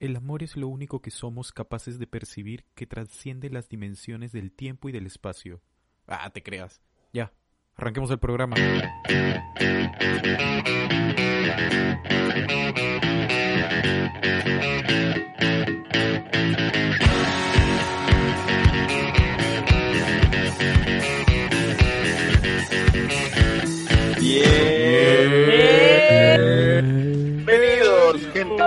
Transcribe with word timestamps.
El 0.00 0.14
amor 0.14 0.44
es 0.44 0.56
lo 0.56 0.68
único 0.68 1.02
que 1.02 1.10
somos 1.10 1.50
capaces 1.50 1.98
de 1.98 2.06
percibir 2.06 2.64
que 2.76 2.86
trasciende 2.86 3.50
las 3.50 3.68
dimensiones 3.68 4.30
del 4.30 4.52
tiempo 4.52 4.88
y 4.88 4.92
del 4.92 5.06
espacio. 5.06 5.60
Ah, 6.06 6.30
te 6.30 6.40
creas. 6.40 6.80
Ya, 7.12 7.32
arranquemos 7.74 8.08
el 8.12 8.20
programa. 8.20 8.54
Bienvenidos, 27.48 28.26
gente 28.32 28.62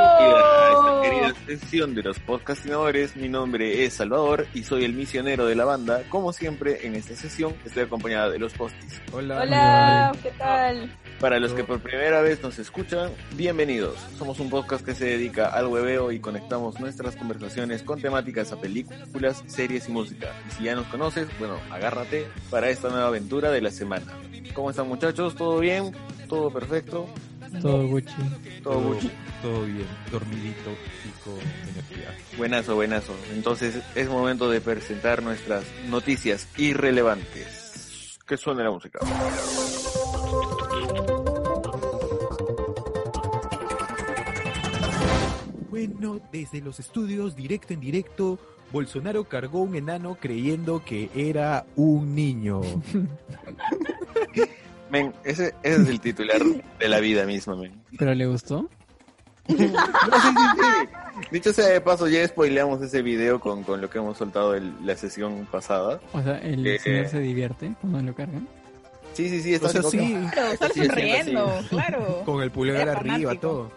sesión 1.57 1.95
de 1.95 2.03
los 2.03 2.19
podcastinadores. 2.19 3.15
Mi 3.15 3.27
nombre 3.27 3.83
es 3.83 3.93
Salvador 3.93 4.47
y 4.53 4.63
soy 4.63 4.85
el 4.85 4.93
misionero 4.93 5.45
de 5.45 5.55
la 5.55 5.65
banda. 5.65 6.03
Como 6.09 6.31
siempre, 6.33 6.85
en 6.85 6.95
esta 6.95 7.15
sesión 7.15 7.55
estoy 7.65 7.83
acompañada 7.83 8.29
de 8.29 8.39
los 8.39 8.53
postis. 8.53 9.01
Hola. 9.11 9.41
Hola, 9.41 10.11
¿qué 10.23 10.31
tal? 10.31 10.95
Para 11.19 11.39
los 11.39 11.53
que 11.53 11.63
por 11.63 11.81
primera 11.81 12.21
vez 12.21 12.41
nos 12.41 12.57
escuchan, 12.57 13.11
bienvenidos. 13.35 13.95
Somos 14.17 14.39
un 14.39 14.49
podcast 14.49 14.85
que 14.85 14.95
se 14.95 15.05
dedica 15.05 15.47
al 15.47 15.67
webeo 15.67 16.11
y 16.11 16.19
conectamos 16.19 16.79
nuestras 16.79 17.15
conversaciones 17.15 17.83
con 17.83 18.01
temáticas 18.01 18.51
a 18.51 18.59
películas, 18.59 19.43
series 19.47 19.89
y 19.89 19.91
música. 19.91 20.27
Y 20.47 20.51
si 20.53 20.63
ya 20.63 20.75
nos 20.75 20.87
conoces, 20.87 21.27
bueno, 21.37 21.57
agárrate 21.69 22.27
para 22.49 22.69
esta 22.69 22.89
nueva 22.89 23.07
aventura 23.07 23.51
de 23.51 23.61
la 23.61 23.71
semana. 23.71 24.05
¿Cómo 24.53 24.69
están 24.69 24.87
muchachos? 24.87 25.35
¿Todo 25.35 25.59
bien? 25.59 25.91
¿Todo 26.27 26.49
perfecto? 26.51 27.07
Todo 27.59 27.87
Gucci. 27.87 28.13
¿Todo 28.63 28.79
Gucci? 28.81 29.11
Todo 29.41 29.65
bien, 29.65 29.87
dormidito 30.11 30.71
con 31.23 31.39
energía. 31.69 32.17
Buenazo, 32.37 32.75
buenazo. 32.75 33.13
Entonces 33.33 33.81
es 33.95 34.09
momento 34.09 34.49
de 34.49 34.61
presentar 34.61 35.21
nuestras 35.21 35.65
noticias 35.89 36.47
irrelevantes. 36.57 38.17
Que 38.25 38.37
suene 38.37 38.63
la 38.63 38.71
música. 38.71 38.99
Bueno, 45.69 46.19
desde 46.31 46.61
los 46.61 46.79
estudios, 46.79 47.35
directo 47.35 47.73
en 47.73 47.81
directo, 47.81 48.39
Bolsonaro 48.71 49.25
cargó 49.25 49.61
un 49.61 49.75
enano 49.75 50.17
creyendo 50.19 50.83
que 50.85 51.09
era 51.13 51.65
un 51.75 52.15
niño. 52.15 52.61
Men, 54.91 55.13
ese, 55.23 55.53
ese 55.63 55.81
es 55.81 55.87
el 55.87 55.99
titular 56.01 56.41
de 56.79 56.87
la 56.89 56.99
vida 56.99 57.25
misma, 57.25 57.55
men. 57.55 57.71
¿Pero 57.97 58.13
le 58.13 58.25
gustó? 58.27 58.69
No, 59.47 59.57
sí, 59.57 59.67
sí, 59.67 59.71
sí. 60.55 61.25
Dicho 61.31 61.53
sea 61.53 61.67
de 61.67 61.81
paso, 61.81 62.07
ya 62.07 62.25
spoileamos 62.27 62.81
ese 62.81 63.01
video 63.01 63.39
con, 63.39 63.63
con 63.63 63.81
lo 63.81 63.89
que 63.89 63.97
hemos 63.99 64.17
soltado 64.17 64.53
el- 64.53 64.73
la 64.85 64.95
sesión 64.95 65.47
pasada. 65.51 65.99
O 66.13 66.21
sea, 66.21 66.37
el 66.39 66.65
Eh, 66.67 66.77
señor 66.79 67.07
se 67.07 67.19
divierte 67.19 67.73
cuando 67.81 68.01
lo 68.01 68.13
cargan. 68.15 68.47
Sí, 69.13 69.29
sí, 69.29 69.41
sí, 69.41 69.53
está 69.53 69.67
O 69.67 69.69
sea, 69.71 69.83
sí, 69.83 69.97
Claro, 70.31 70.49
siendo 70.73 70.93
sonriendo, 70.93 71.59
claro. 71.69 72.21
con 72.25 72.41
el 72.43 72.51
pulgar 72.51 72.87
arriba, 72.89 73.33
todo. 73.35 73.71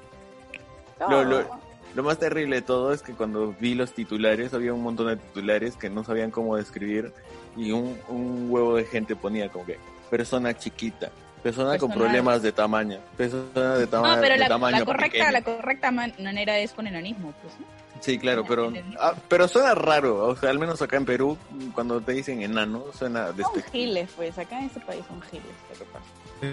Lo, 1.08 1.24
lo- 1.24 1.48
lo 1.94 2.02
más 2.02 2.18
terrible 2.18 2.56
de 2.56 2.62
todo 2.62 2.92
es 2.92 3.02
que 3.02 3.12
cuando 3.14 3.54
vi 3.60 3.74
los 3.74 3.92
titulares, 3.92 4.52
había 4.54 4.72
un 4.74 4.82
montón 4.82 5.06
de 5.08 5.16
titulares 5.16 5.76
que 5.76 5.90
no 5.90 6.02
sabían 6.04 6.30
cómo 6.30 6.56
describir 6.56 7.12
y 7.56 7.70
un, 7.72 7.96
un 8.08 8.46
huevo 8.50 8.76
de 8.76 8.84
gente 8.84 9.14
ponía 9.16 9.48
como 9.48 9.64
que 9.66 9.78
persona 10.10 10.56
chiquita, 10.56 11.10
persona 11.42 11.76
con 11.78 11.90
problemas 11.92 12.42
de 12.42 12.52
tamaño, 12.52 12.98
persona 13.16 13.74
de, 13.76 13.86
tama- 13.86 14.14
No, 14.16 14.20
pero 14.22 14.34
de 14.34 14.38
la, 14.40 14.48
tamaño 14.48 14.78
la 14.78 14.84
correcta, 14.84 15.10
pequeño. 15.12 15.30
la 15.30 15.42
correcta 15.42 15.90
man- 15.90 16.14
manera 16.18 16.58
es 16.58 16.72
con 16.72 16.86
enanismo, 16.86 17.32
pues. 17.42 17.54
¿no? 17.60 17.66
Sí, 18.00 18.18
claro, 18.18 18.44
pero 18.46 18.70
ah, 19.00 19.14
pero 19.28 19.48
suena 19.48 19.74
raro, 19.74 20.26
o 20.26 20.36
sea, 20.36 20.50
al 20.50 20.58
menos 20.58 20.82
acá 20.82 20.96
en 20.98 21.06
Perú, 21.06 21.38
cuando 21.74 22.00
te 22.02 22.12
dicen 22.12 22.42
enano, 22.42 22.84
suena 22.92 23.28
Son 23.28 23.36
despectivo. 23.36 23.72
giles, 23.72 24.10
pues. 24.14 24.36
Acá 24.38 24.58
en 24.58 24.66
este 24.66 24.80
país 24.80 25.02
son 25.08 25.22
giles. 25.22 25.46
pasa. 25.90 26.04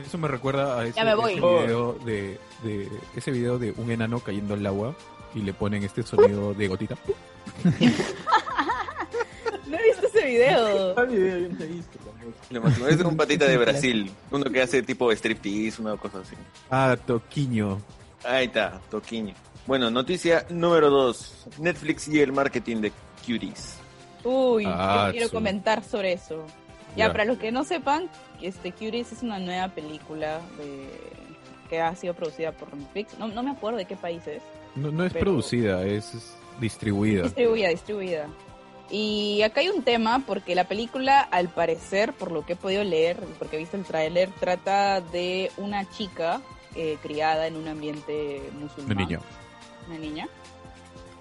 Eso 0.08 0.18
me 0.18 0.30
recuerda 0.30 0.80
a 0.80 0.86
ese, 0.86 1.00
ese 1.02 1.16
video 1.66 1.94
de, 2.06 2.40
de 2.64 2.88
ese 3.18 3.32
video 3.32 3.60
de 3.60 3.74
un 3.76 3.92
enano 3.92 4.22
cayendo 4.22 4.54
al 4.54 4.66
agua 4.66 4.96
y 5.36 5.40
le 5.42 5.54
ponen 5.54 5.84
este 5.84 6.04
sonido 6.04 6.54
de 6.54 6.68
gotita. 6.70 6.96
No 9.68 9.78
he 9.78 9.84
visto 9.84 10.06
ese 10.08 10.26
video. 10.26 10.96
Lo 12.52 12.62
máximo. 12.62 12.88
Es 12.88 13.00
un 13.02 13.16
patita 13.18 13.46
de 13.48 13.58
Brasil, 13.58 14.12
uno 14.32 14.44
que 14.46 14.62
hace 14.62 14.82
tipo 14.84 15.12
striptease, 15.12 15.82
una 15.82 15.96
cosa 15.98 16.20
así. 16.20 16.36
Ah, 16.70 16.98
Toquiño. 17.06 17.80
Ahí 18.24 18.46
está, 18.46 18.80
Toquiño. 18.90 19.34
Bueno, 19.68 19.90
noticia 19.90 20.46
número 20.50 20.90
2. 20.90 21.48
Netflix 21.60 22.08
y 22.08 22.20
el 22.20 22.32
marketing 22.34 22.78
de 22.78 22.92
Cuties. 23.26 23.78
Uy, 24.24 24.66
Ah, 24.68 25.06
yo 25.08 25.12
quiero 25.14 25.28
su- 25.28 25.34
comentar 25.34 25.84
sobre 25.84 26.14
eso. 26.14 26.46
Ya, 26.96 27.08
Ya. 27.08 27.12
para 27.12 27.26
los 27.26 27.38
que 27.38 27.52
no 27.52 27.64
sepan, 27.64 28.10
este 28.42 28.72
Curious 28.72 29.12
es 29.14 29.24
una 29.24 29.40
nueva 29.40 29.70
película 29.70 30.42
de... 30.58 30.90
que 31.70 31.80
ha 31.80 31.96
sido 31.96 32.14
producida 32.14 32.52
por 32.52 32.76
Netflix. 32.76 33.18
No, 33.18 33.28
no 33.30 33.42
me 33.44 33.52
acuerdo 33.52 33.78
de 33.78 33.86
qué 33.86 33.96
país 33.96 34.26
es. 34.28 34.42
No, 34.76 34.92
no 34.92 35.06
es 35.06 35.14
Pero- 35.14 35.26
producida, 35.26 35.84
es 35.84 36.12
distribuida. 36.60 37.24
Distribuida, 37.24 37.70
distribuida. 37.70 38.28
Y 38.92 39.42
acá 39.44 39.62
hay 39.62 39.70
un 39.70 39.84
tema 39.84 40.22
porque 40.28 40.54
la 40.54 40.66
película, 40.66 41.22
al 41.22 41.48
parecer, 41.48 42.12
por 42.14 42.32
lo 42.32 42.46
que 42.46 42.54
he 42.54 42.56
podido 42.58 42.84
leer, 42.84 43.18
porque 43.40 43.56
he 43.56 43.60
visto 43.60 43.78
el 43.78 43.86
tráiler, 43.86 44.30
trata 44.40 45.00
de 45.00 45.50
una 45.56 45.90
chica 45.90 46.42
eh, 46.76 46.98
criada 47.02 47.48
en 47.48 47.56
un 47.56 47.70
ambiente 47.70 48.42
musulmán. 48.60 48.98
Una 48.98 49.06
niña. 49.06 49.20
Una 49.88 49.98
niña. 49.98 50.28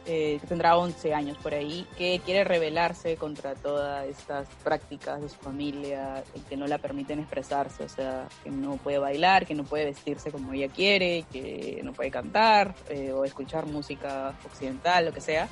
eh, 0.06 0.38
que 0.41 0.47
tendrá 0.48 0.76
11 0.76 1.14
años 1.14 1.36
por 1.38 1.54
ahí, 1.54 1.86
que 1.97 2.20
quiere 2.25 2.42
rebelarse 2.42 3.16
contra 3.16 3.54
todas 3.54 4.06
estas 4.09 4.48
prácticas 4.64 5.20
de 5.20 5.28
su 5.28 5.36
familia, 5.36 6.25
que 6.48 6.56
no 6.56 6.66
la 6.66 6.78
permiten 6.78 7.20
expresarse, 7.20 7.84
o 7.84 7.88
sea, 7.88 8.26
que 8.42 8.50
no 8.50 8.76
puede 8.78 8.98
bailar, 8.98 9.47
que 9.47 9.54
no 9.54 9.62
puede 9.62 9.84
vestirse 9.84 10.32
como 10.32 10.53
ella 10.53 10.69
quiere, 10.69 11.25
que 11.30 11.80
no 11.84 11.92
puede 11.92 12.10
cantar 12.10 12.75
eh, 12.88 13.12
o 13.12 13.25
escuchar 13.25 13.66
música 13.66 14.34
occidental, 14.44 15.04
lo 15.04 15.12
que 15.12 15.20
sea. 15.20 15.48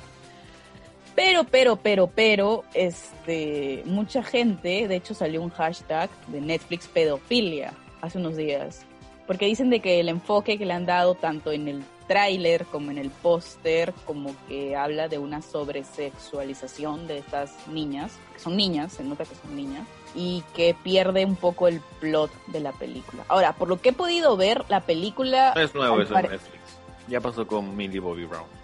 Pero, 1.19 1.43
pero, 1.43 1.75
pero, 1.75 2.07
pero, 2.07 2.63
este, 2.73 3.83
mucha 3.85 4.23
gente, 4.23 4.87
de 4.87 4.95
hecho 4.95 5.13
salió 5.13 5.41
un 5.41 5.49
hashtag 5.49 6.09
de 6.27 6.39
Netflix 6.39 6.87
pedofilia 6.87 7.73
hace 7.99 8.19
unos 8.19 8.37
días, 8.37 8.85
porque 9.27 9.45
dicen 9.45 9.69
de 9.69 9.81
que 9.81 9.99
el 9.99 10.07
enfoque 10.07 10.57
que 10.57 10.65
le 10.65 10.71
han 10.71 10.85
dado 10.85 11.15
tanto 11.15 11.51
en 11.51 11.67
el 11.67 11.83
tráiler 12.07 12.63
como 12.67 12.89
en 12.91 12.97
el 12.97 13.09
póster, 13.09 13.93
como 14.05 14.33
que 14.47 14.77
habla 14.77 15.09
de 15.09 15.17
una 15.17 15.41
sobresexualización 15.41 17.05
de 17.05 17.17
estas 17.17 17.67
niñas, 17.67 18.13
que 18.31 18.39
son 18.39 18.55
niñas, 18.55 18.93
se 18.93 19.03
nota 19.03 19.25
que 19.25 19.35
son 19.35 19.57
niñas, 19.57 19.85
y 20.15 20.41
que 20.55 20.73
pierde 20.85 21.25
un 21.25 21.35
poco 21.35 21.67
el 21.67 21.81
plot 21.99 22.31
de 22.47 22.61
la 22.61 22.71
película. 22.71 23.25
Ahora, 23.27 23.51
por 23.51 23.67
lo 23.67 23.81
que 23.81 23.89
he 23.89 23.93
podido 23.93 24.37
ver, 24.37 24.63
la 24.69 24.79
película... 24.85 25.51
No 25.53 25.61
es 25.63 25.75
nuevo 25.75 26.01
eso 26.01 26.17
en 26.17 26.31
Netflix. 26.31 26.61
Ya 27.09 27.19
pasó 27.19 27.45
con 27.45 27.75
Millie 27.75 27.99
Bobby 27.99 28.23
Brown. 28.23 28.58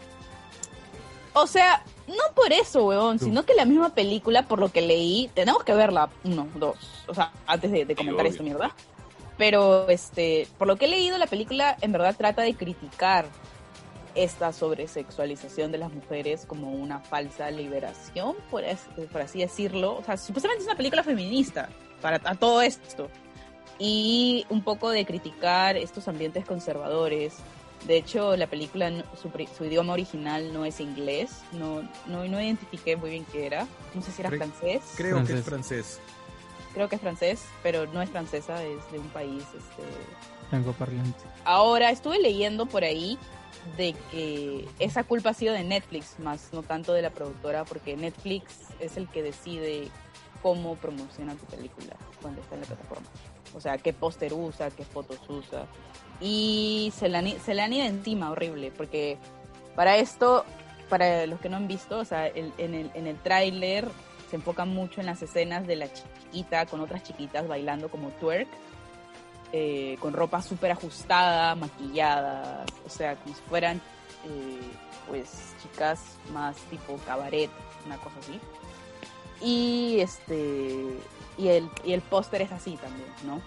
O 1.35 1.47
sea, 1.47 1.84
no 2.08 2.34
por 2.34 2.52
eso, 2.53 2.85
weón, 2.85 3.20
sino 3.20 3.43
que 3.43 3.53
la 3.53 3.66
misma 3.66 3.90
película, 3.93 4.43
por 4.47 4.59
lo 4.59 4.70
que 4.72 4.82
leí, 4.82 5.29
tenemos 5.34 5.64
que 5.64 5.73
verla, 5.73 6.09
uno, 6.23 6.47
dos, 6.55 6.78
o 7.08 7.14
sea, 7.14 7.32
antes 7.46 7.72
de, 7.72 7.84
de 7.85 7.96
comentar 7.96 8.26
esto, 8.26 8.41
mierda. 8.43 8.73
Pero, 9.37 9.90
este, 9.90 10.47
por 10.58 10.66
lo 10.67 10.78
que 10.78 10.85
he 10.85 10.87
leído, 10.87 11.17
la 11.17 11.28
película 11.28 11.76
en 11.82 11.91
verdad 11.91 12.16
trata 12.17 12.41
de 12.41 12.53
criticar 12.55 13.26
esta 14.16 14.53
sobresexualización 14.53 15.73
de 15.73 15.78
las 15.78 15.91
mujeres 15.91 16.46
como 16.46 16.72
una 16.72 16.99
falsa 17.02 17.52
liberación, 17.52 18.35
por, 18.49 18.64
es- 18.64 18.88
por 19.11 19.22
así 19.22 19.40
decirlo. 19.40 19.97
O 19.97 20.03
sea, 20.05 20.16
supuestamente 20.16 20.61
es 20.64 20.67
una 20.67 20.78
película 20.78 21.03
feminista 21.03 21.67
para 22.02 22.22
a 22.23 22.35
todo 22.35 22.61
esto. 22.61 23.09
Y 23.80 24.46
un 24.50 24.64
poco 24.64 24.90
de 24.90 25.06
criticar 25.06 25.76
estos 25.78 26.08
ambientes 26.08 26.46
conservadores. 26.46 27.36
De 27.86 27.98
hecho, 27.98 28.36
la 28.38 28.48
película, 28.48 28.90
su, 29.22 29.30
su 29.56 29.66
idioma 29.66 29.94
original 29.94 30.54
no 30.54 30.66
es 30.66 30.80
inglés. 30.80 31.42
No, 31.52 31.82
no, 32.08 32.24
no 32.26 32.42
identifiqué 32.42 32.96
muy 32.96 33.10
bien 33.12 33.26
qué 33.32 33.46
era. 33.46 33.68
No 33.94 34.02
sé 34.02 34.12
si 34.12 34.22
era 34.22 34.30
Cre- 34.32 34.38
francés. 34.38 34.82
Creo 34.96 35.18
que 35.26 35.34
es 35.34 35.44
Francés. 35.44 35.46
francés. 35.46 36.00
Creo 36.74 36.90
que 36.90 36.96
es 36.96 37.02
francés, 37.02 37.46
pero 37.64 37.86
no 37.88 38.02
es 38.02 38.10
francesa, 38.10 38.62
es 38.64 38.92
de 38.92 39.00
un 39.00 39.08
país 39.10 39.44
este, 39.44 39.84
Franco 40.50 40.74
parlante. 40.74 41.20
Ahora, 41.46 41.90
estuve 41.90 42.20
leyendo 42.20 42.66
por 42.66 42.84
ahí 42.84 43.18
de 43.78 43.96
que 44.12 44.68
esa 44.80 45.04
culpa 45.06 45.30
ha 45.30 45.34
sido 45.34 45.54
de 45.54 45.64
Netflix, 45.64 46.20
más 46.20 46.50
no 46.52 46.64
tanto 46.64 46.92
de 46.92 47.02
la 47.02 47.12
productora, 47.12 47.64
porque 47.64 47.96
Netflix 47.96 48.46
es 48.82 48.98
el 48.98 49.08
que 49.08 49.24
decide 49.24 49.88
cómo 50.42 50.76
promociona 50.76 51.36
tu 51.36 51.46
película 51.46 51.96
cuando 52.22 52.42
está 52.42 52.56
en 52.56 52.62
la 52.62 52.68
plataforma. 52.68 53.08
O 53.55 53.61
sea, 53.61 53.78
qué 53.78 53.93
póster 53.93 54.34
usa, 54.34 54.69
qué 54.69 54.84
fotos 54.84 55.19
usa. 55.29 55.66
Y 56.19 56.93
se 56.96 57.09
le, 57.09 57.17
han, 57.17 57.73
ido 57.73 57.85
encima 57.85 58.31
horrible, 58.31 58.72
porque 58.75 59.17
para 59.75 59.97
esto, 59.97 60.46
para 60.90 61.25
los 61.25 61.40
que 61.40 61.49
no 61.49 61.57
han 61.57 61.67
visto, 61.67 61.97
o 61.99 62.05
sea, 62.05 62.28
en 62.28 62.53
el, 62.57 62.91
en 62.93 63.17
tráiler 63.17 63.87
se 64.29 64.37
enfoca 64.37 64.66
mucho 64.66 65.02
en 65.02 65.07
las 65.07 65.22
escenas 65.22 65.67
de 65.67 65.75
la 65.75 65.87
chiquita 65.91 66.66
con 66.66 66.81
otras 66.81 67.03
chiquitas 67.03 67.47
bailando 67.47 67.90
como 67.90 68.09
twerk, 68.09 68.47
eh, 69.52 69.97
con 69.99 70.13
ropa 70.13 70.41
súper 70.41 70.72
ajustada, 70.72 71.55
maquilladas, 71.55 72.67
o 72.85 72.90
sea, 72.90 73.16
como 73.16 73.35
si 73.35 73.41
fueran 73.43 73.78
eh, 73.78 74.59
pues 75.07 75.53
chicas 75.61 76.02
más 76.34 76.55
tipo 76.69 76.97
cabaret, 77.05 77.49
una 77.85 77.97
cosa 77.97 78.16
así. 78.19 78.40
Y 79.41 79.99
este 79.99 80.97
y 81.37 81.47
el, 81.49 81.70
y 81.84 81.93
el 81.93 82.02
póster 82.02 82.41
es 82.41 82.52
así 82.52 82.78
también, 82.78 83.08
¿no? 83.26 83.41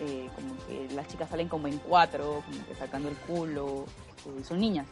Eh, 0.00 0.28
como 0.34 0.54
que 0.66 0.94
las 0.94 1.06
chicas 1.08 1.30
salen 1.30 1.48
como 1.48 1.68
en 1.68 1.78
cuatro, 1.78 2.42
como 2.46 2.66
que 2.66 2.74
sacando 2.74 3.08
el 3.08 3.16
culo, 3.16 3.84
eh, 4.26 4.44
son 4.44 4.60
niñas. 4.60 4.86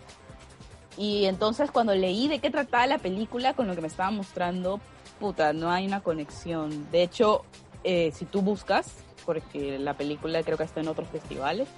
Y 0.96 1.24
entonces 1.26 1.70
cuando 1.70 1.94
leí 1.94 2.28
de 2.28 2.38
qué 2.40 2.50
trataba 2.50 2.86
la 2.86 2.98
película 2.98 3.54
con 3.54 3.66
lo 3.66 3.74
que 3.74 3.80
me 3.80 3.88
estaba 3.88 4.10
mostrando, 4.10 4.80
puta, 5.18 5.52
no 5.52 5.70
hay 5.70 5.86
una 5.86 6.00
conexión. 6.00 6.90
De 6.90 7.02
hecho, 7.02 7.44
eh, 7.84 8.12
si 8.14 8.24
tú 8.24 8.42
buscas, 8.42 8.98
porque 9.24 9.78
la 9.78 9.94
película 9.94 10.42
creo 10.42 10.56
que 10.58 10.64
está 10.64 10.80
en 10.80 10.88
otros 10.88 11.08
festivales, 11.08 11.68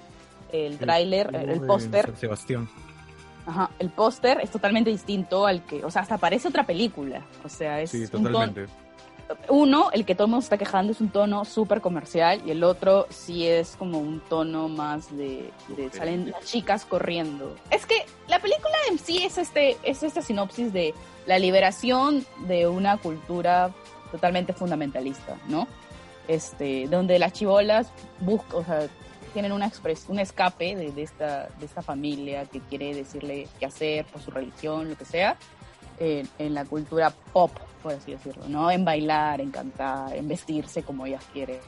el 0.51 0.77
tráiler, 0.77 1.33
el, 1.33 1.61
póster, 1.61 2.15
Sebastián. 2.15 2.69
ajá, 3.47 3.71
el 3.79 3.89
póster 3.89 4.39
es 4.43 4.51
totalmente 4.51 4.91
distinto 4.91 5.47
al 5.47 5.65
que, 5.65 5.83
o 5.83 5.89
sea, 5.89 6.03
hasta 6.03 6.17
parece 6.19 6.47
otra 6.49 6.65
película. 6.65 7.25
O 7.43 7.49
sea, 7.49 7.81
es 7.81 7.89
Sí, 7.89 8.03
un 8.03 8.09
totalmente. 8.23 8.67
Uno, 9.49 9.89
el 9.91 10.05
que 10.05 10.15
todo 10.15 10.25
el 10.25 10.31
mundo 10.31 10.43
está 10.43 10.57
quejando 10.57 10.91
es 10.91 11.01
un 11.01 11.09
tono 11.09 11.45
súper 11.45 11.81
comercial 11.81 12.41
y 12.45 12.51
el 12.51 12.63
otro 12.63 13.07
sí 13.09 13.47
es 13.47 13.75
como 13.77 13.99
un 13.99 14.19
tono 14.21 14.69
más 14.69 15.15
de, 15.15 15.51
de 15.69 15.89
salen 15.91 16.31
las 16.31 16.45
chicas 16.45 16.85
corriendo. 16.85 17.55
Es 17.69 17.85
que 17.85 18.05
la 18.27 18.39
película 18.39 18.75
en 18.89 18.99
sí 18.99 19.23
es 19.23 19.37
este 19.37 19.77
es 19.83 20.03
esta 20.03 20.21
sinopsis 20.21 20.73
de 20.73 20.93
la 21.25 21.39
liberación 21.39 22.25
de 22.47 22.67
una 22.67 22.97
cultura 22.97 23.71
totalmente 24.11 24.53
fundamentalista, 24.53 25.37
¿no? 25.47 25.67
Este, 26.27 26.87
donde 26.87 27.19
las 27.19 27.33
chivolas 27.33 27.91
buscan, 28.19 28.61
o 28.61 28.63
sea, 28.63 28.87
tienen 29.33 29.51
una 29.51 29.67
expres 29.67 30.05
un 30.07 30.19
escape 30.19 30.75
de, 30.75 30.91
de 30.91 31.03
esta 31.03 31.49
de 31.59 31.65
esta 31.65 31.81
familia 31.81 32.45
que 32.45 32.59
quiere 32.59 32.93
decirle 32.93 33.47
qué 33.59 33.65
hacer 33.65 34.05
por 34.05 34.21
su 34.21 34.31
religión, 34.31 34.89
lo 34.89 34.97
que 34.97 35.05
sea 35.05 35.37
en, 36.03 36.29
en 36.37 36.53
la 36.53 36.65
cultura 36.65 37.11
pop, 37.31 37.51
por 37.81 37.93
así 37.93 38.11
decirlo, 38.11 38.47
¿no? 38.47 38.69
En 38.69 38.85
bailar, 38.85 39.41
en 39.41 39.51
cantar, 39.51 40.15
en 40.15 40.27
vestirse 40.27 40.83
como 40.83 41.05
ellas 41.05 41.23
quieren. 41.33 41.59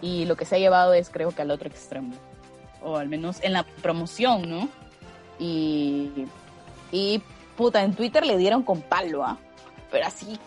Y 0.00 0.26
lo 0.26 0.36
que 0.36 0.44
se 0.44 0.56
ha 0.56 0.58
llevado 0.58 0.92
es, 0.94 1.08
creo 1.08 1.30
que 1.30 1.42
al 1.42 1.50
otro 1.50 1.68
extremo, 1.68 2.14
o 2.82 2.96
al 2.96 3.08
menos 3.08 3.42
en 3.42 3.52
la 3.54 3.64
promoción, 3.82 4.48
¿no? 4.48 4.68
Y, 5.38 6.26
y 6.92 7.22
puta, 7.56 7.82
en 7.82 7.94
Twitter 7.94 8.24
le 8.24 8.36
dieron 8.36 8.62
con 8.62 8.82
palo, 8.82 9.24
¿ah? 9.24 9.38
Pero 9.90 10.06
así, 10.06 10.38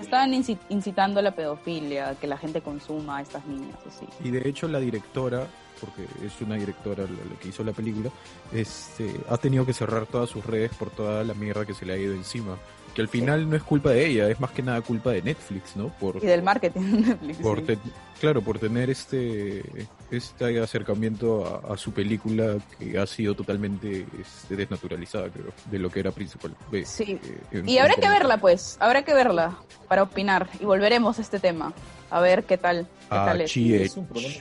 estaban 0.00 0.32
inci- 0.32 0.58
incitando 0.68 1.20
a 1.20 1.22
la 1.22 1.32
pedofilia, 1.32 2.14
que 2.20 2.26
la 2.26 2.38
gente 2.38 2.62
consuma 2.62 3.18
a 3.18 3.22
estas 3.22 3.44
niñas, 3.46 3.78
así. 3.86 4.06
Y 4.24 4.30
de 4.30 4.48
hecho 4.48 4.66
la 4.68 4.80
directora, 4.80 5.46
porque 5.80 6.02
es 6.24 6.40
una 6.40 6.56
directora 6.56 7.04
la, 7.04 7.10
la 7.32 7.38
que 7.40 7.48
hizo 7.48 7.64
la 7.64 7.72
película, 7.72 8.10
este, 8.52 9.14
ha 9.28 9.36
tenido 9.36 9.64
que 9.66 9.72
cerrar 9.72 10.06
todas 10.06 10.28
sus 10.30 10.44
redes 10.44 10.70
por 10.78 10.90
toda 10.90 11.24
la 11.24 11.34
mierda 11.34 11.64
que 11.64 11.74
se 11.74 11.86
le 11.86 11.92
ha 11.94 11.96
ido 11.96 12.12
encima. 12.14 12.56
Que 12.94 13.02
al 13.02 13.08
final 13.08 13.48
no 13.48 13.54
es 13.54 13.62
culpa 13.62 13.90
de 13.90 14.04
ella, 14.04 14.28
es 14.28 14.40
más 14.40 14.50
que 14.50 14.62
nada 14.64 14.80
culpa 14.82 15.10
de 15.12 15.22
Netflix, 15.22 15.76
¿no? 15.76 15.90
Por, 16.00 16.16
Y 16.16 16.26
del 16.26 16.42
marketing 16.42 16.80
de 16.80 17.00
Netflix. 17.06 17.38
por 17.38 17.58
sí. 17.60 17.64
te- 17.66 17.78
claro, 18.20 18.42
por 18.42 18.58
tener 18.58 18.90
este 18.90 19.62
este 20.10 20.58
acercamiento 20.60 21.62
a, 21.68 21.74
a 21.74 21.76
su 21.76 21.92
película 21.92 22.56
que 22.80 22.98
ha 22.98 23.06
sido 23.06 23.34
totalmente 23.36 24.06
este, 24.20 24.56
desnaturalizada, 24.56 25.28
creo, 25.30 25.52
de 25.70 25.78
lo 25.78 25.88
que 25.88 26.00
era 26.00 26.10
principal. 26.10 26.52
eh, 26.72 26.84
Sí. 26.84 27.20
eh, 27.52 27.62
Y 27.64 27.78
habrá 27.78 27.94
que 27.94 28.08
verla, 28.08 28.38
pues, 28.38 28.76
habrá 28.80 29.04
que 29.04 29.14
verla 29.14 29.56
para 29.86 30.02
opinar 30.02 30.48
y 30.58 30.64
volveremos 30.64 31.16
a 31.20 31.22
este 31.22 31.38
tema. 31.38 31.72
A 32.10 32.18
ver 32.20 32.42
qué 32.42 32.58
tal, 32.58 32.88
qué 33.02 33.06
Ah, 33.10 33.26
tal 33.26 33.42
es. 33.42 33.52
chie. 33.52 33.84
Es 33.84 33.96
un 33.96 34.06
problema 34.08 34.34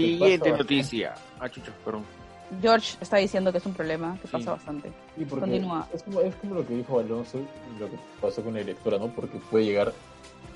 Siguiente 0.00 0.50
pasa 0.50 0.62
noticia. 0.62 1.14
Ah, 1.40 1.48
chucha, 1.48 1.72
perdón. 1.84 2.02
George 2.60 2.96
está 3.00 3.16
diciendo 3.16 3.50
que 3.50 3.58
es 3.58 3.66
un 3.66 3.72
problema 3.74 4.16
que 4.20 4.28
Sí. 4.28 4.32
pasa 4.32 4.52
bastante. 4.52 4.92
Y 5.16 5.24
Continúa. 5.24 5.88
Es 5.92 6.02
como, 6.02 6.20
es 6.20 6.34
como 6.36 6.54
lo 6.56 6.66
que 6.66 6.74
dijo 6.74 6.98
Alonso 7.00 7.38
lo 7.80 7.86
que 7.90 7.96
pasó 8.20 8.42
con 8.42 8.52
la 8.54 8.60
directora, 8.60 8.98
¿no? 8.98 9.08
Porque 9.08 9.38
puede 9.50 9.64
llegar, 9.64 9.92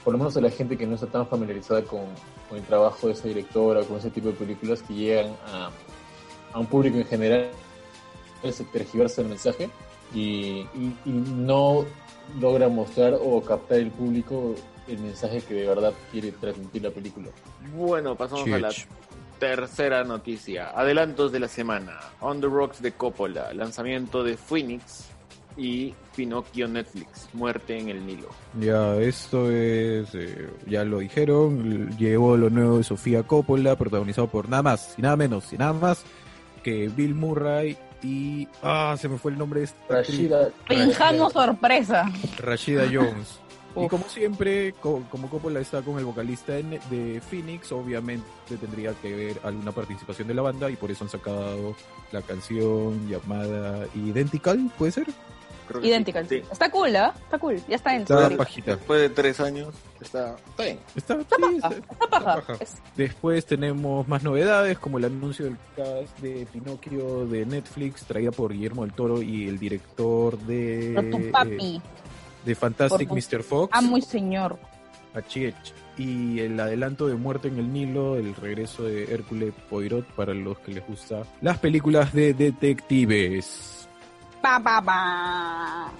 por 0.04 0.12
lo 0.12 0.18
menos 0.18 0.36
a 0.36 0.40
la 0.40 0.50
gente 0.50 0.76
que 0.76 0.86
no 0.86 0.94
está 0.94 1.06
tan 1.06 1.26
familiarizada 1.26 1.82
con, 1.82 2.02
con 2.48 2.58
el 2.58 2.64
trabajo 2.64 3.06
de 3.06 3.14
esa 3.14 3.26
directora, 3.28 3.82
con 3.84 3.96
ese 3.96 4.10
tipo 4.10 4.28
de 4.28 4.34
películas 4.34 4.82
que 4.82 4.94
llegan 4.94 5.34
a, 5.46 5.70
a 6.52 6.58
un 6.58 6.66
público 6.66 6.98
en 6.98 7.06
general, 7.06 7.48
se 8.52 8.64
tergiversa 8.64 9.22
el 9.22 9.28
mensaje 9.28 9.68
y, 10.14 10.20
y- 10.74 10.96
y 11.04 11.10
no 11.10 11.84
logra 12.38 12.68
mostrar 12.68 13.14
o 13.20 13.40
captar 13.42 13.78
el 13.78 13.90
público 13.90 14.54
el 14.86 14.98
mensaje 15.00 15.40
que 15.40 15.54
de 15.54 15.66
verdad 15.66 15.92
quiere 16.12 16.32
transmitir 16.32 16.82
la 16.82 16.90
película. 16.90 17.28
Bueno, 17.74 18.14
pasamos 18.14 18.46
a 18.50 18.58
la 18.58 18.68
Chich. 18.70 18.86
Tercera 19.38 20.04
noticia. 20.04 20.70
Adelantos 20.70 21.32
de 21.32 21.40
la 21.40 21.48
semana. 21.48 21.98
On 22.20 22.40
the 22.40 22.46
Rocks 22.46 22.82
de 22.82 22.92
Coppola. 22.92 23.52
Lanzamiento 23.52 24.22
de 24.22 24.36
Phoenix 24.36 25.08
y 25.56 25.94
Pinocchio 26.16 26.68
Netflix. 26.68 27.28
Muerte 27.32 27.78
en 27.78 27.88
el 27.88 28.06
Nilo. 28.06 28.28
Ya, 28.60 28.96
esto 28.96 29.50
es, 29.50 30.14
eh, 30.14 30.48
ya 30.66 30.84
lo 30.84 30.98
dijeron, 30.98 31.90
llegó 31.98 32.36
lo 32.36 32.48
nuevo 32.48 32.78
de 32.78 32.84
Sofía 32.84 33.24
Coppola, 33.24 33.76
protagonizado 33.76 34.28
por 34.28 34.48
nada 34.48 34.62
más 34.62 34.94
y 34.96 35.02
nada 35.02 35.16
menos 35.16 35.52
y 35.52 35.58
nada 35.58 35.72
más 35.72 36.04
que 36.62 36.88
Bill 36.88 37.14
Murray 37.14 37.76
y... 38.02 38.46
Ah, 38.62 38.96
se 38.98 39.08
me 39.08 39.18
fue 39.18 39.32
el 39.32 39.38
nombre 39.38 39.60
de 39.60 39.66
esta. 39.66 39.78
Rashida. 39.88 40.50
Rashida 42.38 42.84
Jones. 42.92 43.40
Y 43.84 43.88
como 43.88 44.04
siempre, 44.08 44.72
co- 44.74 45.02
como 45.10 45.28
Coppola 45.28 45.60
está 45.60 45.82
con 45.82 45.98
el 45.98 46.04
vocalista 46.04 46.52
de, 46.54 47.20
Phoenix, 47.28 47.70
obviamente 47.72 48.26
tendría 48.60 48.92
que 48.94 49.14
ver 49.14 49.40
alguna 49.44 49.72
participación 49.72 50.28
de 50.28 50.34
la 50.34 50.42
banda 50.42 50.70
y 50.70 50.76
por 50.76 50.90
eso 50.90 51.04
han 51.04 51.10
sacado 51.10 51.74
la 52.12 52.22
canción 52.22 53.08
llamada 53.08 53.86
Identical, 53.94 54.70
¿puede 54.78 54.92
ser? 54.92 55.06
Creo 55.68 55.82
que 55.82 55.88
Idéntica. 55.88 56.22
sí. 56.22 56.28
Sí. 56.40 56.42
Está 56.50 56.70
cool, 56.70 56.96
¿ah? 56.96 57.12
Está 57.24 57.38
cool. 57.38 57.60
Ya 57.68 57.76
está 57.76 57.94
en 57.94 58.00
Está 58.00 58.30
pajita. 58.38 58.76
Después 58.76 59.00
de 59.02 59.10
tres 59.10 59.38
años, 59.38 59.74
está, 60.00 60.34
está 60.48 60.62
bien. 60.64 60.78
Está, 60.96 61.18
sí, 61.20 61.26
paja, 61.28 61.52
está- 61.54 61.68
Está 61.92 62.06
paja. 62.08 62.34
paja. 62.36 62.56
Es- 62.58 62.78
Después 62.96 63.44
tenemos 63.44 64.08
más 64.08 64.22
novedades, 64.22 64.78
como 64.78 64.96
el 64.96 65.04
anuncio 65.04 65.44
del 65.44 65.58
cast 65.76 66.18
de 66.20 66.46
Pinocchio 66.50 67.26
de 67.26 67.44
Netflix, 67.44 68.04
traída 68.06 68.30
por 68.30 68.54
Guillermo 68.54 68.82
del 68.86 68.94
Toro 68.94 69.20
y 69.20 69.46
el 69.46 69.58
director 69.58 70.38
de, 70.38 70.92
Por 70.94 71.10
tu 71.10 71.18
eh, 71.18 71.30
papi. 71.30 71.82
De 72.48 72.54
Fantastic 72.54 73.08
Por 73.08 73.18
Mr. 73.18 73.42
Fox, 73.42 73.76
Amo 73.76 73.96
y 73.98 74.02
señor. 74.02 74.58
Achiech, 75.14 75.54
y 75.96 76.40
el 76.40 76.58
adelanto 76.60 77.06
de 77.06 77.14
Muerte 77.14 77.48
en 77.48 77.58
el 77.58 77.72
Nilo, 77.72 78.16
el 78.16 78.34
regreso 78.34 78.84
de 78.84 79.04
Hércules 79.12 79.52
Poirot 79.70 80.06
para 80.14 80.32
los 80.34 80.58
que 80.60 80.72
les 80.72 80.86
gustan 80.86 81.24
las 81.40 81.58
películas 81.58 82.12
de 82.12 82.34
detectives. 82.34 83.88
Pa, 84.42 84.60
pa, 84.62 84.80
pa. 84.82 85.90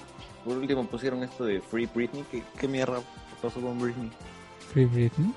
Por 0.45 0.57
último 0.57 0.87
pusieron 0.87 1.23
esto 1.25 1.45
de 1.45 1.61
Free 1.61 1.89
Britney. 1.93 2.25
¿Qué, 2.31 2.43
qué 2.59 2.69
mierda 2.69 3.01
pasó 3.43 3.61
con 3.61 3.79
Britney? 3.79 4.11
Free 4.73 4.85
Britney. 4.87 5.33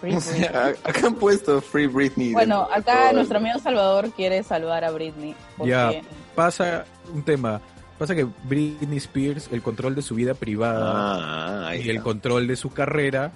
Free 0.00 0.14
O 0.14 0.20
Britney. 0.20 0.40
sea, 0.40 0.66
acá 0.84 1.06
han 1.06 1.14
puesto 1.14 1.60
Free 1.62 1.86
Britney. 1.86 2.32
Bueno, 2.32 2.68
acá 2.72 3.12
nuestro 3.12 3.38
amigo 3.38 3.58
Salvador 3.58 4.10
quiere 4.12 4.42
salvar 4.42 4.84
a 4.84 4.90
Britney. 4.90 5.34
Porque 5.56 5.70
Ya. 5.70 5.92
Pasa 6.34 6.84
un 7.12 7.22
tema, 7.22 7.60
pasa 7.98 8.14
que 8.14 8.26
Britney 8.44 8.98
Spears, 8.98 9.48
el 9.52 9.62
control 9.62 9.94
de 9.94 10.02
su 10.02 10.14
vida 10.14 10.34
privada 10.34 11.68
Ah, 11.68 11.76
y 11.76 11.88
el 11.90 12.02
control 12.02 12.46
de 12.46 12.56
su 12.56 12.70
carrera 12.70 13.32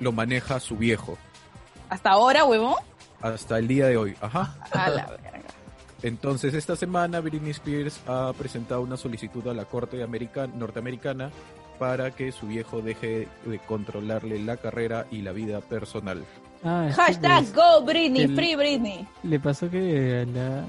lo 0.00 0.12
maneja 0.12 0.60
su 0.60 0.76
viejo. 0.76 1.18
hasta 1.90 2.10
ahora, 2.10 2.44
huevón. 2.44 2.74
hasta 3.20 3.58
el 3.58 3.66
día 3.68 3.86
de 3.86 3.96
hoy. 3.96 4.14
Ajá. 4.20 4.56
A 4.72 4.90
la 4.90 5.06
verga. 5.06 5.32
Entonces, 6.02 6.54
esta 6.54 6.76
semana 6.76 7.18
Britney 7.20 7.50
Spears 7.50 8.00
ha 8.06 8.32
presentado 8.38 8.82
una 8.82 8.96
solicitud 8.96 9.46
a 9.48 9.54
la 9.54 9.64
Corte 9.64 10.02
americana, 10.04 10.52
norteamericana 10.56 11.30
para 11.80 12.12
que 12.12 12.30
su 12.32 12.46
viejo 12.46 12.80
deje 12.82 13.26
de 13.44 13.58
controlarle 13.60 14.38
la 14.40 14.56
carrera 14.56 15.06
y 15.10 15.22
la 15.22 15.32
vida 15.32 15.60
personal. 15.60 16.24
Ah, 16.64 16.88
Hashtag 16.94 17.44
pues, 17.44 17.54
Go 17.54 17.82
Britney, 17.84 18.28
Free 18.28 18.54
Britney. 18.56 19.06
le 19.24 19.40
pasó 19.40 19.68
que 19.70 20.22
a 20.22 20.26
la, 20.38 20.64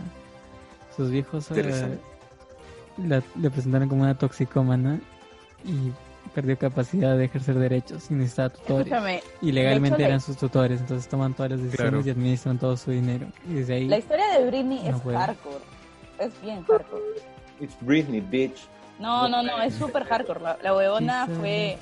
sus 0.97 1.09
viejos. 1.11 1.47
La- 3.07 3.23
le 3.39 3.49
presentaron 3.49 3.89
como 3.89 4.03
una 4.03 4.17
toxicómana 4.17 4.99
y 5.65 5.91
perdió 6.33 6.57
capacidad 6.57 7.17
de 7.17 7.25
ejercer 7.25 7.55
derechos 7.57 8.11
y 8.11 8.13
necesitaba 8.13 8.49
tutores. 8.49 8.85
Escúchame, 8.87 9.23
Y 9.41 9.51
legalmente 9.51 9.97
hecho, 9.97 10.07
eran 10.07 10.21
sus 10.21 10.37
tutores, 10.37 10.79
entonces 10.79 11.09
toman 11.09 11.33
todas 11.33 11.51
las 11.51 11.61
decisiones 11.63 11.91
Claro. 11.91 12.07
y 12.07 12.09
administran 12.11 12.57
todo 12.59 12.77
su 12.77 12.91
dinero. 12.91 13.27
Y 13.49 13.53
desde 13.55 13.73
ahí, 13.75 13.87
la 13.87 13.97
historia 13.97 14.27
de 14.37 14.45
Britney 14.45 14.83
No 14.89 14.95
es 14.97 15.01
puede. 15.01 15.17
hardcore. 15.17 15.55
es 16.19 16.41
bien 16.41 16.63
hardcore. 16.65 17.01
It's 17.59 17.75
Britney, 17.81 18.21
bitch. 18.21 18.59
No, 18.99 19.27
no, 19.29 19.41
no, 19.41 19.61
es 19.61 19.73
súper 19.75 20.03
hardcore. 20.05 20.41
La, 20.41 20.57
la 20.61 20.75
huevona 20.75 21.25
fue 21.27 21.77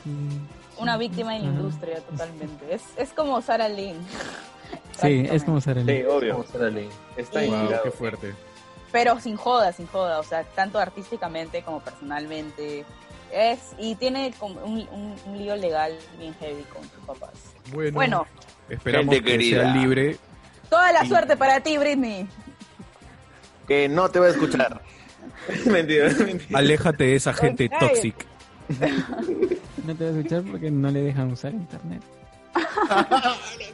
una 0.79 0.97
víctima 0.97 1.33
de 1.33 1.39
la 1.39 1.45
industria 1.45 1.99
totalmente. 2.01 2.73
Es, 2.73 2.83
es 2.97 3.09
como 3.13 3.41
Sarah 3.41 3.67
Lynn. 3.69 3.97
Sí, 5.01 5.27
es 5.29 5.43
como 5.43 5.59
Sarah 5.61 5.81
Sí, 5.81 5.87
Lee. 5.87 6.03
obvio. 6.03 6.45
Está 7.17 7.41
Wow, 7.41 7.69
qué 7.83 7.91
fuerte. 7.91 8.33
Pero 8.91 9.19
sin 9.19 9.35
joda, 9.37 9.71
sin 9.73 9.87
joda. 9.87 10.19
O 10.19 10.23
sea, 10.23 10.43
tanto 10.43 10.79
artísticamente 10.79 11.61
como 11.63 11.81
personalmente. 11.81 12.85
Es, 13.31 13.59
y 13.77 13.95
tiene 13.95 14.33
como 14.39 14.61
un, 14.63 14.87
un- 14.89 15.15
un 15.25 15.37
lío 15.37 15.55
legal 15.57 15.93
bien 16.17 16.33
heavy 16.39 16.63
con 16.73 16.81
sus 16.83 17.03
papás. 17.05 17.31
Bueno, 17.73 17.91
Bueno, 17.93 18.27
esperamos 18.69 19.13
Gente 19.13 19.25
que 19.25 19.31
querida. 19.37 19.63
sea 19.63 19.73
libre. 19.75 20.17
toda 20.69 20.91
la 20.93 21.05
suerte 21.05 21.35
para 21.35 21.59
ti, 21.59 21.77
Britney. 21.77 22.27
Que 23.67 23.89
no 23.89 24.09
te 24.09 24.19
va 24.21 24.27
a 24.27 24.29
escuchar. 24.29 24.81
mentira, 25.65 26.07
mentira. 26.09 26.57
Aléjate 26.59 27.03
de 27.03 27.15
esa 27.15 27.33
gente 27.33 27.65
Ok. 27.65 27.79
toxic. 27.79 28.25
No 29.83 29.95
te 29.95 30.05
vas 30.05 30.13
a 30.13 30.17
escuchar 30.19 30.43
porque 30.49 30.71
no 30.71 30.89
le 30.89 31.01
dejan 31.01 31.31
usar 31.31 31.51
internet. 31.53 32.01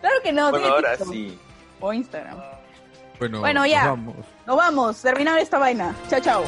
Claro 0.00 0.16
que 0.22 0.32
no. 0.32 0.50
Bueno, 0.50 0.66
ahora 0.68 0.90
TikTok 0.96 1.12
sí. 1.12 1.38
O 1.80 1.92
Instagram. 1.92 2.38
Bueno, 3.18 3.40
Bueno, 3.40 3.66
ya. 3.66 3.80
nos 3.84 3.90
vamos. 3.90 4.16
Nos 4.46 4.56
vamos. 4.56 5.02
Terminado 5.02 5.38
esta 5.38 5.58
vaina. 5.58 5.94
Chao, 6.08 6.20
chao. 6.20 6.44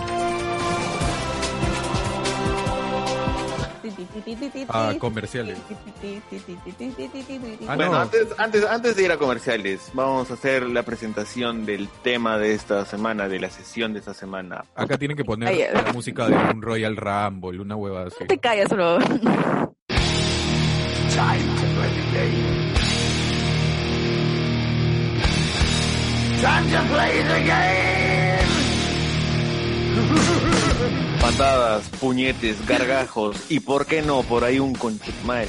Ah, 4.68 4.94
comerciales. 4.98 5.58
Ah, 7.68 7.76
Bueno, 7.76 7.92
no. 7.92 7.98
antes, 8.00 8.26
antes, 8.38 8.64
antes 8.66 8.96
de 8.96 9.04
ir 9.04 9.12
a 9.12 9.16
comerciales, 9.16 9.90
vamos 9.94 10.30
a 10.30 10.34
hacer 10.34 10.64
la 10.64 10.82
presentación 10.82 11.66
del 11.66 11.88
tema 12.02 12.38
de 12.38 12.54
esta 12.54 12.84
semana, 12.84 13.28
de 13.28 13.40
la 13.40 13.50
sesión 13.50 13.92
de 13.92 14.00
esta 14.00 14.14
semana. 14.14 14.64
Acá 14.74 14.96
tienen 14.98 15.16
que 15.16 15.24
poner 15.24 15.48
Ay, 15.48 15.64
la 15.72 15.92
música 15.92 16.28
de 16.28 16.36
un 16.36 16.62
Royal 16.62 16.96
Rumble, 16.96 17.60
una 17.60 17.76
hueva 17.76 18.04
así. 18.06 18.24
Te 18.26 18.38
callas, 18.38 18.68
bro. 18.68 18.98
Patadas, 31.20 31.90
puñetes, 32.00 32.66
gargajos 32.66 33.50
y 33.50 33.60
por 33.60 33.84
qué 33.84 34.00
no, 34.00 34.22
por 34.22 34.44
ahí 34.44 34.58
un 34.58 34.74
conchetumal. 34.74 35.46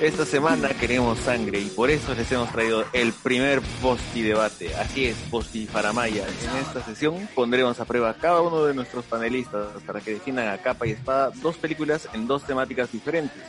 Esta 0.00 0.24
semana 0.24 0.68
queremos 0.68 1.18
sangre 1.18 1.58
y 1.58 1.64
por 1.64 1.90
eso 1.90 2.14
les 2.14 2.30
hemos 2.30 2.52
traído 2.52 2.84
el 2.92 3.12
primer 3.12 3.60
posti 3.82 4.22
debate. 4.22 4.72
Así 4.76 5.06
es, 5.06 5.16
posti 5.28 5.66
faramaya. 5.66 6.24
En 6.24 6.56
esta 6.58 6.84
sesión 6.84 7.28
pondremos 7.34 7.80
a 7.80 7.84
prueba 7.84 8.10
a 8.10 8.14
cada 8.14 8.40
uno 8.40 8.64
de 8.64 8.74
nuestros 8.74 9.06
panelistas 9.06 9.82
para 9.84 10.00
que 10.00 10.12
definan 10.12 10.46
a 10.46 10.58
capa 10.58 10.86
y 10.86 10.92
espada 10.92 11.32
dos 11.42 11.56
películas 11.56 12.08
en 12.12 12.28
dos 12.28 12.44
temáticas 12.44 12.92
diferentes. 12.92 13.42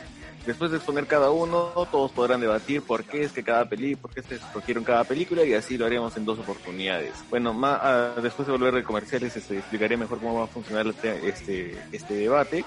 Después 0.46 0.70
de 0.70 0.78
exponer 0.78 1.06
cada 1.06 1.30
uno, 1.30 1.70
todos 1.92 2.10
podrán 2.12 2.40
debatir 2.40 2.80
por 2.82 3.04
qué 3.04 3.22
es 3.24 3.32
que 3.32 3.42
cada 3.42 3.68
peli, 3.68 3.94
por 3.94 4.10
qué 4.10 4.22
se 4.22 4.36
escogieron 4.36 4.84
cada 4.84 5.04
película 5.04 5.44
y 5.44 5.52
así 5.52 5.76
lo 5.76 5.84
haremos 5.86 6.16
en 6.16 6.24
dos 6.24 6.38
oportunidades. 6.38 7.12
Bueno, 7.28 7.52
ma- 7.52 7.78
ah, 7.82 8.14
después 8.22 8.46
de 8.46 8.52
volver 8.52 8.74
de 8.74 8.82
comerciales, 8.82 9.36
este, 9.36 9.58
explicaré 9.58 9.96
mejor 9.98 10.18
cómo 10.18 10.38
va 10.38 10.44
a 10.44 10.48
funcionar 10.48 10.86
este, 10.86 11.28
este, 11.28 11.78
este 11.92 12.14
debate. 12.14 12.64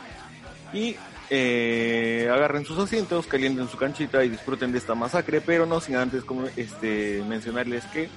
Y 0.72 0.96
eh, 1.30 2.30
agarren 2.32 2.63
sus 2.63 2.77
asientos, 2.77 3.25
calienten 3.25 3.68
su 3.68 3.77
canchita 3.77 4.24
y 4.24 4.30
disfruten 4.30 4.72
de 4.72 4.77
esta 4.77 4.94
masacre, 4.94 5.42
pero 5.42 5.65
no 5.65 5.80
sin 5.82 5.96
antes 5.96 6.24
como, 6.24 6.46
este, 6.56 7.24
mencionarles 7.27 7.86
que 7.86 8.08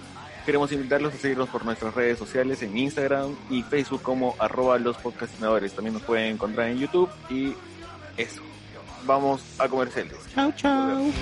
queremos 0.45 0.71
invitarlos 0.71 1.15
a 1.15 1.17
seguirnos 1.17 1.49
por 1.49 1.65
nuestras 1.65 1.95
redes 1.95 2.19
sociales 2.19 2.63
en 2.63 2.77
Instagram 2.77 3.35
y 3.51 3.63
Facebook 3.63 4.03
como 4.03 4.37
arroba 4.39 4.79
los 4.79 4.97
podcastinadores. 4.99 5.73
También 5.73 5.95
nos 5.95 6.03
pueden 6.03 6.35
encontrar 6.35 6.69
en 6.69 6.79
YouTube 6.79 7.09
y 7.31 7.55
eso. 8.17 8.43
Vamos 9.07 9.41
a 9.59 9.69
comerciales. 9.69 10.17
Chao, 10.35 10.53
chao. 10.53 11.13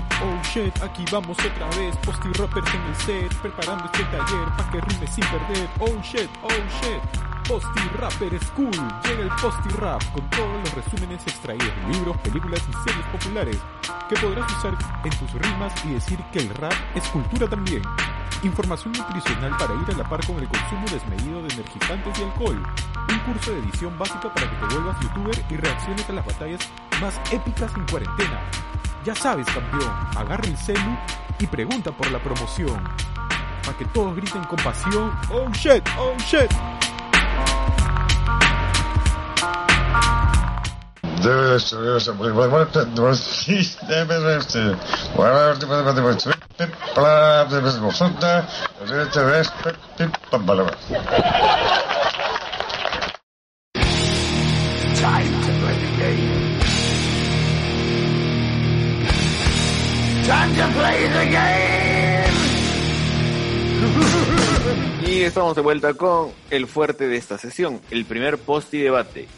Oh 0.00 0.42
shit, 0.42 0.82
aquí 0.82 1.04
vamos 1.12 1.36
otra 1.38 1.68
vez, 1.78 1.96
Posty 1.98 2.28
Rappers 2.38 2.74
en 2.74 2.82
el 2.82 2.96
set, 2.96 3.34
preparando 3.40 3.84
este 3.84 4.04
taller 4.04 4.48
pa' 4.56 4.70
que 4.70 4.80
rime 4.80 5.06
sin 5.06 5.24
perder. 5.26 5.68
Oh 5.80 6.00
shit, 6.02 6.30
oh 6.42 6.48
shit, 6.48 7.02
Posty 7.46 7.88
Rapper 7.98 8.42
School, 8.44 8.70
llega 9.04 9.22
el 9.22 9.28
Posty 9.40 9.68
Rap 9.80 10.02
con 10.12 10.28
todos 10.30 10.56
los 10.64 10.74
resúmenes 10.74 11.22
extraídos 11.26 11.68
de 11.68 11.92
libros, 11.92 12.16
películas 12.18 12.62
y 12.68 12.88
series 12.88 13.06
populares 13.06 13.58
que 14.08 14.16
podrás 14.16 14.50
usar 14.52 14.76
en 15.04 15.10
tus 15.10 15.32
rimas 15.32 15.72
y 15.84 15.90
decir 15.90 16.18
que 16.32 16.40
el 16.40 16.48
rap 16.54 16.72
es 16.94 17.06
cultura 17.08 17.48
también. 17.48 17.82
Información 18.42 18.92
nutricional 18.92 19.56
para 19.56 19.74
ir 19.74 19.94
a 19.94 19.98
la 19.98 20.08
par 20.08 20.26
con 20.26 20.36
el 20.38 20.48
consumo 20.48 20.84
desmedido 20.90 21.42
de 21.42 21.54
energizantes 21.54 22.18
y 22.18 22.22
alcohol. 22.22 22.62
Un 23.08 23.18
curso 23.20 23.52
de 23.52 23.58
edición 23.60 23.98
básica 23.98 24.32
para 24.32 24.50
que 24.50 24.56
te 24.56 24.74
vuelvas 24.74 25.00
youtuber 25.00 25.44
y 25.50 25.56
reacciones 25.56 26.08
a 26.10 26.12
las 26.12 26.26
batallas 26.26 26.60
más 27.00 27.20
épicas 27.32 27.72
en 27.74 27.86
cuarentena. 27.86 28.40
Ya 29.04 29.14
sabes, 29.14 29.46
campeón, 29.46 29.92
agarra 30.16 30.44
el 30.46 30.56
celu 30.56 30.96
y 31.38 31.46
pregunta 31.46 31.92
por 31.92 32.10
la 32.10 32.18
promoción. 32.18 32.82
Para 33.62 33.76
que 33.76 33.84
todos 33.92 34.16
griten 34.16 34.42
con 34.44 34.56
pasión. 34.56 35.12
Oh 35.30 35.50
shit, 35.52 35.86
oh 35.98 36.16
shit. 36.20 36.50
Debe 41.22 41.58
pam, 60.26 60.52
bla, 60.54 60.66
bla. 60.68 62.24
Y 65.06 65.22
estamos 65.22 65.54
de 65.54 65.62
vuelta 65.62 65.94
con 65.94 66.32
el 66.50 66.66
fuerte 66.66 67.06
de 67.06 67.16
esta 67.16 67.38
sesión, 67.38 67.80
el 67.90 68.04
primer 68.04 68.38
post 68.38 68.72
y 68.74 68.78
debate. 68.78 69.28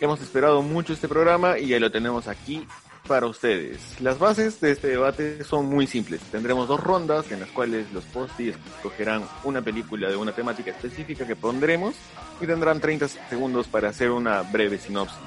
Hemos 0.00 0.20
esperado 0.20 0.62
mucho 0.62 0.92
este 0.92 1.08
programa 1.08 1.58
y 1.58 1.68
ya 1.68 1.80
lo 1.80 1.90
tenemos 1.90 2.28
aquí 2.28 2.66
para 3.06 3.26
ustedes. 3.26 4.00
Las 4.00 4.18
bases 4.18 4.60
de 4.60 4.72
este 4.72 4.88
debate 4.88 5.44
son 5.44 5.66
muy 5.66 5.86
simples. 5.86 6.20
Tendremos 6.30 6.68
dos 6.68 6.80
rondas 6.80 7.30
en 7.30 7.40
las 7.40 7.50
cuales 7.50 7.90
los 7.92 8.04
postis 8.04 8.54
escogerán 8.76 9.24
una 9.44 9.62
película 9.62 10.08
de 10.08 10.16
una 10.16 10.32
temática 10.32 10.70
específica 10.70 11.26
que 11.26 11.36
pondremos 11.36 11.94
y 12.40 12.46
tendrán 12.46 12.80
30 12.80 13.08
segundos 13.08 13.66
para 13.68 13.88
hacer 13.88 14.10
una 14.10 14.42
breve 14.42 14.78
sinopsis. 14.78 15.18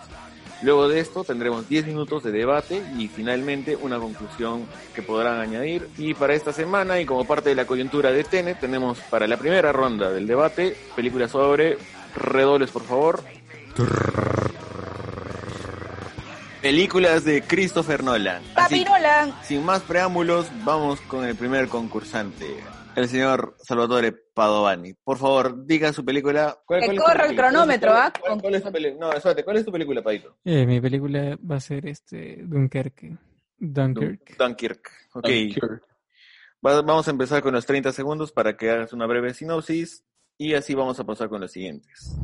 Luego 0.62 0.90
de 0.90 1.00
esto 1.00 1.24
tendremos 1.24 1.70
10 1.70 1.88
minutos 1.88 2.24
de 2.24 2.32
debate 2.32 2.84
y 2.98 3.08
finalmente 3.08 3.76
una 3.76 3.98
conclusión 3.98 4.66
que 4.94 5.02
podrán 5.02 5.40
añadir. 5.40 5.88
Y 5.98 6.14
para 6.14 6.34
esta 6.34 6.52
semana 6.52 7.00
y 7.00 7.06
como 7.06 7.26
parte 7.26 7.50
de 7.50 7.56
la 7.56 7.66
coyuntura 7.66 8.12
de 8.12 8.24
Tenet 8.24 8.60
tenemos 8.60 9.00
para 9.10 9.28
la 9.28 9.38
primera 9.38 9.72
ronda 9.72 10.12
del 10.12 10.28
debate 10.28 10.76
películas 10.96 11.32
sobre 11.32 11.78
redobles 12.16 12.72
por 12.72 12.84
favor. 12.84 13.24
Películas 16.62 17.24
de 17.24 17.42
Christopher 17.42 18.04
Nolan. 18.04 18.44
Papi 18.54 18.84
Nolan. 18.84 19.34
sin 19.44 19.64
más 19.66 19.82
preámbulos, 19.82 20.48
vamos 20.66 21.00
con 21.02 21.24
el 21.24 21.36
primer 21.36 21.70
concursante, 21.70 22.58
el 22.96 23.08
señor 23.08 23.56
Salvatore 23.60 24.12
Padovani. 24.34 24.94
Por 24.94 25.18
favor, 25.18 25.66
diga 25.66 25.94
su 25.94 26.04
película. 26.04 26.58
¿Cuál- 26.66 26.84
el 26.84 27.36
cronómetro, 27.36 27.92
¿Cuál- 27.92 28.02
¿ah? 28.02 28.40
cuál- 28.42 28.56
es 28.56 28.64
No, 28.98 29.12
espérate, 29.14 29.44
¿cuál 29.44 29.58
es 29.58 29.66
tu 29.66 29.72
película, 29.72 30.02
Padito? 30.02 30.38
Eh, 30.44 30.66
mi 30.66 30.82
película 30.82 31.38
va 31.50 31.56
a 31.56 31.60
ser 31.60 31.88
este 31.88 32.44
Dunkerque. 32.44 33.18
Dunkirk. 33.58 34.38
Dunkirk. 34.38 34.90
Ok. 35.14 35.24
Dunkirk. 35.28 35.84
Va- 36.66 36.82
vamos 36.82 37.08
a 37.08 37.12
empezar 37.12 37.42
con 37.42 37.54
los 37.54 37.66
30 37.66 37.92
segundos 37.92 38.32
para 38.32 38.56
que 38.58 38.70
hagas 38.70 38.94
una 38.94 39.06
breve 39.06 39.34
sinopsis 39.34 40.04
y 40.38 40.54
así 40.54 40.74
vamos 40.76 41.00
a 41.00 41.06
pasar 41.06 41.30
con 41.30 41.42
los 41.42 41.52
siguientes. 41.52 42.18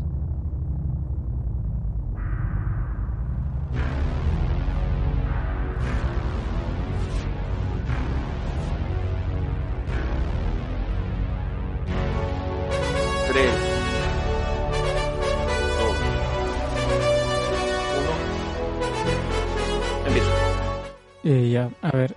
Eh, 21.26 21.50
ya, 21.50 21.70
a 21.82 21.92
ver. 21.92 22.16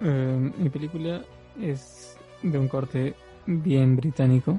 eh, 0.00 0.50
mi 0.56 0.68
película 0.70 1.22
es 1.60 2.16
de 2.42 2.58
un 2.58 2.68
corte 2.68 3.14
bien 3.46 3.96
británico. 3.96 4.58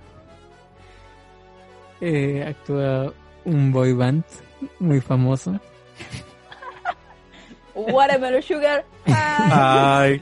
Eh, 2.02 2.46
actúa 2.48 3.12
un 3.46 3.72
boy 3.72 3.94
band 3.94 4.24
muy 4.80 5.00
famoso. 5.02 5.60
Watermelon 7.76 8.42
Sugar. 8.42 8.86
Ay, 9.06 10.20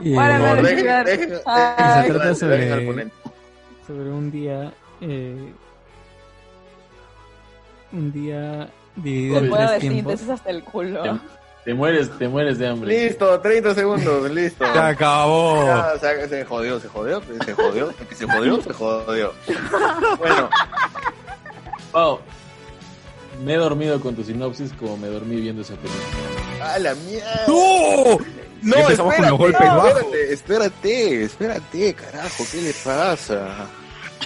Y, 0.00 0.14
Watermelon 0.14 0.62
No, 0.62 0.68
Sugar. 0.78 1.06
dejen- 1.06 1.40
Ay. 1.46 2.02
Se 2.04 2.10
trata 2.12 2.34
sobre- 2.34 3.10
sobre 3.86 4.10
un 4.10 4.30
día. 4.30 4.72
eh, 5.00 5.52
un 7.92 8.12
día 8.12 8.68
dividido 8.96 9.38
Te 9.38 9.44
en 9.44 9.50
puedo 9.50 9.62
tres 9.66 9.82
decir, 9.82 9.92
tiempos. 10.04 10.28
hasta 10.28 10.50
el 10.50 10.62
culo. 10.62 11.02
Te, 11.64 11.74
mueres, 11.74 12.10
te 12.18 12.26
mueres 12.26 12.58
de 12.58 12.66
hambre. 12.68 12.88
Listo, 13.08 13.38
30 13.40 13.74
segundos, 13.74 14.30
listo. 14.30 14.64
se 14.72 14.78
acabó. 14.78 15.64
Ya, 15.66 15.98
se, 16.00 16.28
se 16.28 16.44
jodió, 16.44 16.80
se 16.80 16.88
jodió, 16.88 17.20
se 17.44 17.52
jodió, 17.54 17.92
se 18.16 18.26
jodió, 18.26 18.62
se 18.62 18.72
jodió. 18.72 19.32
Bueno, 20.18 20.48
Pau, 21.92 22.20
me 23.44 23.54
he 23.54 23.56
dormido 23.56 24.00
con 24.00 24.14
tu 24.16 24.24
sinopsis 24.24 24.72
como 24.78 24.96
me 24.96 25.08
dormí 25.08 25.36
viendo 25.40 25.62
esa 25.62 25.74
película. 25.74 26.72
a 26.74 26.78
la 26.78 26.94
mierda. 26.94 27.44
¡No! 27.46 28.18
No, 28.62 28.76
empezamos 28.76 29.14
con 29.14 29.26
los 29.28 29.38
golpes 29.38 29.60
no, 29.60 29.76
bajos. 29.76 29.90
Espérate, 30.14 30.32
espérate, 30.32 31.24
espérate, 31.24 31.94
carajo, 31.94 32.44
¿qué 32.52 32.60
le 32.62 32.72
pasa? 32.74 33.66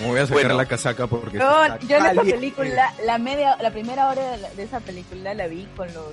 Me 0.01 0.07
voy 0.09 0.19
a 0.19 0.23
sacar 0.27 0.43
Bueno. 0.43 0.55
la 0.57 0.67
casaca 0.67 1.07
porque 1.07 1.39
Yo, 1.39 1.65
está 1.65 1.79
yo 1.87 1.97
en 1.99 2.07
esa 2.07 2.23
película, 2.23 2.95
la 3.05 3.19
media, 3.19 3.57
la 3.61 3.71
primera 3.71 4.09
hora 4.09 4.31
de, 4.33 4.39
la- 4.39 4.51
de 4.51 4.63
esa 4.65 4.81
película 4.81 5.35
la 5.35 5.47
vi 5.47 5.69
con 5.77 5.87
los 5.95 6.07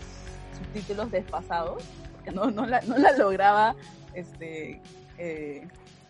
subtítulos 0.66 1.12
desfasados, 1.12 1.84
porque 2.16 2.32
no, 2.32 2.52
no, 2.52 2.66
la, 2.66 2.82
no 2.82 2.98
la 2.98 3.12
lograba, 3.18 3.76
este, 4.14 4.80
eh, 5.18 5.68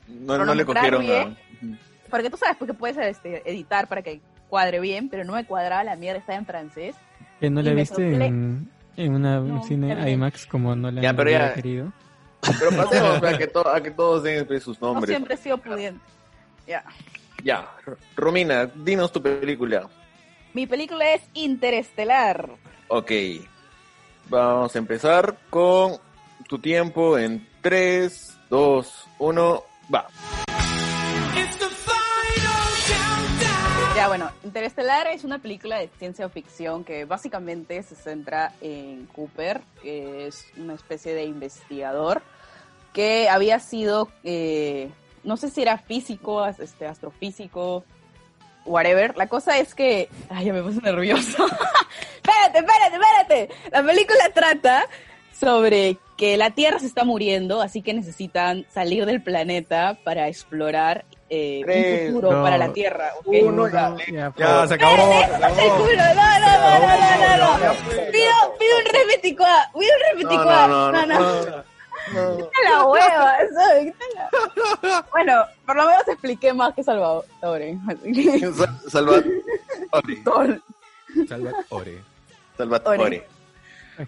No, 0.07 0.37
no 0.43 0.53
le 0.53 0.65
cogieron 0.65 1.01
bien. 1.01 1.37
porque 2.09 2.29
tú 2.29 2.37
sabes 2.37 2.57
porque 2.57 2.73
puedes 2.73 2.97
este, 2.97 3.49
editar 3.49 3.87
para 3.87 4.01
que 4.01 4.21
cuadre 4.49 4.79
bien, 4.79 5.09
pero 5.09 5.23
no 5.23 5.33
me 5.33 5.45
cuadraba 5.45 5.83
la 5.83 5.95
mierda, 5.95 6.19
estaba 6.19 6.37
en 6.37 6.45
francés. 6.45 6.95
Que 7.39 7.49
no 7.49 7.61
la 7.61 7.71
viste 7.73 7.95
soplé. 8.11 8.25
en, 8.25 8.69
en 8.97 9.15
una 9.15 9.39
No, 9.39 9.63
cine. 9.63 10.11
IMAX 10.11 10.45
como 10.45 10.75
no 10.75 10.91
la 10.91 11.01
Ya, 11.01 11.13
pero 11.13 11.29
ya- 11.31 11.53
querido. 11.53 11.91
Pero 12.59 12.71
pasemos 12.77 13.23
a 13.23 13.37
que, 13.37 13.47
to- 13.47 13.67
a 13.67 13.81
que 13.81 13.91
todos 13.91 14.23
den 14.23 14.47
sus 14.61 14.79
No 14.81 14.93
nombres. 14.93 15.09
siempre 15.09 15.35
he 15.35 15.37
sido 15.37 15.57
pudiente. 15.57 16.01
Ya. 16.67 16.83
Ya, 17.43 17.67
Romina, 18.15 18.65
dinos 18.67 19.11
tu 19.11 19.21
película. 19.21 19.87
Mi 20.53 20.67
película 20.67 21.13
es 21.13 21.21
Interestelar. 21.33 22.49
Ok, 22.89 23.11
vamos 24.29 24.75
a 24.75 24.79
empezar 24.79 25.37
con 25.49 25.97
tu 26.47 26.59
tiempo 26.59 27.17
en 27.17 27.47
3, 27.61 28.37
2, 28.49 29.07
1, 29.19 29.63
va. 29.93 30.07
Ya, 33.95 34.07
bueno, 34.07 34.31
Interestelar 34.43 35.07
es 35.07 35.23
una 35.23 35.39
película 35.39 35.77
de 35.77 35.89
ciencia 35.99 36.27
ficción 36.29 36.83
que 36.83 37.05
básicamente 37.05 37.83
se 37.83 37.95
centra 37.95 38.53
en 38.61 39.05
Cooper, 39.07 39.61
que 39.81 40.27
es 40.27 40.47
una 40.57 40.73
especie 40.73 41.13
de 41.13 41.25
investigador 41.25 42.21
que 42.93 43.29
había 43.29 43.59
sido, 43.59 44.09
eh, 44.23 44.89
no 45.23 45.37
sé 45.37 45.49
si 45.49 45.61
era 45.61 45.77
físico, 45.77 46.45
este, 46.45 46.87
astrofísico, 46.87 47.83
whatever. 48.65 49.15
La 49.17 49.27
cosa 49.27 49.57
es 49.59 49.75
que, 49.75 50.09
ay, 50.29 50.45
ya 50.45 50.53
me 50.53 50.63
puse 50.63 50.81
nervioso. 50.81 51.45
espérate, 52.23 52.59
espérate, 52.59 52.95
espérate. 52.95 53.49
La 53.71 53.83
película 53.83 54.29
trata 54.33 54.85
sobre 55.37 55.97
que 56.17 56.37
la 56.37 56.51
Tierra 56.51 56.77
se 56.79 56.85
está 56.85 57.03
muriendo, 57.03 57.61
así 57.61 57.81
que 57.81 57.93
necesitan 57.93 58.65
salir 58.71 59.05
del 59.05 59.23
planeta 59.23 59.97
para 60.03 60.27
explorar 60.27 61.03
eh, 61.29 61.61
Tres, 61.65 62.01
un 62.09 62.15
futuro 62.15 62.29
dos, 62.31 62.43
para 62.43 62.57
la 62.59 62.71
Tierra. 62.73 63.11
¿ok? 63.19 63.27
uno, 63.43 63.67
ya. 63.69 63.95
Ya, 64.11 64.33
Ya, 64.37 64.67
se 64.67 64.73
acabó. 64.75 64.97
se 64.97 65.25
¡El 65.35 65.43
acabó. 65.43 65.77
culo! 65.77 65.95
No, 65.95 66.13
no, 66.13 66.39
no, 66.39 66.79
no, 66.79 66.97
no, 67.17 67.37
no, 67.37 67.57
no. 67.57 67.73
Pido, 68.11 68.35
pido 68.59 68.77
un 68.77 68.85
repeticuá, 68.93 69.71
pido 69.73 69.91
un 69.95 70.19
repeticuá. 70.19 70.67
No, 70.67 70.91
no, 70.91 71.05
no, 71.05 71.19
no. 71.19 71.45
no. 72.13 72.49
La 72.69 72.85
hueva, 72.85 73.37
la- 73.51 75.05
Bueno, 75.11 75.45
por 75.65 75.75
lo 75.75 75.85
menos 75.85 76.07
expliqué 76.07 76.53
más 76.53 76.73
que 76.75 76.83
Salvador. 76.83 77.25
Sal- 77.39 78.79
Salvatore. 78.89 80.59
Salvatore. 81.27 82.03
Salvatore. 82.61 83.23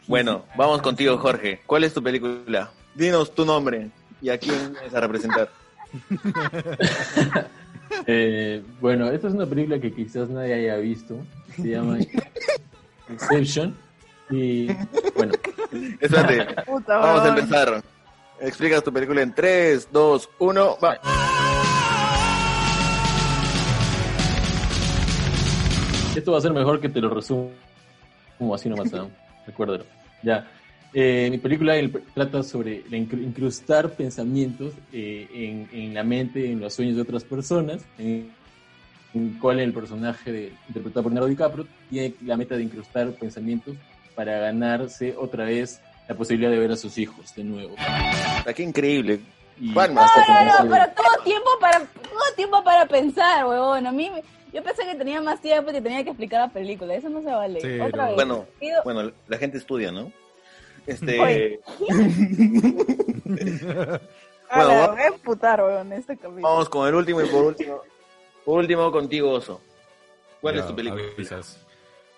Bueno, 0.07 0.45
vamos 0.55 0.81
contigo, 0.81 1.17
Jorge. 1.17 1.61
¿Cuál 1.65 1.83
es 1.85 1.93
tu 1.93 2.03
película? 2.03 2.71
Dinos 2.93 3.33
tu 3.33 3.45
nombre 3.45 3.89
y 4.21 4.29
a 4.29 4.37
quién 4.37 4.73
vas 4.73 4.93
a 4.93 4.99
representar. 4.99 5.49
Eh, 8.07 8.63
bueno, 8.81 9.11
esta 9.11 9.27
es 9.27 9.35
una 9.35 9.45
película 9.45 9.79
que 9.79 9.93
quizás 9.93 10.27
nadie 10.27 10.55
haya 10.55 10.77
visto. 10.77 11.15
Se 11.55 11.69
llama 11.69 11.99
Inception. 13.09 13.75
Y 14.31 14.65
bueno, 15.15 15.33
Espérate, 15.99 16.55
vamos 16.87 17.23
a 17.23 17.27
empezar. 17.27 17.83
Explicas 18.39 18.83
tu 18.83 18.91
película 18.91 19.21
en 19.21 19.35
3, 19.35 19.89
2, 19.91 20.29
1, 20.39 20.77
va. 20.83 20.99
esto 26.15 26.31
va 26.31 26.37
a 26.37 26.41
ser 26.41 26.53
mejor 26.53 26.79
que 26.79 26.89
te 26.89 26.99
lo 26.99 27.09
resumo 27.09 27.51
como 28.37 28.55
así 28.55 28.69
nomás, 28.69 28.91
¿no? 28.91 29.09
recuérdalo. 29.47 29.85
Ya. 30.21 30.47
Eh, 30.93 31.27
mi 31.31 31.37
película 31.39 31.75
el- 31.75 31.91
trata 32.13 32.43
sobre 32.43 32.83
incrustar 32.91 33.89
pensamientos 33.91 34.73
eh, 34.91 35.27
en, 35.33 35.67
en 35.71 35.93
la 35.93 36.03
mente, 36.03 36.51
en 36.51 36.59
los 36.59 36.73
sueños 36.75 36.95
de 36.95 37.01
otras 37.01 37.23
personas, 37.23 37.83
en, 37.97 38.31
en 39.15 39.39
cual 39.39 39.59
el 39.59 39.73
personaje 39.73 40.31
de, 40.31 40.53
interpretado 40.67 41.03
por 41.03 41.11
Leonardo 41.11 41.29
DiCaprio 41.29 41.67
tiene 41.89 42.13
la 42.23 42.37
meta 42.37 42.55
de 42.55 42.63
incrustar 42.63 43.11
pensamientos 43.13 43.75
para 44.15 44.37
ganarse 44.37 45.15
otra 45.17 45.45
vez 45.45 45.81
la 46.07 46.15
posibilidad 46.15 46.51
de 46.51 46.59
ver 46.59 46.71
a 46.71 46.75
sus 46.75 46.97
hijos 46.99 47.33
de 47.35 47.43
nuevo. 47.43 47.75
Ah, 47.79 48.43
Qué 48.55 48.61
increíble. 48.61 49.19
Y-. 49.59 49.69
No, 49.69 49.87
no, 49.87 49.93
no, 49.93 50.69
pero 50.69 50.85
tuvo 50.95 51.23
tiempo 51.23 51.49
para, 51.59 51.79
tuvo 51.79 52.35
tiempo 52.35 52.63
para 52.63 52.85
pensar, 52.87 53.45
huevón. 53.47 53.87
A 53.87 53.91
mí, 53.91 54.09
me- 54.11 54.23
yo 54.53 54.63
pensé 54.63 54.83
que 54.85 54.95
tenía 54.95 55.21
más 55.21 55.41
tiempo 55.41 55.71
y 55.71 55.73
que 55.73 55.81
tenía 55.81 56.03
que 56.03 56.11
explicar 56.11 56.41
la 56.47 56.53
película. 56.53 56.93
Eso 56.95 57.09
no 57.09 57.21
se 57.21 57.31
vale. 57.31 57.59
Sí, 57.61 57.79
Otra 57.79 58.03
no. 58.03 58.07
vez. 58.09 58.15
Bueno, 58.15 58.45
Pido- 58.59 58.83
bueno, 58.83 59.11
la 59.27 59.37
gente 59.37 59.57
estudia, 59.57 59.91
¿no? 59.91 60.11
Este. 60.85 61.59
Bueno, 64.55 64.69
la- 64.69 64.79
va- 64.81 64.87
voy 64.93 65.01
a 65.01 65.07
emputar, 65.07 65.61
huevón, 65.63 65.93
este 65.93 66.15
capítulo. 66.15 66.41
Vamos 66.47 66.69
con 66.69 66.87
el 66.87 66.93
último 66.95 67.21
y 67.21 67.25
por 67.27 67.43
último. 67.43 67.81
Por 68.45 68.59
último 68.59 68.91
contigo, 68.91 69.31
Oso. 69.31 69.59
¿Cuál 70.41 70.55
Ya, 70.55 70.61
es 70.61 70.67
tu 70.67 70.75
película? 70.75 71.01
avisas. 71.15 71.59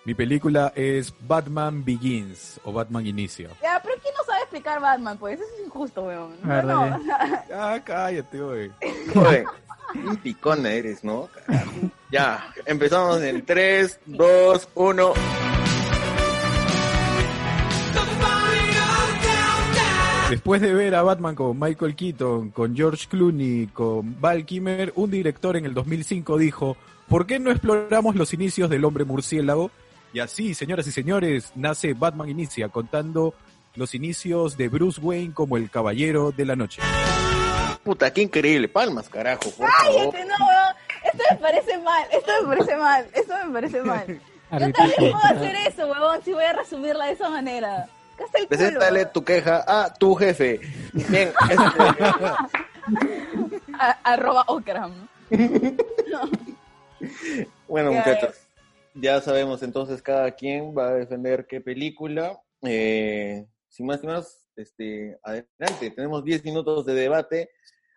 Mi 0.04 0.14
película 0.14 0.72
es 0.76 1.14
Batman 1.20 1.84
Begins 1.84 2.60
o 2.64 2.72
Batman 2.72 3.06
Inicia. 3.06 3.48
Ya, 3.62 3.80
pero 3.82 3.94
¿quién 4.02 4.14
no 4.16 4.24
sabe 4.24 4.40
explicar 4.42 4.80
Batman? 4.80 5.16
Pues 5.18 5.40
eso 5.40 5.48
es 5.58 5.64
injusto, 5.66 6.02
weón. 6.02 6.36
No, 6.42 6.62
no. 6.62 7.00
Ah, 7.54 7.80
cállate. 7.82 8.40
Oye, 8.42 8.70
un 9.94 10.16
picona 10.18 10.70
eres, 10.72 11.02
¿no? 11.02 11.28
Carajo. 11.46 11.70
Ya, 12.10 12.52
empezamos 12.64 13.20
en 13.22 13.44
3, 13.44 14.00
2, 14.06 14.68
1. 14.74 15.14
Después 20.30 20.60
de 20.60 20.74
ver 20.74 20.94
a 20.96 21.02
Batman 21.02 21.36
con 21.36 21.58
Michael 21.58 21.94
Keaton, 21.94 22.50
con 22.50 22.76
George 22.76 23.06
Clooney, 23.08 23.68
con 23.68 24.20
Val 24.20 24.44
Kimmer, 24.44 24.92
un 24.96 25.10
director 25.10 25.56
en 25.56 25.66
el 25.66 25.74
2005 25.74 26.38
dijo, 26.38 26.76
¿por 27.08 27.26
qué 27.26 27.38
no 27.38 27.50
exploramos 27.50 28.16
los 28.16 28.32
inicios 28.32 28.68
del 28.68 28.84
hombre 28.84 29.04
murciélago? 29.04 29.70
Y 30.12 30.18
así, 30.18 30.54
señoras 30.54 30.86
y 30.88 30.92
señores, 30.92 31.52
nace 31.54 31.94
Batman 31.94 32.28
Inicia, 32.28 32.68
contando 32.68 33.34
los 33.76 33.94
inicios 33.94 34.56
de 34.56 34.68
Bruce 34.68 35.00
Wayne 35.00 35.32
como 35.32 35.56
el 35.56 35.70
caballero 35.70 36.32
de 36.32 36.44
la 36.44 36.56
noche. 36.56 36.82
Puta, 37.84 38.12
qué 38.12 38.22
increíble. 38.22 38.66
Palmas, 38.66 39.08
carajo, 39.08 39.50
por 39.50 39.70
favor. 39.70 40.12
Cállate, 40.12 40.24
no. 40.24 40.55
Esto 41.18 41.34
me 41.34 41.36
parece 41.40 41.78
mal, 41.78 42.06
esto 42.12 42.32
me 42.42 42.48
parece 42.56 42.76
mal, 42.76 43.06
esto 43.12 43.34
me 43.46 43.52
parece 43.52 43.82
mal. 43.82 44.06
Yo 44.52 44.72
también 44.72 45.12
puedo 45.12 45.24
hacer 45.24 45.56
eso, 45.66 45.86
weón, 45.88 46.22
si 46.22 46.32
voy 46.32 46.44
a 46.44 46.52
resumirla 46.52 47.06
de 47.06 47.12
esa 47.12 47.28
manera. 47.28 47.88
¿Qué 48.16 48.24
hace 48.24 48.38
el 48.38 48.46
culo? 48.46 48.58
Preséntale 48.58 49.06
tu 49.06 49.24
queja 49.24 49.64
a 49.66 49.92
tu 49.94 50.14
jefe. 50.14 50.60
Bien, 50.92 51.32
A- 53.78 53.98
arroba 54.04 54.44
Okram. 54.46 55.08
bueno, 57.68 57.92
muchachos. 57.92 58.36
Ya 58.94 59.20
sabemos 59.20 59.62
entonces 59.62 60.00
cada 60.00 60.30
quien 60.30 60.74
va 60.76 60.88
a 60.88 60.94
defender 60.94 61.46
qué 61.46 61.60
película. 61.60 62.40
Eh, 62.62 63.44
sin 63.68 63.86
más 63.86 64.00
ni 64.02 64.08
más, 64.08 64.48
este, 64.56 65.18
adelante. 65.22 65.90
Tenemos 65.94 66.24
10 66.24 66.44
minutos 66.44 66.86
de 66.86 66.94
debate. 66.94 67.50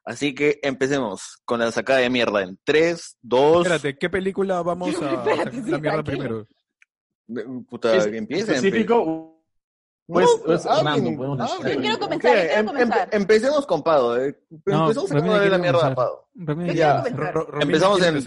Así 0.05 0.33
que 0.33 0.59
empecemos 0.63 1.37
con 1.45 1.59
la 1.59 1.71
sacada 1.71 1.99
de 1.99 2.09
mierda 2.09 2.41
en 2.43 2.57
3, 2.63 3.17
2... 3.21 3.57
Espérate, 3.67 3.97
¿qué 3.97 4.09
película 4.09 4.61
vamos 4.61 4.89
a 4.89 4.91
Espérate, 5.13 5.35
sacar 5.37 5.53
sí, 5.53 5.71
la 5.71 5.77
mierda 5.79 6.03
primero? 6.03 6.47
Puta, 7.69 7.95
Es 7.95 8.07
que 8.07 8.17
empiecen. 8.17 8.55
específico, 8.55 9.43
pues, 10.07 10.27
No, 10.37 10.43
pues, 10.43 10.65
hablen, 10.65 10.85
random, 10.85 11.15
podemos 11.17 11.37
decir. 11.61 11.75
Yo 11.75 11.81
quiero 11.81 11.99
comenzar, 11.99 12.31
yo 12.31 12.39
quiero 12.41 12.53
em- 12.53 12.59
em- 12.59 12.65
comenzar. 12.67 13.09
empecemos 13.11 13.65
con 13.67 13.83
Pado. 13.83 14.17
eh. 14.17 14.39
No, 14.65 14.81
Empezamos 14.89 15.11
a 15.11 15.15
Romina 15.15 15.39
de 15.39 15.49
la 15.49 15.57
mierda 15.59 15.87
a. 15.87 15.95
Pado. 15.95 16.29
Yo 16.33 16.55
Ya. 16.73 17.03
Empezamos 17.61 18.01
en-. 18.01 18.23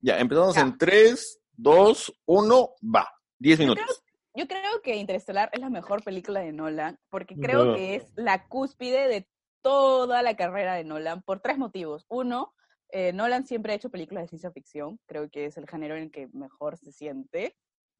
Ya, 0.00 0.18
empezamos 0.18 0.54
Ya. 0.54 0.60
en 0.62 0.78
3, 0.78 1.40
2, 1.56 2.20
1, 2.24 2.70
va. 2.94 3.06
10 3.38 3.58
minutos. 3.58 4.02
Yo 4.34 4.46
creo 4.46 4.80
que 4.82 4.96
Interestelar 4.96 5.50
es 5.52 5.60
la 5.60 5.68
mejor 5.68 6.02
película 6.02 6.40
de 6.40 6.52
Nolan 6.52 6.98
porque 7.10 7.34
creo 7.36 7.64
No. 7.66 7.74
que 7.74 7.96
es 7.96 8.04
la 8.14 8.46
cúspide 8.48 9.08
de 9.08 9.28
toda 9.62 10.22
la 10.22 10.36
carrera 10.36 10.74
de 10.74 10.84
Nolan 10.84 11.22
por 11.22 11.40
tres 11.40 11.58
motivos. 11.58 12.06
Uno, 12.08 12.54
eh, 12.90 13.12
Nolan 13.12 13.46
siempre 13.46 13.72
ha 13.72 13.76
hecho 13.76 13.90
películas 13.90 14.24
de 14.24 14.28
ciencia 14.28 14.50
ficción, 14.50 14.98
creo 15.06 15.28
que 15.30 15.46
es 15.46 15.56
el 15.56 15.68
género 15.68 15.96
en 15.96 16.04
el 16.04 16.10
que 16.10 16.28
mejor 16.32 16.76
se 16.78 16.92
siente, 16.92 17.56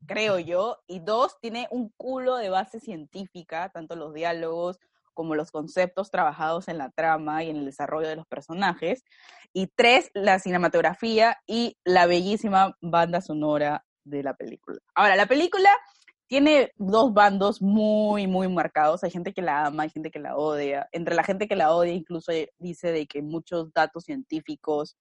creo 0.07 0.39
yo. 0.39 0.79
Y 0.87 1.01
dos, 1.01 1.39
tiene 1.41 1.69
un 1.71 1.91
culo 1.97 2.37
de 2.37 2.51
base 2.51 2.81
científica, 2.81 3.71
tanto 3.71 3.97
los 3.97 4.15
diálogos 4.15 4.79
como 5.15 5.35
los 5.35 5.51
conceptos 5.51 6.13
trabajados 6.13 6.69
en 6.69 6.79
la 6.79 6.91
trama 6.91 7.43
y 7.43 7.51
en 7.51 7.57
el 7.57 7.65
desarrollo 7.65 8.09
de 8.09 8.17
los 8.17 8.27
personajes. 8.27 9.05
Y 9.53 9.67
tres, 9.67 10.11
la 10.15 10.39
cinematografía 10.39 11.39
y 11.47 11.77
la 11.85 12.07
bellísima 12.07 12.77
banda 12.81 13.21
sonora 13.21 13.85
de 14.05 14.23
la 14.23 14.35
película. 14.35 14.79
Ahora, 14.95 15.17
la 15.17 15.27
película 15.27 15.71
tiene 16.29 16.73
dos 16.77 17.13
bandos 17.15 17.61
muy, 17.63 18.27
muy 18.27 18.49
marcados. 18.49 19.03
Hay 19.03 19.11
gente 19.11 19.33
que 19.33 19.43
la 19.43 19.67
ama, 19.67 19.85
hay 19.85 19.91
gente 19.91 20.11
que 20.11 20.19
la 20.19 20.37
odia. 20.37 20.89
Entre 20.93 21.15
la 21.15 21.25
gente 21.25 21.49
que 21.49 21.57
la 21.57 21.75
odia 21.75 21.93
incluso 21.93 22.31
eh, 22.33 22.53
dice 22.59 22.93
de 22.93 23.07
que 23.07 23.23
muchos 23.23 23.73
datos 23.73 24.05
científicos 24.05 24.97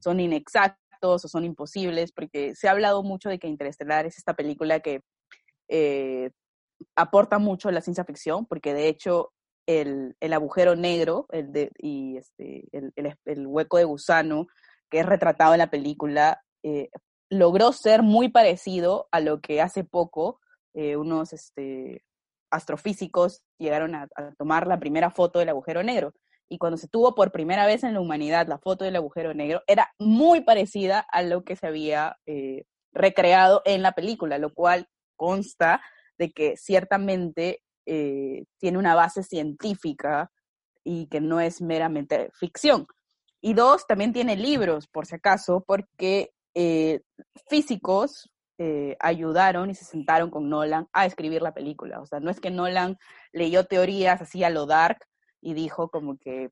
son 0.00 0.20
inexactos 0.20 1.24
o 1.24 1.28
son 1.28 1.44
imposibles, 1.44 2.12
porque 2.12 2.54
se 2.54 2.68
ha 2.68 2.72
hablado 2.72 3.02
mucho 3.02 3.28
de 3.28 3.38
que 3.38 3.46
Interestelar 3.48 4.06
es 4.06 4.18
esta 4.18 4.34
película 4.34 4.80
que 4.80 5.02
eh, 5.68 6.30
aporta 6.96 7.38
mucho 7.38 7.68
a 7.68 7.72
la 7.72 7.80
ciencia 7.80 8.04
ficción, 8.04 8.44
porque 8.46 8.74
de 8.74 8.88
hecho 8.88 9.32
el, 9.66 10.16
el 10.20 10.32
agujero 10.32 10.74
negro 10.74 11.26
el 11.30 11.52
de, 11.52 11.70
y 11.78 12.16
este, 12.16 12.64
el, 12.72 12.92
el- 12.96 13.16
el 13.24 13.46
hueco 13.46 13.78
de 13.78 13.84
gusano 13.84 14.48
que 14.90 14.98
es 14.98 15.06
retratado 15.06 15.54
en 15.54 15.58
la 15.58 15.70
película 15.70 16.42
eh, 16.64 16.90
logró 17.30 17.72
ser 17.72 18.02
muy 18.02 18.28
parecido 18.28 19.06
a 19.12 19.20
lo 19.20 19.40
que 19.40 19.62
hace 19.62 19.84
poco 19.84 20.40
eh, 20.74 20.96
unos 20.96 21.32
este, 21.32 22.04
astrofísicos 22.50 23.42
llegaron 23.58 23.94
a, 23.94 24.08
tomar 24.38 24.66
la 24.66 24.78
primera 24.78 25.10
foto 25.10 25.38
del 25.38 25.50
agujero 25.50 25.82
negro. 25.82 26.14
Y 26.48 26.58
cuando 26.58 26.76
se 26.76 26.88
tuvo 26.88 27.14
por 27.14 27.32
primera 27.32 27.66
vez 27.66 27.82
en 27.82 27.94
la 27.94 28.00
humanidad 28.00 28.46
la 28.46 28.58
foto 28.58 28.84
del 28.84 28.96
agujero 28.96 29.32
negro, 29.32 29.62
era 29.66 29.92
muy 29.98 30.42
parecida 30.42 31.00
a 31.00 31.22
lo 31.22 31.44
que 31.44 31.56
se 31.56 31.66
había 31.66 32.16
eh, 32.26 32.64
recreado 32.92 33.62
en 33.64 33.82
la 33.82 33.92
película, 33.92 34.38
lo 34.38 34.52
cual 34.52 34.86
consta 35.16 35.80
de 36.18 36.30
que 36.32 36.56
ciertamente 36.56 37.62
eh, 37.86 38.44
tiene 38.58 38.78
una 38.78 38.94
base 38.94 39.22
científica 39.22 40.30
y 40.84 41.06
que 41.06 41.20
no 41.20 41.40
es 41.40 41.62
meramente 41.62 42.30
ficción. 42.34 42.86
Y 43.40 43.54
dos, 43.54 43.86
también 43.86 44.12
tiene 44.12 44.36
libros, 44.36 44.88
por 44.88 45.06
si 45.06 45.16
acaso, 45.16 45.64
porque 45.66 46.32
físicos 47.48 48.31
eh, 48.64 48.96
ayudaron 49.00 49.70
y 49.70 49.74
se 49.74 49.84
sentaron 49.84 50.30
con 50.30 50.48
Nolan 50.48 50.86
a 50.92 51.04
escribir 51.04 51.42
la 51.42 51.52
película. 51.52 52.00
O 52.00 52.06
sea, 52.06 52.20
no 52.20 52.30
es 52.30 52.38
que 52.38 52.50
Nolan 52.50 52.96
leyó 53.32 53.64
teorías 53.64 54.22
así 54.22 54.44
a 54.44 54.50
lo 54.50 54.66
dark 54.66 55.04
y 55.40 55.52
dijo 55.54 55.90
como 55.90 56.16
que, 56.16 56.50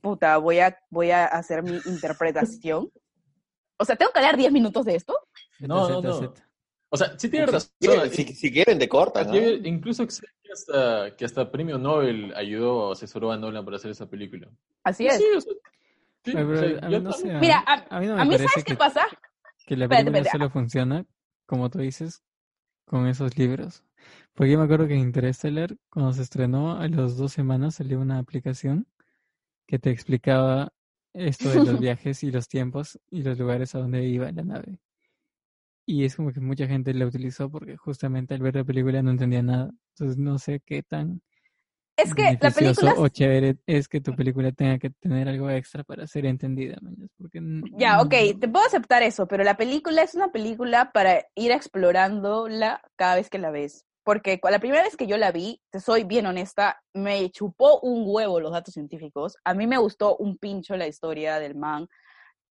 puta, 0.00 0.36
voy 0.38 0.58
a, 0.58 0.76
voy 0.90 1.12
a 1.12 1.26
hacer 1.26 1.62
mi 1.62 1.78
interpretación. 1.86 2.90
O 3.76 3.84
sea, 3.84 3.94
¿tengo 3.94 4.10
que 4.10 4.18
hablar 4.18 4.36
10 4.36 4.50
minutos 4.50 4.84
de 4.84 4.96
esto? 4.96 5.16
No, 5.60 5.88
no, 5.88 6.02
no. 6.02 6.34
O 6.88 6.96
sea, 6.96 7.16
sí 7.16 7.28
tiene 7.28 7.46
razón. 7.46 7.70
Si, 8.10 8.24
si 8.24 8.52
quieren, 8.52 8.80
te 8.80 8.88
cortan. 8.88 9.32
Incluso 9.64 10.04
que 10.04 10.14
hasta, 10.52 11.16
que 11.16 11.24
hasta 11.24 11.48
Premio 11.48 11.78
Nobel 11.78 12.34
ayudó 12.34 12.88
o 12.88 12.92
asesoró 12.92 13.30
a 13.30 13.36
Nolan 13.36 13.64
para 13.64 13.76
hacer 13.76 13.92
esa 13.92 14.10
película. 14.10 14.48
Así 14.82 15.06
es. 15.06 15.22
Mira, 16.24 17.64
a, 17.88 18.00
mí 18.00 18.06
no 18.06 18.16
me 18.16 18.20
A 18.20 18.24
mí, 18.24 18.30
parece 18.30 18.48
¿sabes 18.48 18.64
que, 18.64 18.72
qué 18.72 18.76
pasa? 18.76 19.06
que 19.64 19.76
la 19.76 19.84
Espérate, 19.84 20.04
película 20.04 20.18
espérate. 20.18 20.30
solo 20.30 20.50
funciona, 20.50 21.06
como 21.52 21.68
tú 21.68 21.80
dices, 21.80 22.22
con 22.86 23.06
esos 23.06 23.36
libros. 23.36 23.84
Porque 24.32 24.52
yo 24.52 24.58
me 24.58 24.64
acuerdo 24.64 24.88
que 24.88 24.94
en 24.94 25.00
Interstellar, 25.00 25.76
cuando 25.90 26.14
se 26.14 26.22
estrenó, 26.22 26.78
a 26.78 26.88
las 26.88 27.18
dos 27.18 27.34
semanas 27.34 27.74
salió 27.74 28.00
una 28.00 28.18
aplicación 28.18 28.86
que 29.66 29.78
te 29.78 29.90
explicaba 29.90 30.72
esto 31.12 31.50
de 31.50 31.56
los 31.56 31.78
viajes 31.80 32.22
y 32.22 32.30
los 32.30 32.48
tiempos 32.48 32.98
y 33.10 33.22
los 33.22 33.38
lugares 33.38 33.74
a 33.74 33.80
donde 33.80 34.02
iba 34.06 34.32
la 34.32 34.44
nave. 34.44 34.78
Y 35.86 36.04
es 36.04 36.16
como 36.16 36.32
que 36.32 36.40
mucha 36.40 36.66
gente 36.66 36.94
la 36.94 37.06
utilizó 37.06 37.50
porque 37.50 37.76
justamente 37.76 38.32
al 38.32 38.40
ver 38.40 38.54
la 38.56 38.64
película 38.64 39.02
no 39.02 39.10
entendía 39.10 39.42
nada. 39.42 39.70
Entonces 39.90 40.16
no 40.16 40.38
sé 40.38 40.62
qué 40.64 40.82
tan 40.82 41.20
Es 41.96 42.14
que 42.14 42.38
la 42.40 42.50
película 42.50 42.94
o 42.96 43.08
chévere 43.08 43.58
es 43.66 43.86
que 43.86 44.00
tu 44.00 44.14
película 44.14 44.50
tenga 44.52 44.78
que 44.78 44.90
tener 44.90 45.28
algo 45.28 45.50
extra 45.50 45.84
para 45.84 46.06
ser 46.06 46.26
entendida, 46.26 46.78
porque 47.18 47.40
Ya, 47.76 48.00
ok, 48.00 48.38
te 48.40 48.48
puedo 48.48 48.64
aceptar 48.64 49.02
eso, 49.02 49.26
pero 49.26 49.44
la 49.44 49.56
película 49.56 50.02
es 50.02 50.14
una 50.14 50.32
película 50.32 50.90
para 50.92 51.26
ir 51.34 51.52
explorándola 51.52 52.80
cada 52.96 53.16
vez 53.16 53.28
que 53.28 53.38
la 53.38 53.50
ves. 53.50 53.84
Porque 54.04 54.40
la 54.42 54.58
primera 54.58 54.82
vez 54.82 54.96
que 54.96 55.06
yo 55.06 55.16
la 55.16 55.30
vi, 55.30 55.60
te 55.70 55.78
soy 55.78 56.02
bien 56.02 56.26
honesta, 56.26 56.82
me 56.92 57.30
chupó 57.30 57.78
un 57.80 58.02
huevo 58.04 58.40
los 58.40 58.50
datos 58.50 58.74
científicos. 58.74 59.36
A 59.44 59.54
mí 59.54 59.66
me 59.66 59.78
gustó 59.78 60.16
un 60.16 60.38
pincho 60.38 60.76
la 60.76 60.88
historia 60.88 61.38
del 61.38 61.54
man, 61.54 61.86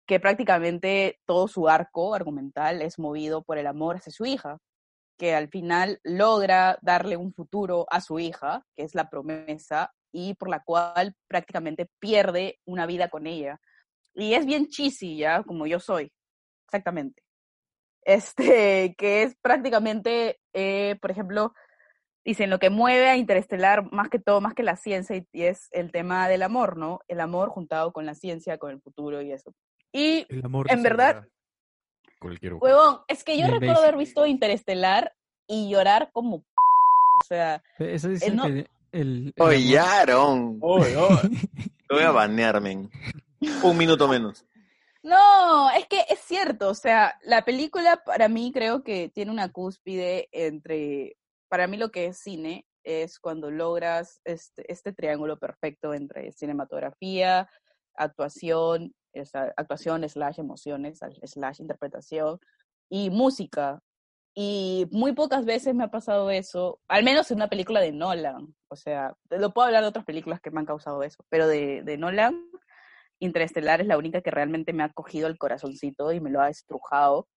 que 0.07 0.19
prácticamente 0.19 1.19
todo 1.25 1.47
su 1.47 1.67
arco 1.67 2.13
argumental 2.13 2.81
es 2.81 2.99
movido 2.99 3.43
por 3.43 3.57
el 3.57 3.67
amor 3.67 3.97
hacia 3.97 4.13
su 4.13 4.25
hija, 4.25 4.59
que 5.21 5.35
al 5.35 5.49
final 5.49 5.99
logra 6.03 6.79
darle 6.81 7.15
un 7.15 7.31
futuro 7.31 7.85
a 7.91 8.01
su 8.01 8.17
hija, 8.17 8.65
que 8.75 8.81
es 8.81 8.95
la 8.95 9.07
promesa, 9.07 9.93
y 10.11 10.33
por 10.33 10.49
la 10.49 10.63
cual 10.63 11.13
prácticamente 11.27 11.87
pierde 11.99 12.59
una 12.65 12.87
vida 12.87 13.07
con 13.09 13.27
ella. 13.27 13.61
Y 14.15 14.33
es 14.33 14.47
bien 14.47 14.65
cheesy, 14.65 15.17
¿ya? 15.17 15.43
Como 15.43 15.67
yo 15.67 15.79
soy. 15.79 16.11
Exactamente. 16.65 17.21
Este, 18.03 18.95
que 18.97 19.21
es 19.21 19.35
prácticamente, 19.43 20.39
eh, 20.53 20.97
por 20.99 21.11
ejemplo, 21.11 21.53
dicen 22.25 22.49
lo 22.49 22.57
que 22.57 22.71
mueve 22.71 23.07
a 23.07 23.15
Interestelar 23.15 23.91
más 23.91 24.09
que 24.09 24.17
todo, 24.17 24.41
más 24.41 24.55
que 24.55 24.63
la 24.63 24.75
ciencia, 24.75 25.15
y, 25.15 25.27
y 25.33 25.43
es 25.43 25.67
el 25.69 25.91
tema 25.91 26.27
del 26.29 26.41
amor, 26.41 26.77
¿no? 26.77 27.01
El 27.07 27.19
amor 27.19 27.49
juntado 27.49 27.93
con 27.93 28.07
la 28.07 28.15
ciencia, 28.15 28.57
con 28.57 28.71
el 28.71 28.81
futuro 28.81 29.21
y 29.21 29.31
eso. 29.31 29.53
Y, 29.93 30.25
El 30.29 30.43
amor 30.43 30.65
En 30.71 30.81
verdad- 30.81 31.27
Cualquier 32.21 32.53
huevón, 32.53 32.99
es 33.07 33.23
que 33.23 33.37
yo 33.37 33.47
Bien 33.47 33.59
recuerdo 33.59 33.81
haber 33.81 33.97
visto 33.97 34.25
Interestelar 34.27 35.13
y 35.47 35.69
llorar 35.71 36.11
como... 36.13 36.41
p- 36.41 36.47
O 37.21 37.25
sea, 37.27 37.63
Pero 37.77 37.91
Eso 37.91 38.09
dice 38.09 38.27
Eh, 38.27 38.31
no- 38.31 38.43
que 38.43 38.69
el, 38.91 39.33
el 39.35 39.77
Aaron. 39.77 40.59
Oye, 40.61 40.95
oye. 40.95 41.29
Te 41.89 41.95
voy 41.95 42.03
a 42.03 42.11
banear, 42.11 42.61
men. 42.61 42.89
Un 43.63 43.77
minuto 43.77 44.07
menos. 44.07 44.45
No, 45.03 45.71
es 45.71 45.87
que 45.87 46.05
es 46.09 46.19
cierto, 46.19 46.69
o 46.69 46.75
sea, 46.75 47.17
la 47.23 47.43
película 47.43 48.03
para 48.05 48.27
mí 48.27 48.51
creo 48.53 48.83
que 48.83 49.09
tiene 49.09 49.31
una 49.31 49.51
cúspide 49.51 50.29
entre, 50.31 51.15
para 51.49 51.65
mí 51.65 51.75
lo 51.77 51.89
que 51.89 52.05
es 52.05 52.19
cine 52.19 52.67
es 52.83 53.17
cuando 53.19 53.49
logras 53.49 54.21
este, 54.25 54.71
este 54.71 54.93
triángulo 54.93 55.39
perfecto 55.39 55.95
entre 55.95 56.31
cinematografía, 56.33 57.49
actuación, 57.95 58.93
o 59.19 59.25
sea, 59.25 59.53
actuación 59.57 60.07
slash 60.07 60.39
emociones, 60.39 60.99
slash 61.23 61.61
interpretación 61.61 62.39
y 62.89 63.09
música. 63.09 63.79
Y 64.33 64.87
muy 64.91 65.13
pocas 65.13 65.45
veces 65.45 65.75
me 65.75 65.83
ha 65.83 65.91
pasado 65.91 66.31
eso, 66.31 66.79
al 66.87 67.03
menos 67.03 67.29
en 67.31 67.37
una 67.37 67.49
película 67.49 67.81
de 67.81 67.91
Nolan. 67.91 68.55
O 68.69 68.75
sea, 68.77 69.13
lo 69.29 69.53
puedo 69.53 69.67
hablar 69.67 69.83
de 69.83 69.89
otras 69.89 70.05
películas 70.05 70.39
que 70.41 70.51
me 70.51 70.59
han 70.61 70.65
causado 70.65 71.03
eso, 71.03 71.23
pero 71.29 71.47
de, 71.47 71.83
de 71.83 71.97
Nolan 71.97 72.37
Interestelar 73.19 73.81
es 73.81 73.87
la 73.87 73.97
única 73.99 74.21
que 74.21 74.31
realmente 74.31 74.73
me 74.73 74.83
ha 74.83 74.89
cogido 74.89 75.27
el 75.27 75.37
corazoncito 75.37 76.11
y 76.11 76.19
me 76.19 76.31
lo 76.31 76.41
ha 76.41 76.49
estrujado. 76.49 77.27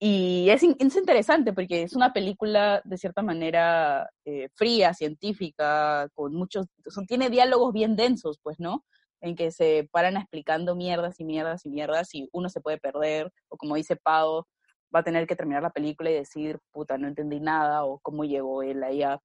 Y 0.00 0.48
es, 0.50 0.62
es 0.62 0.96
interesante 0.96 1.52
porque 1.52 1.82
es 1.82 1.94
una 1.94 2.12
película 2.12 2.82
de 2.84 2.98
cierta 2.98 3.22
manera 3.22 4.10
eh, 4.24 4.48
fría, 4.54 4.94
científica, 4.94 6.08
con 6.14 6.34
muchos, 6.34 6.66
son- 6.88 7.06
tiene 7.06 7.30
diálogos 7.30 7.72
bien 7.72 7.96
densos, 7.96 8.38
pues, 8.42 8.60
¿no? 8.60 8.84
En 9.20 9.36
que 9.36 9.50
se 9.50 9.88
paran 9.90 10.16
explicando 10.16 10.76
mierdas 10.76 11.18
y 11.18 11.24
mierdas 11.24 11.64
y 11.64 11.70
mierdas 11.70 12.14
y 12.14 12.28
uno 12.32 12.48
se 12.48 12.60
puede 12.60 12.78
perder, 12.78 13.32
o 13.48 13.56
como 13.56 13.76
dice 13.76 13.96
Pau, 13.96 14.46
va 14.94 15.00
a 15.00 15.04
tener 15.04 15.26
que 15.26 15.36
terminar 15.36 15.62
la 15.62 15.70
película 15.70 16.10
y 16.10 16.14
decir, 16.14 16.58
puta, 16.70 16.98
no 16.98 17.08
entendí 17.08 17.40
nada, 17.40 17.84
o 17.84 17.98
cómo 18.00 18.24
llegó 18.24 18.62
él 18.62 18.82
allá. 18.82 19.18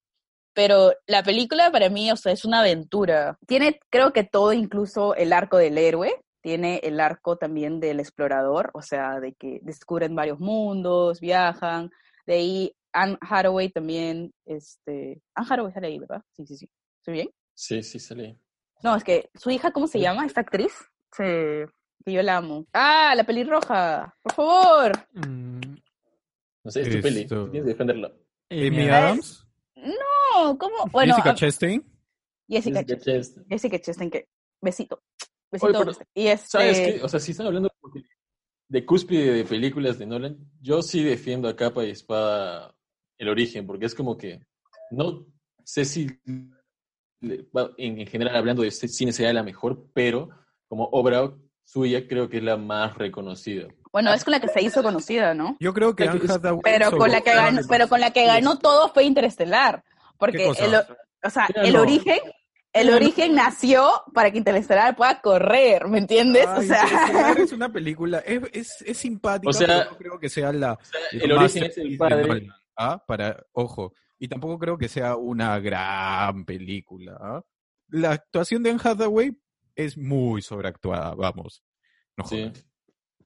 Pero 0.53 0.93
la 1.05 1.23
película 1.23 1.71
para 1.71 1.89
mí, 1.89 2.11
o 2.11 2.15
sea, 2.15 2.31
es 2.31 2.43
una 2.43 2.61
aventura. 2.61 3.37
Tiene, 3.47 3.79
creo 3.89 4.11
que 4.11 4.23
todo, 4.23 4.51
incluso 4.53 5.15
el 5.15 5.31
arco 5.31 5.57
del 5.57 5.77
héroe, 5.77 6.13
tiene 6.41 6.77
el 6.83 6.99
arco 6.99 7.37
también 7.37 7.79
del 7.79 7.99
explorador, 7.99 8.71
o 8.73 8.81
sea, 8.81 9.19
de 9.19 9.33
que 9.33 9.59
descubren 9.61 10.15
varios 10.15 10.39
mundos, 10.39 11.19
viajan. 11.19 11.91
De 12.25 12.33
ahí 12.33 12.75
Anne 12.93 13.17
Hathaway 13.21 13.69
también, 13.69 14.33
este, 14.45 15.21
Anne 15.35 15.47
Hathaway 15.49 15.73
sale 15.73 15.87
ahí, 15.87 15.99
¿verdad? 15.99 16.23
Sí, 16.31 16.45
sí, 16.45 16.57
sí. 16.57 16.69
¿Estoy 16.99 17.13
bien? 17.13 17.29
Sí, 17.53 17.83
sí, 17.83 17.99
salí. 17.99 18.37
No, 18.83 18.95
es 18.95 19.03
que 19.03 19.29
su 19.35 19.49
hija, 19.49 19.71
¿cómo 19.71 19.87
se 19.87 19.99
llama? 19.99 20.25
¿Esta 20.25 20.41
actriz? 20.41 20.73
Sí, 21.15 21.23
que 21.23 22.11
yo 22.13 22.21
la 22.23 22.37
amo. 22.37 22.65
Ah, 22.73 23.13
la 23.15 23.23
pelirroja, 23.23 24.15
por 24.21 24.33
favor. 24.33 24.91
Mm, 25.13 25.59
No 26.63 26.71
sé, 26.71 26.81
es 26.81 26.95
tu 26.95 27.01
peli. 27.01 27.25
Tienes 27.25 27.51
que 27.51 27.61
defenderla. 27.61 28.11
Amy 28.49 28.89
Adams. 28.89 29.45
Adams, 29.75 29.93
No, 30.35 30.57
¿cómo? 30.57 30.85
Bueno, 30.91 31.13
Jessica 31.15 31.31
ah, 31.31 31.35
Chastain. 31.35 31.83
Jessica, 32.47 32.79
Jessica 32.83 32.99
Chastain. 33.03 33.45
Jessica 33.49 33.79
Chastain, 33.79 34.09
que 34.11 34.29
besito. 34.61 35.03
Besito. 35.51 35.67
Oye, 35.67 35.77
pero- 35.79 35.85
besito. 35.87 36.09
y 36.13 36.27
este, 36.27 36.47
¿Sabes 36.49 36.79
qué? 36.79 37.03
O 37.03 37.09
sea, 37.09 37.19
si 37.19 37.31
están 37.31 37.47
hablando 37.47 37.69
de 38.69 38.85
cúspide 38.85 39.33
de 39.33 39.45
películas 39.45 39.97
de 39.97 40.05
Nolan, 40.05 40.37
yo 40.61 40.81
sí 40.81 41.03
defiendo 41.03 41.47
a 41.49 41.55
capa 41.55 41.83
y 41.85 41.89
espada 41.91 42.75
el 43.17 43.27
origen, 43.29 43.65
porque 43.65 43.85
es 43.87 43.95
como 43.95 44.15
que 44.17 44.45
no 44.91 45.25
sé 45.63 45.85
si 45.85 46.07
en, 47.21 47.99
en 47.99 48.07
general 48.07 48.35
hablando 48.35 48.61
de 48.61 48.67
este 48.69 48.87
cine 48.87 49.11
sea 49.11 49.31
la 49.33 49.43
mejor, 49.43 49.85
pero 49.93 50.29
como 50.67 50.85
obra 50.91 51.31
suya 51.63 52.07
creo 52.07 52.29
que 52.29 52.37
es 52.37 52.43
la 52.43 52.57
más 52.57 52.97
reconocida. 52.97 53.67
Bueno, 53.91 54.13
es 54.13 54.23
con 54.23 54.31
la 54.31 54.39
que 54.39 54.47
se 54.47 54.61
hizo 54.61 54.83
conocida, 54.83 55.33
¿no? 55.33 55.57
Yo 55.59 55.73
creo 55.73 55.95
que 55.95 56.05
Pero 56.05 56.19
Anne 56.21 56.33
Hathaway 56.33 56.61
Pero 56.63 56.91
con 56.97 57.11
la 57.11 57.21
que 57.21 57.33
ganó, 57.33 57.61
pero 57.67 57.87
con 57.89 57.99
la 57.99 58.11
que 58.11 58.25
ganó 58.25 58.59
todo 58.59 58.89
fue 58.93 59.03
Interestelar. 59.05 59.83
¿Qué 59.83 59.93
Porque 60.17 60.45
cosa? 60.45 60.65
el, 60.65 60.75
o- 60.75 60.85
o 61.23 61.29
sea, 61.29 61.47
el 61.55 61.73
no. 61.73 61.81
origen, 61.81 62.19
el 62.71 62.91
origen 62.91 63.33
nació 63.35 63.89
para 64.13 64.29
que 64.31 64.37
Interestelar 64.37 64.95
pueda 64.95 65.19
correr, 65.21 65.87
¿me 65.87 65.97
entiendes? 65.97 66.45
o 66.45 66.51
Ay, 66.59 66.67
sea, 66.67 66.83
Interestelar 66.83 67.39
es 67.39 67.51
una 67.51 67.71
película, 67.73 68.19
es, 68.19 68.41
es, 68.53 68.81
es 68.85 68.97
simpática, 68.97 69.49
O 69.49 69.53
sea, 69.53 69.67
pero 69.67 69.91
no 69.91 69.97
creo 69.97 70.19
que 70.19 70.29
sea 70.29 70.51
la, 70.53 70.73
O 70.73 70.79
sea, 70.85 70.99
el 71.11 71.21
el 71.23 71.31
origen 71.31 71.63
es 71.63 71.77
el 71.79 71.97
padre. 71.97 72.47
¿ah? 72.77 73.03
Para, 73.07 73.43
ojo, 73.53 73.93
y 74.19 74.27
tampoco 74.27 74.59
creo 74.59 74.77
que 74.77 74.87
sea 74.87 75.15
una 75.15 75.59
gran 75.59 76.45
película. 76.45 77.17
¿ah? 77.19 77.41
La 77.89 78.11
actuación 78.11 78.61
de 78.63 78.71
Anne 78.71 78.81
Hathaway 78.83 79.31
es 79.75 79.97
muy 79.97 80.41
sobreactuada, 80.41 81.15
vamos. 81.15 81.63
No 82.17 82.25
Sí. 82.25 82.51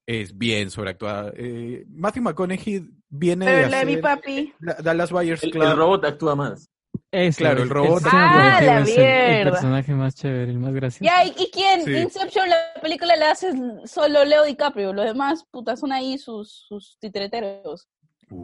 Es 0.06 0.38
bien 0.38 0.70
sobreactuada. 0.70 1.32
Eh, 1.38 1.86
Matthew 1.90 2.24
McConaughey 2.24 2.86
viene 3.08 3.46
pero 3.46 3.58
de 3.64 3.70
la 3.70 3.80
de 3.80 3.86
mi 3.86 3.92
hacer 3.94 4.02
papi. 4.04 4.54
la- 4.60 4.74
Dallas 4.76 5.12
Buyers 5.12 5.42
El, 5.44 5.52
Club. 5.52 5.64
el 5.64 5.78
robot 5.78 6.06
actúa 6.06 6.36
más. 6.36 6.70
Ese, 7.10 7.38
Claro, 7.42 7.64
el 7.64 7.70
robot. 7.70 8.04
me 8.04 8.10
¡Ah, 8.12 8.60
la 8.62 8.80
es 8.82 8.98
el- 8.98 9.04
el, 9.04 9.50
personaje 9.52 9.94
más 9.94 10.14
chévere, 10.16 10.52
el 10.52 10.60
más 10.60 10.74
gracioso. 10.74 11.06
Ya, 11.06 11.26
¿y, 11.26 11.30
y 11.38 11.50
quién? 11.52 11.86
Sí. 11.86 11.92
Inception, 11.96 12.50
la 12.50 12.58
película 12.82 13.16
la 13.16 13.32
hace 13.32 13.52
solo 13.86 14.26
Leo 14.26 14.44
DiCaprio. 14.44 14.92
Los 14.94 15.06
demás, 15.06 15.46
putas, 15.50 15.80
son 15.80 15.92
ahí 15.94 16.18
sus, 16.18 16.66
sus 16.68 16.98
titreteros. 17.00 17.88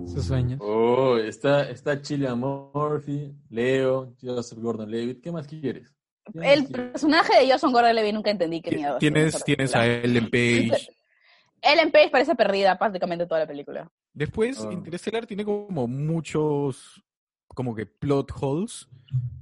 Sus 0.07 0.25
sueños. 0.25 0.59
Oh, 0.61 1.17
está, 1.17 1.69
está 1.69 1.97
Cillian 2.03 2.39
Murphy, 2.39 3.33
Leo, 3.49 4.13
Joseph 4.21 4.59
Gordon-Levitt. 4.59 5.21
¿Qué 5.21 5.31
más 5.31 5.47
quieres? 5.47 5.93
¿Qué 6.31 6.39
más 6.39 6.47
El 6.47 6.65
quieres? 6.65 6.91
personaje 6.91 7.39
de 7.39 7.47
Jason 7.49 7.71
Gordon-Levitt 7.71 8.13
nunca 8.13 8.31
entendí 8.31 8.61
qué 8.61 8.75
miedo. 8.75 8.97
Tienes, 8.97 9.43
tienes 9.43 9.75
a 9.75 9.85
Ellen 9.85 10.29
Page. 10.29 10.89
Ellen 11.61 11.91
Page 11.91 12.09
parece 12.09 12.35
perdida 12.35 12.77
prácticamente 12.77 13.25
toda 13.25 13.41
la 13.41 13.47
película. 13.47 13.91
Después, 14.13 14.59
Ah. 14.65 14.71
Interstellar 14.71 15.25
tiene 15.25 15.43
como 15.45 15.87
muchos, 15.87 17.03
como 17.47 17.75
que 17.75 17.85
plot 17.85 18.31
holes, 18.39 18.87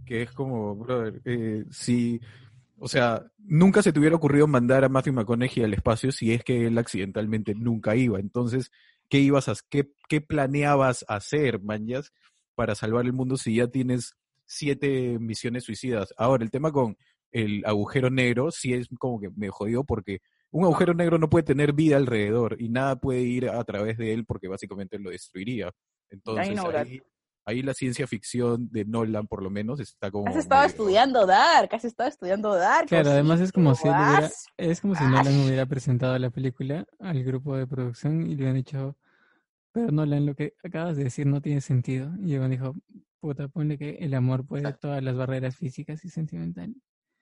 que 0.05 0.23
es 0.23 0.31
como, 0.31 0.75
brother, 0.75 1.21
eh, 1.25 1.63
si, 1.69 2.19
o 2.79 2.87
sea, 2.87 3.23
nunca 3.37 3.81
se 3.83 3.93
te 3.93 3.99
hubiera 3.99 4.15
ocurrido 4.15 4.47
mandar 4.47 4.83
a 4.83 4.89
Matthew 4.89 5.13
McConaughey 5.13 5.63
al 5.63 5.73
espacio 5.73 6.11
si 6.11 6.33
es 6.33 6.43
que 6.43 6.65
él 6.67 6.77
accidentalmente 6.77 7.53
nunca 7.55 7.95
iba. 7.95 8.19
Entonces, 8.19 8.71
¿qué 9.09 9.19
ibas 9.19 9.49
a, 9.49 9.53
qué, 9.69 9.91
qué 10.09 10.21
planeabas 10.21 11.05
hacer, 11.07 11.61
manjas, 11.61 12.11
para 12.55 12.75
salvar 12.75 13.05
el 13.05 13.13
mundo 13.13 13.37
si 13.37 13.55
ya 13.55 13.67
tienes 13.67 14.15
siete 14.45 15.17
misiones 15.19 15.63
suicidas? 15.63 16.13
Ahora, 16.17 16.43
el 16.43 16.51
tema 16.51 16.71
con 16.71 16.97
el 17.31 17.63
agujero 17.65 18.09
negro 18.09 18.51
sí 18.51 18.73
es 18.73 18.87
como 18.99 19.19
que 19.19 19.29
me 19.35 19.49
jodió 19.49 19.83
porque 19.83 20.21
un 20.51 20.63
agujero 20.63 20.93
negro 20.93 21.17
no 21.17 21.29
puede 21.29 21.43
tener 21.43 21.73
vida 21.73 21.97
alrededor 21.97 22.55
y 22.59 22.69
nada 22.69 22.95
puede 22.95 23.21
ir 23.21 23.49
a 23.49 23.63
través 23.63 23.97
de 23.97 24.13
él 24.13 24.25
porque 24.25 24.47
básicamente 24.47 24.97
lo 24.97 25.09
destruiría. 25.09 25.71
Entonces, 26.09 26.57
ahí, 26.57 27.01
ahí 27.47 27.61
la 27.63 27.73
ciencia 27.73 28.05
ficción 28.07 28.69
de 28.71 28.85
Nolan, 28.85 29.25
por 29.25 29.41
lo 29.41 29.49
menos, 29.49 29.79
está 29.79 30.11
como. 30.11 30.27
Has 30.27 30.35
estado 30.35 30.61
medio- 30.61 30.69
estudiando 30.71 31.25
Dark, 31.25 31.69
has 31.73 31.85
estado 31.85 32.09
estudiando 32.09 32.53
Dark. 32.53 32.87
Claro, 32.87 33.09
además 33.11 33.39
es 33.39 33.51
como 33.51 33.73
si 33.73 33.87
él 33.87 33.93
hubiera, 33.95 34.29
es 34.57 34.81
como 34.81 34.95
si 34.95 35.03
Nolan 35.03 35.45
hubiera 35.45 35.65
presentado 35.65 36.17
la 36.19 36.29
película 36.29 36.85
al 36.99 37.23
grupo 37.23 37.55
de 37.57 37.65
producción 37.65 38.21
y 38.23 38.29
le 38.29 38.35
hubieran 38.35 38.55
dicho, 38.55 38.97
pero 39.71 39.91
Nolan, 39.91 40.25
lo 40.25 40.35
que 40.35 40.53
acabas 40.63 40.97
de 40.97 41.05
decir 41.05 41.25
no 41.25 41.41
tiene 41.41 41.61
sentido. 41.61 42.11
Y 42.19 42.33
Evan 42.35 42.51
dijo, 42.51 42.75
puta, 43.19 43.47
ponle 43.47 43.77
que 43.77 43.97
el 44.01 44.13
amor 44.13 44.45
puede 44.45 44.73
todas 44.73 45.01
las 45.01 45.15
barreras 45.15 45.55
físicas 45.55 46.03
y 46.05 46.09
sentimentales. 46.09 46.75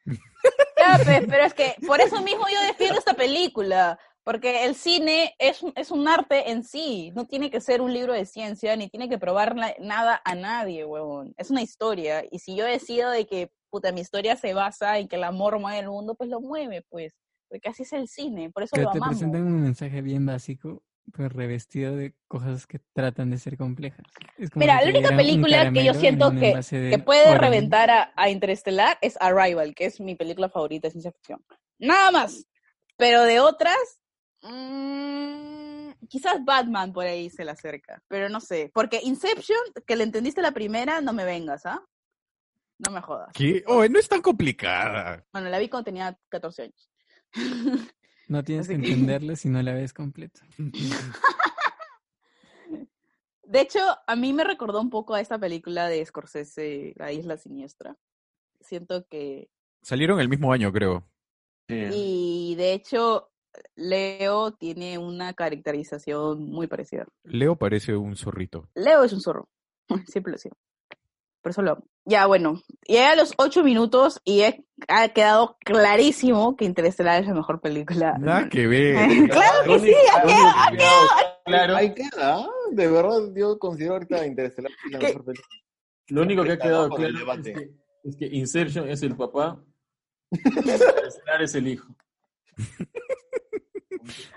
Pe- 1.06 1.26
pero 1.28 1.44
es 1.44 1.54
que 1.54 1.76
por 1.86 2.00
eso 2.00 2.22
mismo 2.22 2.46
yo 2.52 2.62
defiendo 2.68 2.98
esta 3.00 3.14
película, 3.16 3.98
porque 4.26 4.66
el 4.66 4.76
cine 4.76 5.36
es, 5.40 5.62
un- 5.64 5.72
es 5.76 5.92
un 5.92 6.08
arte 6.08 6.50
en 6.52 6.64
sí, 6.64 7.12
no 7.16 7.26
tiene 7.26 7.50
que 7.50 7.62
ser 7.62 7.80
un 7.82 7.94
libro 7.94 8.12
de 8.12 8.26
ciencia, 8.26 8.76
ni 8.76 8.90
tiene 8.90 9.08
que 9.08 9.18
probar 9.20 9.56
na- 9.56 9.76
nada 9.80 10.20
a 10.26 10.36
nadie, 10.36 10.84
huevón. 10.84 11.34
Es 11.38 11.52
una 11.52 11.62
historia, 11.62 12.26
y 12.30 12.40
si 12.40 12.56
yo 12.58 12.66
decido 12.66 13.12
de 13.12 13.26
que, 13.28 13.52
puta, 13.70 13.92
mi 13.94 14.02
historia 14.02 14.36
se 14.36 14.54
basa 14.54 14.98
en 15.00 15.08
que 15.08 15.16
el 15.16 15.24
amor 15.24 15.60
mueve 15.60 15.80
el 15.80 15.90
mundo, 15.90 16.16
pues 16.16 16.30
lo 16.30 16.42
mueve, 16.42 16.84
pues, 16.90 17.14
porque 17.48 17.70
así 17.70 17.84
es 17.84 17.94
el 17.94 18.08
cine, 18.08 18.50
por 18.50 18.64
eso 18.64 18.76
Que 18.76 18.82
lo 18.82 18.92
te 18.92 18.98
amamos. 18.98 19.16
presentan 19.16 19.44
un 19.44 19.62
mensaje 19.62 20.02
bien 20.02 20.26
básico, 20.26 20.82
pues 21.14 21.32
revestido 21.32 21.96
de 21.96 22.16
cosas 22.28 22.66
que 22.66 22.80
tratan 22.94 23.30
de 23.30 23.38
ser 23.38 23.58
complejas. 23.58 24.04
Mira, 24.56 24.80
si 24.80 24.86
la 24.86 24.92
única 24.92 25.10
te 25.10 25.16
película 25.18 25.72
que 25.72 25.86
yo 25.86 25.94
siento 25.94 26.32
que, 26.32 26.60
que 26.90 26.98
puede 26.98 27.38
reventar 27.38 27.92
a, 27.92 28.12
a 28.16 28.32
Interestelar 28.32 28.98
es 29.02 29.16
Arrival, 29.22 29.76
que 29.76 29.86
es 29.86 30.00
mi 30.02 30.16
película 30.16 30.50
favorita 30.50 30.88
de 30.88 30.94
ciencia 30.94 31.12
ficción. 31.12 31.46
Nada 31.78 32.10
más. 32.10 32.48
Pero 32.98 33.22
de 33.24 33.40
otras, 33.40 33.78
mm, 34.42 35.92
quizás 36.08 36.44
Batman 36.44 36.94
por 36.94 37.06
ahí 37.06 37.30
se 37.30 37.44
le 37.46 37.52
acerca, 37.52 38.02
pero 38.08 38.30
no 38.30 38.40
sé. 38.40 38.72
Porque 38.74 39.00
Inception, 39.04 39.60
que 39.86 39.96
le 39.96 40.04
entendiste 40.04 40.42
la 40.42 40.52
primera, 40.52 41.02
no 41.02 41.14
me 41.14 41.26
vengas, 41.26 41.66
¿ah? 41.66 41.84
No 42.78 42.92
me 42.92 43.02
jodas. 43.02 43.30
¿Qué? 43.34 43.64
Oh, 43.68 43.86
no 43.88 44.00
es 44.00 44.08
tan 44.10 44.22
complicada. 44.22 45.26
Bueno, 45.32 45.50
la 45.50 45.60
vi 45.60 45.70
cuando 45.70 45.86
tenía 45.86 46.18
14 46.30 46.64
años. 46.64 46.90
No 48.28 48.44
tienes 48.44 48.66
Así 48.68 48.76
que 48.78 48.82
que- 48.82 48.88
entenderle 48.92 49.36
si 49.36 49.50
no 49.50 49.62
la 49.62 49.74
ves 49.76 49.94
completa. 49.94 50.42
De 53.44 53.62
hecho, 53.62 53.80
a 54.08 54.16
mí 54.16 54.34
me 54.34 54.44
recordó 54.44 54.82
un 54.82 54.90
poco 54.90 55.14
a 55.14 55.22
esta 55.22 55.38
película 55.38 55.88
de 55.88 56.04
Scorsese, 56.04 56.94
La 56.98 57.12
Isla 57.12 57.38
Siniestra. 57.38 57.96
Siento 58.60 59.06
que 59.08 59.50
Salieron 59.84 60.20
el 60.20 60.28
mismo 60.30 60.52
año, 60.52 60.72
creo. 60.74 61.08
Y 61.68 62.56
de 62.58 62.74
hecho, 62.74 63.32
Leo 63.76 64.52
tiene 64.54 64.98
una 64.98 65.34
caracterización 65.34 66.44
muy 66.50 66.68
parecida. 66.68 67.06
Leo 67.24 67.56
parece 67.56 67.96
un 67.96 68.16
zorrito. 68.16 68.70
Leo 68.76 69.04
es 69.04 69.14
un 69.14 69.22
zorro, 69.22 69.50
siempre 70.08 70.32
lo 70.32 70.36
he 70.38 70.40
sido. 70.40 70.56
Por 71.42 71.52
eso 71.52 71.62
lo 71.62 71.74
amo. 71.74 71.88
Ya, 72.06 72.26
bueno, 72.26 72.60
llegué 72.88 73.06
a 73.06 73.16
los 73.16 73.34
ocho 73.38 73.64
minutos 73.64 74.20
y 74.24 74.42
he- 74.42 74.66
ha 74.88 75.10
quedado 75.10 75.58
clarísimo 75.64 76.56
que 76.56 76.66
Interestelar 76.66 77.22
es 77.22 77.28
la 77.28 77.36
mejor 77.36 77.62
película. 77.62 78.18
Nada 78.20 78.50
que 78.50 78.66
ver. 78.66 78.96
claro 79.30 79.64
que 79.66 79.80
sí, 79.80 79.94
ha 80.12 80.22
quedado, 80.24 80.48
ha 80.56 80.72
que 80.72 80.78
quedado. 80.78 81.08
Claro, 81.46 81.76
Ahí 81.76 81.94
queda, 81.94 82.36
¿ah? 82.40 82.48
de 82.72 82.88
verdad 82.88 83.20
yo 83.36 83.60
considero 83.60 83.94
ahorita 83.94 84.26
Interestelar 84.26 84.72
la 84.90 84.98
¿Qué? 85.00 85.08
mejor 85.08 85.26
película. 85.26 85.48
lo 86.08 86.22
único 86.24 86.44
que 86.44 86.52
ha 86.54 86.58
quedado 86.58 86.90
claro 86.90 87.34
es 87.34 87.44
que, 87.44 87.72
es 88.04 88.16
que 88.18 88.26
Inception 88.26 88.90
es 88.90 89.04
el 89.04 89.16
papá, 89.16 89.64
Interestelar 90.32 91.42
es 91.44 91.54
el 91.54 91.68
hijo. 91.68 91.96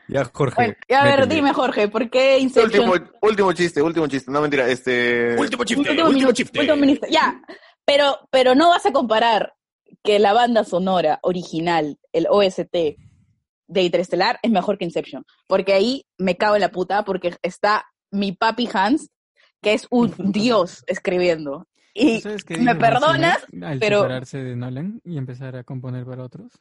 Ya, 0.09 0.25
Jorge. 0.25 0.55
Bueno, 0.57 0.75
a 1.01 1.05
ver, 1.05 1.29
dime, 1.29 1.53
Jorge, 1.53 1.89
¿por 1.89 2.09
qué 2.11 2.39
Inception? 2.39 2.89
Último, 2.89 3.11
último 3.23 3.53
chiste, 3.53 3.83
último 3.83 4.07
chiste. 4.07 4.31
No, 4.31 4.41
mentira, 4.41 4.69
este... 4.69 5.37
Último 5.39 5.65
chiste, 5.65 5.91
Último 5.91 6.09
último 6.09 6.33
chiste. 6.33 6.61
último. 6.61 7.07
Ya, 7.11 7.41
pero, 7.85 8.19
pero 8.31 8.55
no 8.55 8.69
vas 8.71 8.87
a 8.87 8.93
comparar 8.93 9.53
que 10.03 10.19
la 10.19 10.33
banda 10.33 10.65
sonora 10.65 11.19
original, 11.23 11.99
el 12.13 12.27
OST 12.31 12.73
de 12.73 13.83
Interestelar, 13.83 14.39
es 14.43 14.51
mejor 14.51 14.79
que 14.79 14.85
Inception. 14.87 15.25
Porque 15.47 15.73
ahí 15.75 16.07
me 16.17 16.37
cago 16.37 16.55
en 16.55 16.63
la 16.63 16.71
puta, 16.71 17.05
porque 17.05 17.37
está 17.43 17.85
mi 18.11 18.33
papi 18.33 18.69
Hans, 18.73 19.11
que 19.61 19.75
es 19.75 19.87
un 19.91 20.15
dios 20.33 20.85
escribiendo. 20.87 21.67
Y 21.95 22.17
¿Tú 22.17 22.23
sabes 22.29 22.45
qué 22.45 22.59
me 22.59 22.75
perdonas, 22.77 23.39
al 23.63 23.79
pero- 23.81 24.03
separarse 24.03 24.39
de 24.39 24.55
Nolan 24.57 25.01
y 25.05 25.19
empezar 25.19 25.57
a 25.57 25.65
componer 25.65 26.05
para 26.07 26.23
otros? 26.25 26.53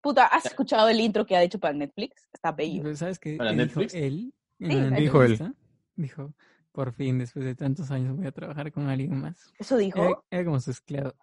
Puta, 0.00 0.26
¿has 0.26 0.46
escuchado 0.46 0.88
el 0.88 1.00
intro 1.00 1.26
que 1.26 1.36
ha 1.36 1.42
hecho 1.42 1.58
para 1.58 1.74
Netflix? 1.74 2.28
Está 2.32 2.52
bello. 2.52 2.82
Pero 2.82 2.96
¿Sabes 2.96 3.18
qué, 3.18 3.36
¿Para 3.36 3.50
qué 3.50 3.64
dijo 3.64 3.80
Netflix? 3.80 3.94
él? 3.94 4.34
Sí, 4.58 4.80
dijo 4.96 5.22
él. 5.22 5.54
Dijo, 5.96 6.34
por 6.72 6.92
fin, 6.92 7.18
después 7.18 7.44
de 7.44 7.54
tantos 7.54 7.90
años 7.90 8.16
voy 8.16 8.26
a 8.26 8.32
trabajar 8.32 8.70
con 8.72 8.88
alguien 8.88 9.20
más. 9.20 9.52
Eso 9.58 9.76
dijo. 9.76 9.98
Era, 10.02 10.18
era 10.30 10.44
como 10.44 10.60
su 10.60 10.70
esclavo. 10.70 11.14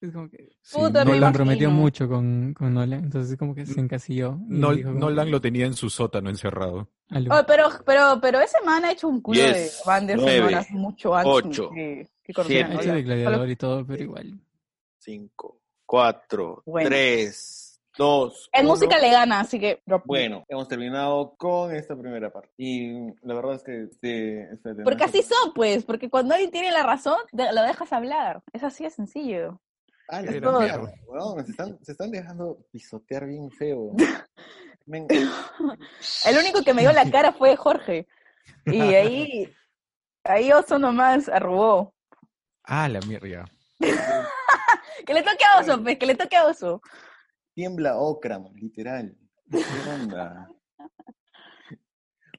Es 0.00 0.12
como 0.12 0.28
que 0.28 0.48
Sí, 0.60 0.76
Puta, 0.78 1.04
Nolan, 1.04 1.32
imagino. 1.34 1.70
mucho 1.70 2.08
con, 2.08 2.54
con 2.54 2.74
Nolan, 2.74 3.04
entonces 3.04 3.38
como 3.38 3.54
que 3.54 3.64
se 3.66 3.80
encasilló. 3.80 4.36
dijo 4.48 4.90
Nolan 4.90 5.30
lo 5.30 5.40
tenía 5.40 5.66
en 5.66 5.74
su 5.74 5.88
sótano 5.88 6.28
encerrado. 6.28 6.88
Oh, 7.30 7.44
pero, 7.46 7.68
pero, 7.84 8.18
pero 8.20 8.40
ese 8.40 8.56
man 8.64 8.84
ha 8.84 8.92
hecho 8.92 9.06
un 9.06 9.20
culo 9.20 9.38
Diez, 9.38 9.78
de 9.78 9.84
bandas 9.86 10.20
sonoras 10.20 10.70
mucho 10.70 11.14
antes 11.14 11.32
ocho, 11.32 11.70
que, 11.70 12.10
que 12.24 12.32
siete. 12.42 12.72
Ha 12.72 12.74
hecho 12.80 12.94
de 12.94 13.02
gladiador 13.02 13.50
y 13.50 13.56
todo, 13.56 13.86
pero 13.86 14.02
igual. 14.02 14.40
Cinco, 14.98 15.60
cuatro, 15.84 16.62
Bueno. 16.64 16.88
tres, 16.88 17.61
dos. 17.96 18.48
En 18.52 18.64
uno. 18.64 18.74
música 18.74 18.98
le 18.98 19.10
gana, 19.10 19.40
así 19.40 19.58
que... 19.58 19.82
Bueno, 20.04 20.44
hemos 20.48 20.68
terminado 20.68 21.34
con 21.36 21.74
esta 21.74 21.96
primera 21.96 22.32
parte. 22.32 22.50
Y 22.56 22.92
la 23.22 23.34
verdad 23.34 23.54
es 23.54 23.62
que, 23.62 23.82
este, 23.84 24.42
espérate, 24.52 24.82
Porque 24.84 25.04
no 25.04 25.04
así 25.06 25.22
son, 25.22 25.52
pues, 25.54 25.84
porque 25.84 26.08
cuando 26.10 26.34
alguien 26.34 26.50
tiene 26.50 26.70
la 26.70 26.82
razón, 26.82 27.18
de- 27.32 27.52
lo 27.52 27.62
dejas 27.62 27.92
hablar. 27.92 28.42
Es 28.52 28.62
así 28.64 28.84
de 28.84 28.90
sencillo. 28.90 29.60
Ah, 30.08 30.20
mierda, 30.22 30.58
mierda. 30.58 30.92
weón, 31.06 31.44
se 31.44 31.50
están, 31.52 31.78
se 31.84 31.92
están 31.92 32.10
dejando 32.10 32.58
pisotear 32.70 33.26
bien 33.26 33.50
feo. 33.50 33.92
Men, 34.86 35.06
El 36.26 36.38
único 36.38 36.62
que 36.62 36.74
me 36.74 36.82
dio 36.82 36.92
la 36.92 37.08
cara 37.10 37.32
fue 37.32 37.56
Jorge. 37.56 38.06
Y 38.66 38.80
ahí, 38.94 39.54
ahí 40.24 40.52
Oso 40.52 40.78
nomás 40.78 41.28
arrugó. 41.28 41.94
Ah, 42.64 42.88
la 42.88 43.00
mierda. 43.00 43.44
Que 45.06 45.14
le 45.14 45.22
toque 45.22 45.44
a 45.44 45.60
Oso, 45.60 45.82
pues, 45.82 45.98
que 45.98 46.06
le 46.06 46.14
toque 46.14 46.36
a 46.36 46.46
Oso. 46.46 46.80
Tiembla 47.54 47.96
Okram, 47.98 48.52
literal. 48.54 49.16
¿Qué 49.50 49.58
onda? 49.90 50.48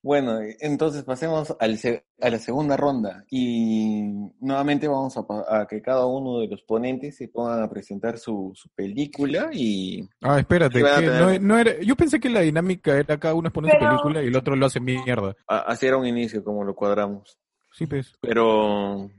Bueno, 0.01 0.39
entonces 0.59 1.03
pasemos 1.03 1.55
al 1.61 1.79
a 2.19 2.29
la 2.29 2.37
segunda 2.37 2.75
ronda 2.75 3.23
y 3.29 4.03
nuevamente 4.41 4.85
vamos 4.89 5.15
a, 5.15 5.23
a 5.61 5.65
que 5.65 5.81
cada 5.81 6.05
uno 6.05 6.39
de 6.39 6.47
los 6.47 6.61
ponentes 6.63 7.15
se 7.15 7.29
pongan 7.29 7.61
a 7.63 7.69
presentar 7.69 8.17
su, 8.17 8.51
su 8.53 8.67
película 8.75 9.49
y 9.53 10.05
Ah, 10.21 10.39
espérate, 10.39 10.79
que 10.79 10.83
tener- 10.83 11.41
no, 11.41 11.47
no 11.47 11.57
era, 11.57 11.79
yo 11.81 11.95
pensé 11.95 12.19
que 12.19 12.29
la 12.29 12.41
dinámica 12.41 12.97
era 12.97 13.17
cada 13.17 13.33
uno 13.33 13.47
expone 13.47 13.71
su 13.71 13.77
película 13.79 14.21
y 14.21 14.27
el 14.27 14.35
otro 14.35 14.57
lo 14.57 14.65
hace 14.65 14.81
mierda. 14.81 15.35
a- 15.47 15.59
hacer 15.59 15.95
un 15.95 16.05
inicio 16.05 16.43
como 16.43 16.65
lo 16.65 16.75
cuadramos. 16.75 17.37
Sí, 17.71 17.87
pues. 17.87 18.13
Pero, 18.19 19.09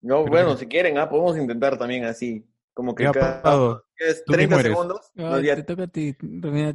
no, 0.00 0.18
Pero- 0.24 0.24
bueno, 0.30 0.56
si 0.56 0.66
quieren, 0.66 0.96
ah, 0.98 1.08
podemos 1.08 1.36
intentar 1.38 1.76
también 1.76 2.04
así, 2.04 2.46
como 2.72 2.94
que 2.94 3.02
Ya, 3.02 3.10
cada 3.10 3.42
Pado, 3.42 3.84
¿qué 3.89 3.89
es 4.00 4.24
¿tú 4.24 4.32
quién 4.32 4.48
30 4.48 4.54
mueres? 4.56 4.72
segundos, 4.72 5.10
no, 5.14 5.34
Ay, 5.34 5.44
ya, 5.44 5.56
te 5.56 5.62
toca 5.62 5.82
a 5.84 5.86
ti, 5.86 6.16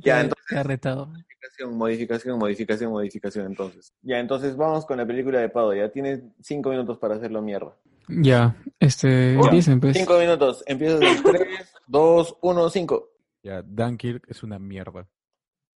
Ya, 0.04 0.22
entonces- 0.22 0.46
te 0.50 0.58
ha 0.58 0.64
retado. 0.64 1.08
modificación, 1.08 1.78
modificación, 1.78 2.40
modificación, 2.40 2.92
modificación, 2.92 3.46
entonces. 3.48 3.94
Ya, 4.02 4.20
entonces 4.20 4.56
vamos 4.56 4.86
con 4.86 4.98
la 4.98 5.06
película 5.06 5.40
de 5.40 5.50
Pado, 5.50 5.74
ya 5.74 5.90
tienes 5.90 6.22
cinco 6.42 6.70
minutos 6.70 6.98
para 6.98 7.16
hacerlo 7.16 7.42
mierda. 7.42 7.76
Ya, 8.08 8.56
este, 8.80 9.36
Ya. 9.44 9.50
dicen 9.52 9.80
pues. 9.80 9.98
Cinco 9.98 10.18
minutos, 10.20 10.64
empiezas 10.68 11.02
en 11.02 11.24
3, 11.24 11.74
2, 11.88 12.38
1, 12.42 12.70
5. 12.70 13.10
Ya, 13.44 13.62
Dunkirk 13.64 14.24
es 14.30 14.44
una 14.44 14.60
mierda. 14.60 15.08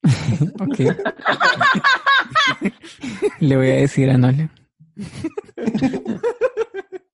Ok. 0.61 0.79
Le 3.39 3.55
voy 3.57 3.69
a 3.69 3.75
decir 3.75 4.09
a 4.09 4.17
Nolan. 4.17 4.51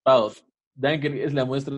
Vamos, 0.04 0.44
Dunkirk 0.76 1.16
es 1.16 1.34
la 1.34 1.46
muestra 1.46 1.74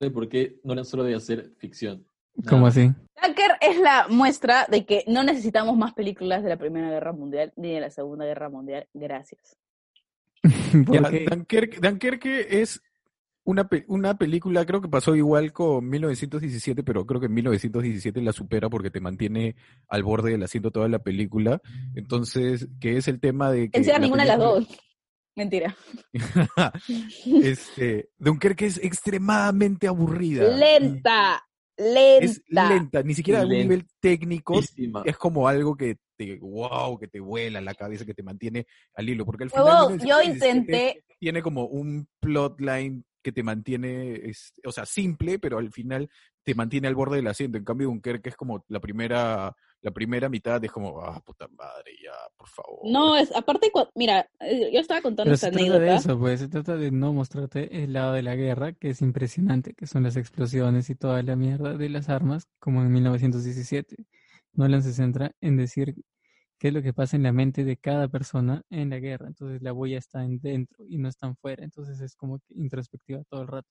de 0.00 0.10
por 0.10 0.28
qué 0.28 0.60
Nolan 0.64 0.84
solo 0.84 1.04
debe 1.04 1.16
hacer 1.16 1.52
ficción. 1.58 2.06
Nada 2.34 2.50
¿Cómo 2.50 2.66
así? 2.66 2.92
Dunker 3.22 3.52
es 3.60 3.80
la 3.80 4.06
muestra 4.08 4.66
de 4.70 4.86
que 4.86 5.04
no 5.08 5.24
necesitamos 5.24 5.76
más 5.76 5.92
películas 5.92 6.42
de 6.42 6.50
la 6.50 6.56
Primera 6.56 6.88
Guerra 6.90 7.12
Mundial 7.12 7.52
ni 7.56 7.72
de 7.72 7.80
la 7.80 7.90
Segunda 7.90 8.24
Guerra 8.24 8.48
Mundial. 8.48 8.86
Gracias. 8.94 9.56
Dunkerque, 10.72 11.80
Dunkerque 11.80 12.60
es 12.62 12.80
una, 13.42 13.68
una 13.88 14.18
película, 14.18 14.64
creo 14.66 14.80
que 14.80 14.88
pasó 14.88 15.16
igual 15.16 15.52
con 15.52 15.88
1917, 15.88 16.84
pero 16.84 17.06
creo 17.06 17.18
que 17.18 17.26
en 17.26 17.34
1917 17.34 18.20
la 18.20 18.32
supera 18.32 18.68
porque 18.68 18.90
te 18.90 19.00
mantiene 19.00 19.56
al 19.88 20.02
borde 20.02 20.32
del 20.32 20.42
asiento 20.42 20.70
toda 20.70 20.86
la 20.88 20.98
película. 21.00 21.60
Entonces, 21.94 22.68
que 22.78 22.98
es 22.98 23.08
el 23.08 23.20
tema 23.20 23.50
de 23.50 23.70
que... 23.70 23.82
Sea 23.82 23.94
la 23.94 24.00
ninguna 24.00 24.24
de 24.24 24.28
las 24.28 24.38
dos. 24.38 24.68
Mentira. 25.38 25.74
este, 27.42 28.10
Dunkerque 28.18 28.66
es 28.66 28.78
extremadamente 28.78 29.86
aburrida. 29.86 30.44
Lenta. 30.48 31.44
Es 31.76 32.42
Lenta. 32.48 32.68
lenta, 32.68 33.02
ni 33.04 33.14
siquiera 33.14 33.40
a 33.40 33.44
un 33.44 33.50
Lenta. 33.50 33.62
nivel 33.62 33.86
técnico 34.00 34.54
Lentísima. 34.54 35.02
es 35.04 35.16
como 35.16 35.46
algo 35.46 35.76
que 35.76 35.96
te, 36.16 36.36
wow, 36.40 36.98
que 36.98 37.06
te 37.06 37.20
vuela 37.20 37.60
la 37.60 37.74
cabeza, 37.74 38.04
que 38.04 38.14
te 38.14 38.24
mantiene 38.24 38.66
al 38.94 39.08
hilo, 39.08 39.24
porque 39.24 39.44
al 39.44 39.50
final 39.50 39.66
yo 39.90 40.18
1917 40.18 40.48
intenté, 40.48 41.04
tiene 41.20 41.40
como 41.40 41.66
un 41.66 42.08
plotline 42.18 43.04
que 43.22 43.30
te 43.30 43.44
mantiene, 43.44 44.14
es- 44.28 44.52
o 44.64 44.72
sea, 44.72 44.84
simple, 44.86 45.38
pero 45.38 45.58
al 45.58 45.70
final 45.70 46.10
te 46.44 46.56
mantiene 46.56 46.88
al 46.88 46.96
borde 46.96 47.16
del 47.18 47.28
asiento. 47.28 47.58
En 47.58 47.64
cambio, 47.64 47.86
Dunkerque 47.88 48.30
es 48.30 48.36
como 48.36 48.64
la 48.66 48.80
primera, 48.80 49.54
la 49.80 49.90
primera 49.90 50.28
mitad 50.28 50.62
es 50.64 50.70
como, 50.72 51.00
ah, 51.00 51.20
puta 51.24 51.46
madre, 51.48 51.92
ya, 52.02 52.12
por 52.36 52.48
favor. 52.48 52.80
no, 52.84 53.16
es 53.16 53.34
aparte, 53.34 53.70
cua- 53.72 53.90
mira, 53.94 54.28
eh, 54.40 54.70
yo 54.72 54.80
estaba 54.80 55.00
contando 55.00 55.24
Pero 55.24 55.34
esta 55.34 55.46
se 55.48 55.52
trata 55.52 55.64
de 55.64 55.76
anécdota. 55.76 55.94
eso, 55.94 56.18
pues 56.18 56.40
se 56.40 56.48
trata 56.48 56.76
de 56.76 56.90
no 56.90 57.12
mostrarte 57.12 57.82
el 57.84 57.92
lado 57.92 58.12
de 58.12 58.22
la 58.22 58.34
guerra, 58.34 58.72
que 58.72 58.90
es 58.90 59.02
impresionante, 59.02 59.74
que 59.74 59.86
son 59.86 60.02
las 60.02 60.16
explosiones 60.16 60.90
y 60.90 60.94
toda 60.94 61.22
la 61.22 61.36
mierda 61.36 61.74
de 61.76 61.88
las 61.88 62.08
armas, 62.08 62.48
como 62.58 62.82
en 62.82 62.92
1917. 62.92 63.96
Nolan 64.54 64.82
se 64.82 64.92
centra 64.92 65.32
en 65.40 65.56
decir 65.56 65.94
qué 66.58 66.68
es 66.68 66.74
lo 66.74 66.82
que 66.82 66.92
pasa 66.92 67.16
en 67.16 67.22
la 67.22 67.32
mente 67.32 67.62
de 67.64 67.76
cada 67.76 68.08
persona 68.08 68.62
en 68.70 68.90
la 68.90 68.98
guerra. 68.98 69.28
Entonces 69.28 69.62
la 69.62 69.72
huella 69.72 69.98
está 69.98 70.24
en 70.24 70.40
dentro 70.40 70.84
y 70.88 70.98
no 70.98 71.08
está 71.08 71.28
en 71.28 71.36
fuera. 71.36 71.62
Entonces 71.64 72.00
es 72.00 72.16
como 72.16 72.40
que 72.40 72.54
introspectiva 72.56 73.22
todo 73.30 73.42
el 73.42 73.48
rato. 73.48 73.68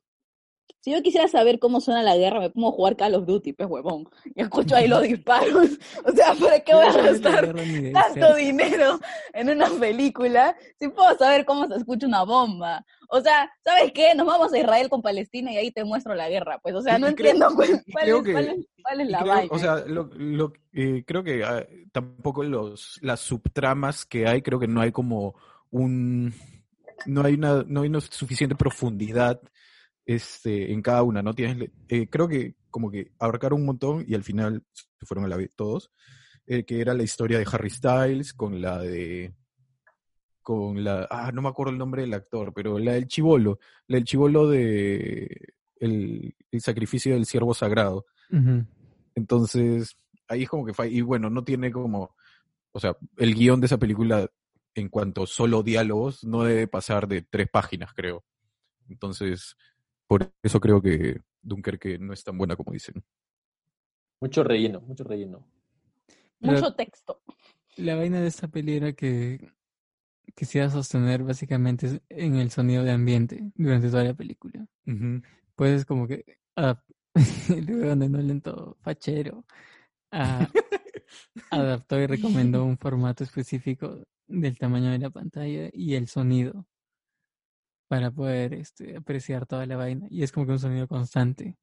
Si 0.87 0.93
yo 0.93 1.01
quisiera 1.03 1.27
saber 1.27 1.59
cómo 1.59 1.81
suena 1.81 2.01
la 2.01 2.15
guerra, 2.15 2.39
me 2.39 2.49
pongo 2.49 2.69
a 2.69 2.71
jugar 2.71 2.95
Call 2.95 3.15
of 3.15 3.25
Duty, 3.25 3.51
pues 3.51 3.67
huevón. 3.69 4.07
Y 4.33 4.41
escucho 4.41 4.73
ahí 4.73 4.87
los 4.87 5.01
disparos. 5.01 5.71
O 6.05 6.11
sea, 6.13 6.33
¿para 6.33 6.61
qué 6.61 6.73
voy 6.73 6.85
a 6.85 6.93
gastar 6.93 7.53
tanto 7.91 8.35
dinero 8.35 8.97
en 9.33 9.49
una 9.49 9.69
película 9.81 10.55
si 10.79 10.87
puedo 10.87 11.13
saber 11.17 11.43
cómo 11.43 11.67
se 11.67 11.75
escucha 11.75 12.07
una 12.07 12.23
bomba? 12.23 12.85
O 13.09 13.19
sea, 13.19 13.51
¿sabes 13.65 13.91
qué? 13.91 14.15
Nos 14.15 14.25
vamos 14.27 14.53
a 14.53 14.57
Israel 14.59 14.87
con 14.87 15.01
Palestina 15.01 15.51
y 15.51 15.57
ahí 15.57 15.71
te 15.71 15.83
muestro 15.83 16.15
la 16.15 16.29
guerra. 16.29 16.57
Pues, 16.63 16.73
o 16.73 16.81
sea, 16.81 16.97
no 16.97 17.07
creo- 17.07 17.31
entiendo 17.31 17.53
cuál, 17.53 17.69
es, 17.71 17.83
que- 17.83 17.91
cuál 17.91 18.07
es- 18.47 18.67
cuál 18.81 19.01
es 19.01 19.07
Y 19.07 19.11
la 19.11 19.19
creo- 19.19 19.33
vaina. 19.33 19.49
o 19.53 19.59
sea, 19.59 19.75
lo, 19.85 20.09
lo- 20.15 20.53
eh, 20.71 21.03
creo 21.05 21.21
que 21.21 21.43
ah, 21.43 21.65
tampoco 21.91 22.43
los, 22.45 22.97
las 23.01 23.19
subtramas 23.19 24.05
que 24.05 24.25
hay, 24.25 24.41
creo 24.41 24.57
que 24.57 24.67
no 24.69 24.79
hay 24.79 24.93
como 24.93 25.35
un, 25.69 26.33
no 27.05 27.25
hay 27.25 27.33
una, 27.33 27.65
no 27.67 27.81
hay 27.81 27.89
una 27.89 27.99
suficiente 27.99 28.55
profundidad 28.55 29.41
este, 30.07 30.71
en 30.71 30.81
cada 30.81 31.03
una, 31.03 31.21
¿no? 31.21 31.35
Tienes, 31.35 31.69
eh, 31.89 32.07
creo 32.09 32.27
que 32.27 32.55
como 32.71 32.89
que 32.89 33.11
abarcaron 33.19 33.59
un 33.59 33.67
montón 33.67 34.05
y 34.07 34.15
al 34.15 34.23
final 34.23 34.63
se 34.73 35.05
fueron 35.05 35.25
a 35.25 35.27
la 35.27 35.35
vez 35.35 35.51
todos, 35.55 35.91
eh, 36.47 36.63
que 36.63 36.81
era 36.81 36.93
la 36.93 37.03
historia 37.03 37.37
de 37.37 37.47
Harry 37.51 37.69
Styles 37.69 38.33
con 38.33 38.61
la 38.61 38.79
de, 38.79 39.35
con 40.41 40.81
la, 40.81 41.07
ah, 41.11 41.31
no 41.33 41.41
me 41.41 41.49
acuerdo 41.49 41.73
el 41.73 41.77
nombre 41.77 42.03
del 42.03 42.13
actor, 42.13 42.53
pero 42.53 42.79
la 42.79 42.93
del 42.93 43.07
chivolo, 43.07 43.59
la 43.87 43.97
del 43.97 44.05
chivolo 44.05 44.47
de 44.47 45.53
el, 45.79 46.33
el 46.51 46.61
sacrificio 46.61 47.13
del 47.13 47.25
siervo 47.25 47.53
sagrado. 47.53 48.05
Entonces, 49.13 49.97
ahí 50.27 50.43
es 50.43 50.49
como 50.49 50.65
que. 50.65 50.73
Y 50.89 51.01
bueno, 51.01 51.29
no 51.29 51.43
tiene 51.43 51.71
como. 51.71 52.15
O 52.71 52.79
sea, 52.79 52.95
el 53.17 53.35
guion 53.35 53.59
de 53.59 53.65
esa 53.65 53.77
película, 53.77 54.29
en 54.73 54.89
cuanto 54.89 55.25
solo 55.25 55.63
diálogos, 55.63 56.23
no 56.23 56.43
debe 56.43 56.67
pasar 56.67 57.07
de 57.07 57.23
tres 57.23 57.49
páginas, 57.49 57.93
creo. 57.93 58.23
Entonces, 58.89 59.57
por 60.07 60.31
eso 60.41 60.59
creo 60.59 60.81
que 60.81 61.21
Dunkerque 61.41 61.99
no 61.99 62.13
es 62.13 62.23
tan 62.23 62.37
buena 62.37 62.55
como 62.55 62.71
dicen. 62.73 63.03
Mucho 64.21 64.43
relleno, 64.43 64.81
mucho 64.81 65.03
relleno. 65.03 65.47
Mucho 66.39 66.73
texto. 66.73 67.21
La 67.75 67.95
vaina 67.95 68.19
de 68.19 68.27
esta 68.27 68.47
peli 68.47 68.77
era 68.77 68.93
que 68.93 69.51
quisiera 70.35 70.69
sostener 70.69 71.23
básicamente 71.23 72.01
en 72.09 72.35
el 72.35 72.51
sonido 72.51 72.83
de 72.83 72.91
ambiente 72.91 73.51
durante 73.55 73.89
toda 73.89 74.03
la 74.03 74.13
película. 74.13 74.65
Pues 75.55 75.71
es 75.81 75.85
como 75.85 76.07
que 76.07 76.37
adap- 76.55 76.83
el 77.49 77.69
weón 77.75 77.99
de 77.99 78.09
Nolan 78.09 78.41
todo 78.41 78.77
fachero 78.81 79.43
ah, 80.11 80.47
adaptó 81.51 81.99
y 81.99 82.05
recomendó 82.05 82.63
un 82.63 82.77
formato 82.77 83.23
específico 83.23 83.99
del 84.27 84.57
tamaño 84.57 84.91
de 84.91 84.99
la 84.99 85.09
pantalla 85.09 85.69
y 85.73 85.95
el 85.95 86.07
sonido 86.07 86.65
para 87.87 88.11
poder 88.11 88.53
este, 88.53 88.97
apreciar 88.97 89.45
toda 89.45 89.65
la 89.65 89.77
vaina. 89.77 90.07
Y 90.09 90.23
es 90.23 90.31
como 90.31 90.45
que 90.45 90.53
un 90.53 90.59
sonido 90.59 90.87
constante 90.87 91.57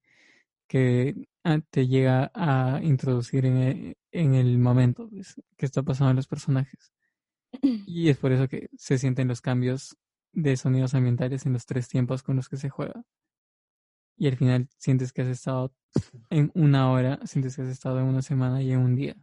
que 0.66 1.14
ah, 1.44 1.60
te 1.70 1.86
llega 1.86 2.30
a 2.34 2.80
introducir 2.82 3.46
en 3.46 3.56
el, 3.58 3.96
en 4.12 4.34
el 4.34 4.58
momento 4.58 5.08
pues, 5.10 5.40
que 5.56 5.66
está 5.66 5.82
pasando 5.82 6.10
a 6.12 6.14
los 6.14 6.26
personajes. 6.26 6.92
Y 7.86 8.08
es 8.08 8.18
por 8.18 8.32
eso 8.32 8.48
que 8.48 8.68
se 8.76 8.98
sienten 8.98 9.28
los 9.28 9.40
cambios 9.40 9.96
de 10.32 10.56
sonidos 10.56 10.94
ambientales 10.94 11.46
en 11.46 11.52
los 11.52 11.66
tres 11.66 11.88
tiempos 11.88 12.22
con 12.22 12.36
los 12.36 12.48
que 12.48 12.56
se 12.56 12.70
juega. 12.70 13.04
Y 14.16 14.28
al 14.28 14.36
final 14.36 14.68
sientes 14.78 15.12
que 15.12 15.22
has 15.22 15.28
estado 15.28 15.72
en 16.30 16.50
una 16.54 16.90
hora, 16.90 17.20
sientes 17.24 17.56
que 17.56 17.62
has 17.62 17.68
estado 17.68 18.00
en 18.00 18.06
una 18.06 18.22
semana 18.22 18.62
y 18.62 18.72
en 18.72 18.80
un 18.80 18.96
día. 18.96 19.16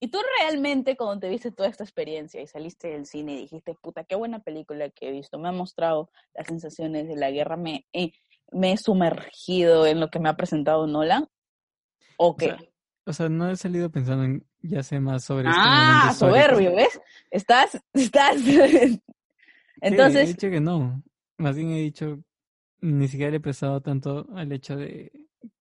Y 0.00 0.08
tú 0.08 0.18
realmente, 0.40 0.96
cuando 0.96 1.18
te 1.20 1.28
viste 1.28 1.50
toda 1.50 1.68
esta 1.68 1.82
experiencia 1.84 2.40
y 2.40 2.46
saliste 2.46 2.88
del 2.88 3.06
cine 3.06 3.34
y 3.34 3.40
dijiste, 3.42 3.74
puta, 3.74 4.04
qué 4.04 4.14
buena 4.14 4.40
película 4.40 4.90
que 4.90 5.08
he 5.08 5.12
visto, 5.12 5.38
me 5.38 5.48
ha 5.48 5.52
mostrado 5.52 6.10
las 6.34 6.46
sensaciones 6.46 7.08
de 7.08 7.16
la 7.16 7.30
guerra, 7.30 7.56
me, 7.56 7.86
he- 7.92 8.12
me 8.52 8.72
he 8.72 8.76
sumergido 8.76 9.86
en 9.86 10.00
lo 10.00 10.08
que 10.08 10.20
me 10.20 10.28
ha 10.28 10.36
presentado 10.36 10.86
Nolan, 10.86 11.28
¿o 12.16 12.36
qué? 12.36 12.48
sea, 12.48 12.58
O 13.06 13.12
sea, 13.12 13.28
no 13.28 13.50
he 13.50 13.56
salido 13.56 13.90
pensando 13.90 14.24
en 14.24 14.46
ya 14.62 14.82
sé 14.82 15.00
más 15.00 15.24
sobre 15.24 15.48
este 15.50 15.60
ah, 15.62 16.14
soberbio, 16.14 16.74
¿ves? 16.76 17.00
Estás, 17.30 17.78
estás. 17.94 18.36
Sí, 18.40 18.58
he 18.60 19.00
Entonces, 19.80 20.28
dicho 20.28 20.50
que 20.50 20.60
no. 20.60 21.02
Más 21.38 21.56
bien 21.56 21.70
he 21.70 21.78
dicho, 21.80 22.20
ni 22.80 23.08
siquiera 23.08 23.30
le 23.30 23.36
he 23.38 23.40
prestado 23.40 23.80
tanto 23.80 24.26
al 24.34 24.50
hecho 24.52 24.76
de, 24.76 25.12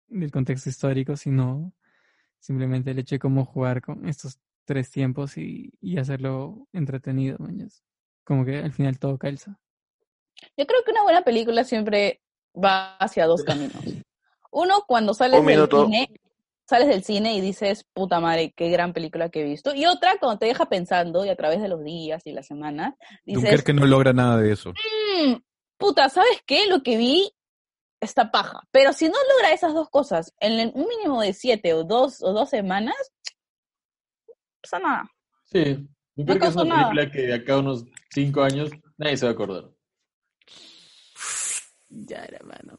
del 0.08 0.32
contexto 0.32 0.70
histórico, 0.70 1.16
sino 1.16 1.74
Simplemente 2.40 2.92
el 2.92 3.00
hecho 3.00 3.16
de 3.16 3.20
cómo 3.20 3.46
jugar 3.46 3.82
con 3.82 4.08
estos 4.08 4.40
tres 4.66 4.92
tiempos 4.92 5.38
y, 5.38 5.72
y 5.82 5.98
hacerlo 5.98 6.68
entretenido, 6.74 7.38
mañas. 7.40 7.84
Como 8.24 8.46
que 8.46 8.58
al 8.58 8.74
final 8.74 9.00
todo 9.00 9.18
calza. 9.18 9.60
Yo 10.56 10.66
creo 10.68 10.84
que 10.86 10.92
una 10.92 11.04
buena 11.04 11.22
película 11.24 11.64
siempre 11.64 12.22
va 12.54 12.98
hacia 12.98 13.26
dos 13.26 13.44
caminos. 13.44 13.74
Uno, 14.52 14.84
cuando 14.88 15.14
sales 15.14 15.40
Un 15.40 15.46
del 15.48 15.70
cine, 15.70 16.10
sales 16.68 16.88
del 16.88 17.04
cine 17.04 17.36
y 17.36 17.42
dices, 17.42 17.86
puta 17.94 18.20
madre, 18.20 18.54
qué 18.56 18.70
gran 18.70 18.94
película 18.94 19.30
que 19.30 19.42
he 19.42 19.44
visto. 19.44 19.74
Y 19.76 19.86
otra, 19.86 20.18
cuando 20.20 20.40
te 20.40 20.46
deja 20.48 20.68
pensando 20.68 21.26
y 21.26 21.30
a 21.30 21.36
través 21.36 21.62
de 21.62 21.68
los 21.68 21.84
días 21.84 22.26
y 22.26 22.32
las 22.32 22.48
semanas, 22.48 22.96
dices, 23.26 23.44
Dunkerque 23.44 23.74
no 23.74 23.86
logra 23.86 24.14
nada 24.14 24.38
de 24.38 24.52
eso. 24.52 24.72
"Mm, 24.72 25.36
puta, 25.78 26.10
¿sabes 26.10 26.42
qué? 26.46 26.68
Lo 26.68 26.82
que 26.84 26.98
vi 26.98 27.32
está 28.00 28.32
paja. 28.32 28.62
Pero 28.72 28.94
si 28.94 29.06
no 29.08 29.16
logra 29.34 29.54
esas 29.54 29.74
dos 29.74 29.90
cosas 29.90 30.34
en 30.40 30.54
el- 30.60 30.72
un 30.76 30.88
mínimo 30.88 31.22
de 31.22 31.34
siete 31.34 31.74
o 31.74 31.84
dos 31.84 32.22
o 32.22 32.34
dos 32.34 32.50
semanas, 32.50 32.96
no 34.28 34.34
pasa 34.62 34.80
nada. 34.80 35.12
Sí, 35.46 35.88
yo 36.16 36.26
creo 36.26 36.40
que 36.40 36.48
es 36.48 36.56
una 36.56 36.66
nada. 36.66 36.90
película 36.92 37.12
que 37.12 37.22
de 37.28 37.34
acá 37.34 37.54
a 37.54 37.60
unos 37.60 37.86
cinco 38.12 38.42
años 38.44 38.70
nadie 38.98 39.18
se 39.18 39.26
va 39.26 39.32
a 39.32 39.34
acordar. 39.34 39.70
Ya 41.90 42.24
era, 42.26 42.40
mano. 42.46 42.78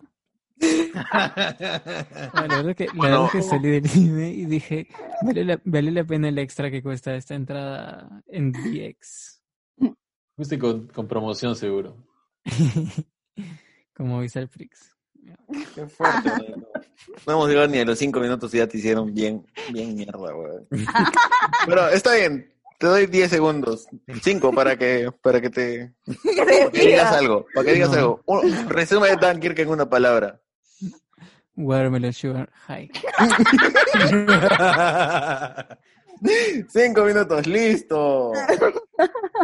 No, 2.34 2.46
la 2.48 2.56
verdad 2.56 2.74
que, 2.76 2.86
la 2.86 2.92
Bueno. 2.94 3.16
verdad 3.22 3.32
que 3.32 3.42
salí 3.42 3.70
del 3.70 3.88
cine 3.88 4.30
y 4.30 4.44
dije, 4.44 4.88
vale 5.22 5.44
la, 5.44 5.60
vale 5.64 5.90
la 5.92 6.04
pena 6.04 6.28
el 6.28 6.38
extra 6.38 6.70
que 6.70 6.82
cuesta 6.82 7.14
esta 7.14 7.34
entrada 7.34 8.22
en 8.26 8.52
DX. 8.52 9.40
Fuiste 10.36 10.58
con, 10.58 10.86
con 10.88 11.08
promoción 11.08 11.54
seguro. 11.56 11.96
Como 13.94 14.20
Visual 14.20 14.48
Freaks. 14.48 14.94
Qué 15.74 15.86
fuerte, 15.86 16.28
weón. 16.30 16.66
No 17.26 17.32
hemos 17.32 17.48
llegado 17.48 17.68
ni 17.68 17.78
a 17.78 17.84
los 17.84 17.98
cinco 17.98 18.20
minutos 18.20 18.52
y 18.54 18.58
ya 18.58 18.66
te 18.66 18.78
hicieron 18.78 19.12
bien, 19.14 19.46
bien 19.72 19.94
mierda, 19.94 20.18
weón. 20.34 20.66
Pero 21.66 21.88
está 21.88 22.14
bien, 22.14 22.52
te 22.78 22.86
doy 22.86 23.06
10 23.06 23.30
segundos, 23.30 23.86
5 24.22 24.52
para 24.52 24.76
que, 24.76 25.10
para 25.22 25.40
que 25.40 25.50
te, 25.50 25.94
para 26.36 26.70
que 26.70 26.80
digas 26.80 27.12
algo, 27.12 27.46
para 27.54 27.66
que 27.66 27.72
digas 27.74 27.90
No. 27.90 27.96
algo. 27.96 28.22
Un- 28.26 28.68
resume 28.68 29.08
de 29.08 29.16
Dunkirk 29.16 29.58
en 29.58 29.68
una 29.70 29.88
palabra. 29.88 30.40
Watermelon 31.56 32.12
Sugar 32.12 32.48
High. 32.66 32.88
Cinco 36.68 37.04
minutos, 37.04 37.46
listo. 37.46 38.32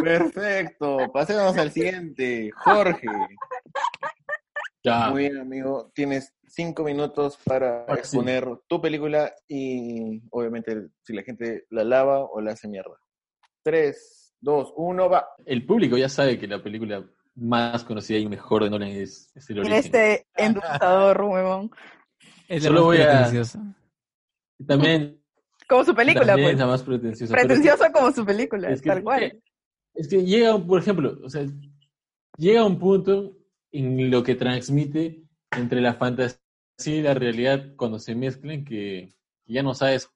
Perfecto. 0.03 0.97
Pasemos 1.13 1.57
al 1.57 1.71
siguiente. 1.71 2.51
Jorge. 2.55 3.07
Ya. 4.85 5.09
Muy 5.09 5.23
bien, 5.23 5.37
amigo. 5.39 5.91
Tienes 5.95 6.33
cinco 6.47 6.83
minutos 6.83 7.37
para 7.43 7.81
Ahora 7.81 7.95
sí. 7.95 7.99
exponer 8.01 8.47
tu 8.67 8.79
película 8.79 9.33
y 9.47 10.21
obviamente 10.29 10.89
si 11.03 11.13
la 11.13 11.23
gente 11.23 11.65
la 11.71 11.83
lava 11.83 12.19
o 12.23 12.39
la 12.39 12.51
hace 12.51 12.67
mierda. 12.67 12.95
Tres, 13.63 14.35
dos, 14.39 14.71
uno, 14.77 15.09
va. 15.09 15.27
El 15.45 15.65
público 15.65 15.97
ya 15.97 16.07
sabe 16.07 16.37
que 16.37 16.47
la 16.47 16.61
película 16.61 17.03
más 17.35 17.83
conocida 17.83 18.19
y 18.19 18.27
mejor 18.29 18.63
de 18.63 18.69
Nolan 18.69 18.89
es, 18.89 19.31
es 19.35 19.49
El 19.49 19.57
En 19.57 19.63
Origen. 19.65 19.79
este 19.85 20.27
endulzador, 20.35 21.21
huevón. 21.21 21.71
Solo 22.61 22.83
voy 22.83 22.97
a- 23.01 23.07
pretenciosa. 23.07 23.59
También, 24.67 25.19
Como 25.67 25.83
su 25.83 25.95
película, 25.95 26.27
también 26.27 26.45
pues. 26.49 26.53
es 26.53 26.59
la 26.59 26.67
más 26.67 26.83
pretenciosa. 26.83 27.33
Pretencioso 27.33 27.83
como 27.91 28.11
su 28.11 28.23
película, 28.25 28.69
es 28.69 28.81
que- 28.81 28.89
tal 28.89 29.03
cual. 29.03 29.41
Es 29.95 30.07
que 30.07 30.23
llega, 30.23 30.57
por 30.59 30.79
ejemplo, 30.79 31.17
o 31.23 31.29
sea, 31.29 31.45
llega 32.37 32.63
un 32.65 32.77
punto 32.77 33.35
en 33.77 34.09
lo 34.11 34.23
que 34.23 34.35
transmite 34.35 35.23
entre 35.51 35.81
la 35.81 35.95
fantasía 35.95 36.39
y 36.85 37.01
la 37.01 37.13
realidad 37.13 37.75
cuando 37.75 37.99
se 37.99 38.15
mezclan 38.15 38.65
que, 38.65 39.15
que 39.45 39.53
ya 39.53 39.63
no 39.63 39.73
sabes 39.73 40.09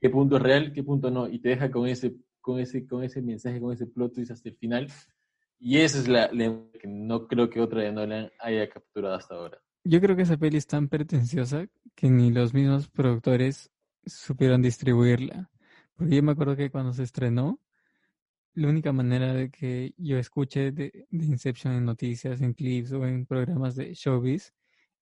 qué 0.00 0.10
punto 0.10 0.36
es 0.36 0.42
real, 0.42 0.72
qué 0.72 0.82
punto 0.82 1.10
no, 1.10 1.28
y 1.28 1.38
te 1.40 1.50
deja 1.50 1.70
con 1.70 1.86
ese, 1.86 2.16
con 2.40 2.58
ese, 2.58 2.86
con 2.86 3.04
ese 3.04 3.22
mensaje, 3.22 3.60
con 3.60 3.72
ese 3.72 3.86
plot 3.86 4.14
twist 4.14 4.30
hasta 4.30 4.48
el 4.48 4.56
final. 4.56 4.88
Y 5.58 5.78
esa 5.78 5.98
es 5.98 6.08
la, 6.08 6.30
la 6.32 6.56
que 6.80 6.88
no 6.88 7.26
creo 7.26 7.50
que 7.50 7.60
otra 7.60 7.82
de 7.82 7.92
Nolan 7.92 8.30
haya 8.40 8.68
capturado 8.68 9.14
hasta 9.14 9.34
ahora. 9.34 9.58
Yo 9.84 10.00
creo 10.00 10.16
que 10.16 10.22
esa 10.22 10.36
peli 10.36 10.56
es 10.56 10.66
tan 10.66 10.88
pretenciosa 10.88 11.66
que 11.94 12.10
ni 12.10 12.30
los 12.30 12.54
mismos 12.54 12.88
productores 12.88 13.70
supieron 14.06 14.62
distribuirla. 14.62 15.50
Porque 15.94 16.16
yo 16.16 16.22
me 16.22 16.32
acuerdo 16.32 16.56
que 16.56 16.70
cuando 16.70 16.92
se 16.92 17.02
estrenó, 17.02 17.60
la 18.54 18.68
única 18.68 18.92
manera 18.92 19.32
de 19.34 19.50
que 19.50 19.94
yo 19.96 20.18
escuche 20.18 20.72
de, 20.72 21.06
de 21.10 21.24
Inception 21.24 21.74
en 21.74 21.84
noticias, 21.84 22.40
en 22.40 22.54
clips 22.54 22.92
o 22.92 23.06
en 23.06 23.26
programas 23.26 23.76
de 23.76 23.94
showbiz 23.94 24.54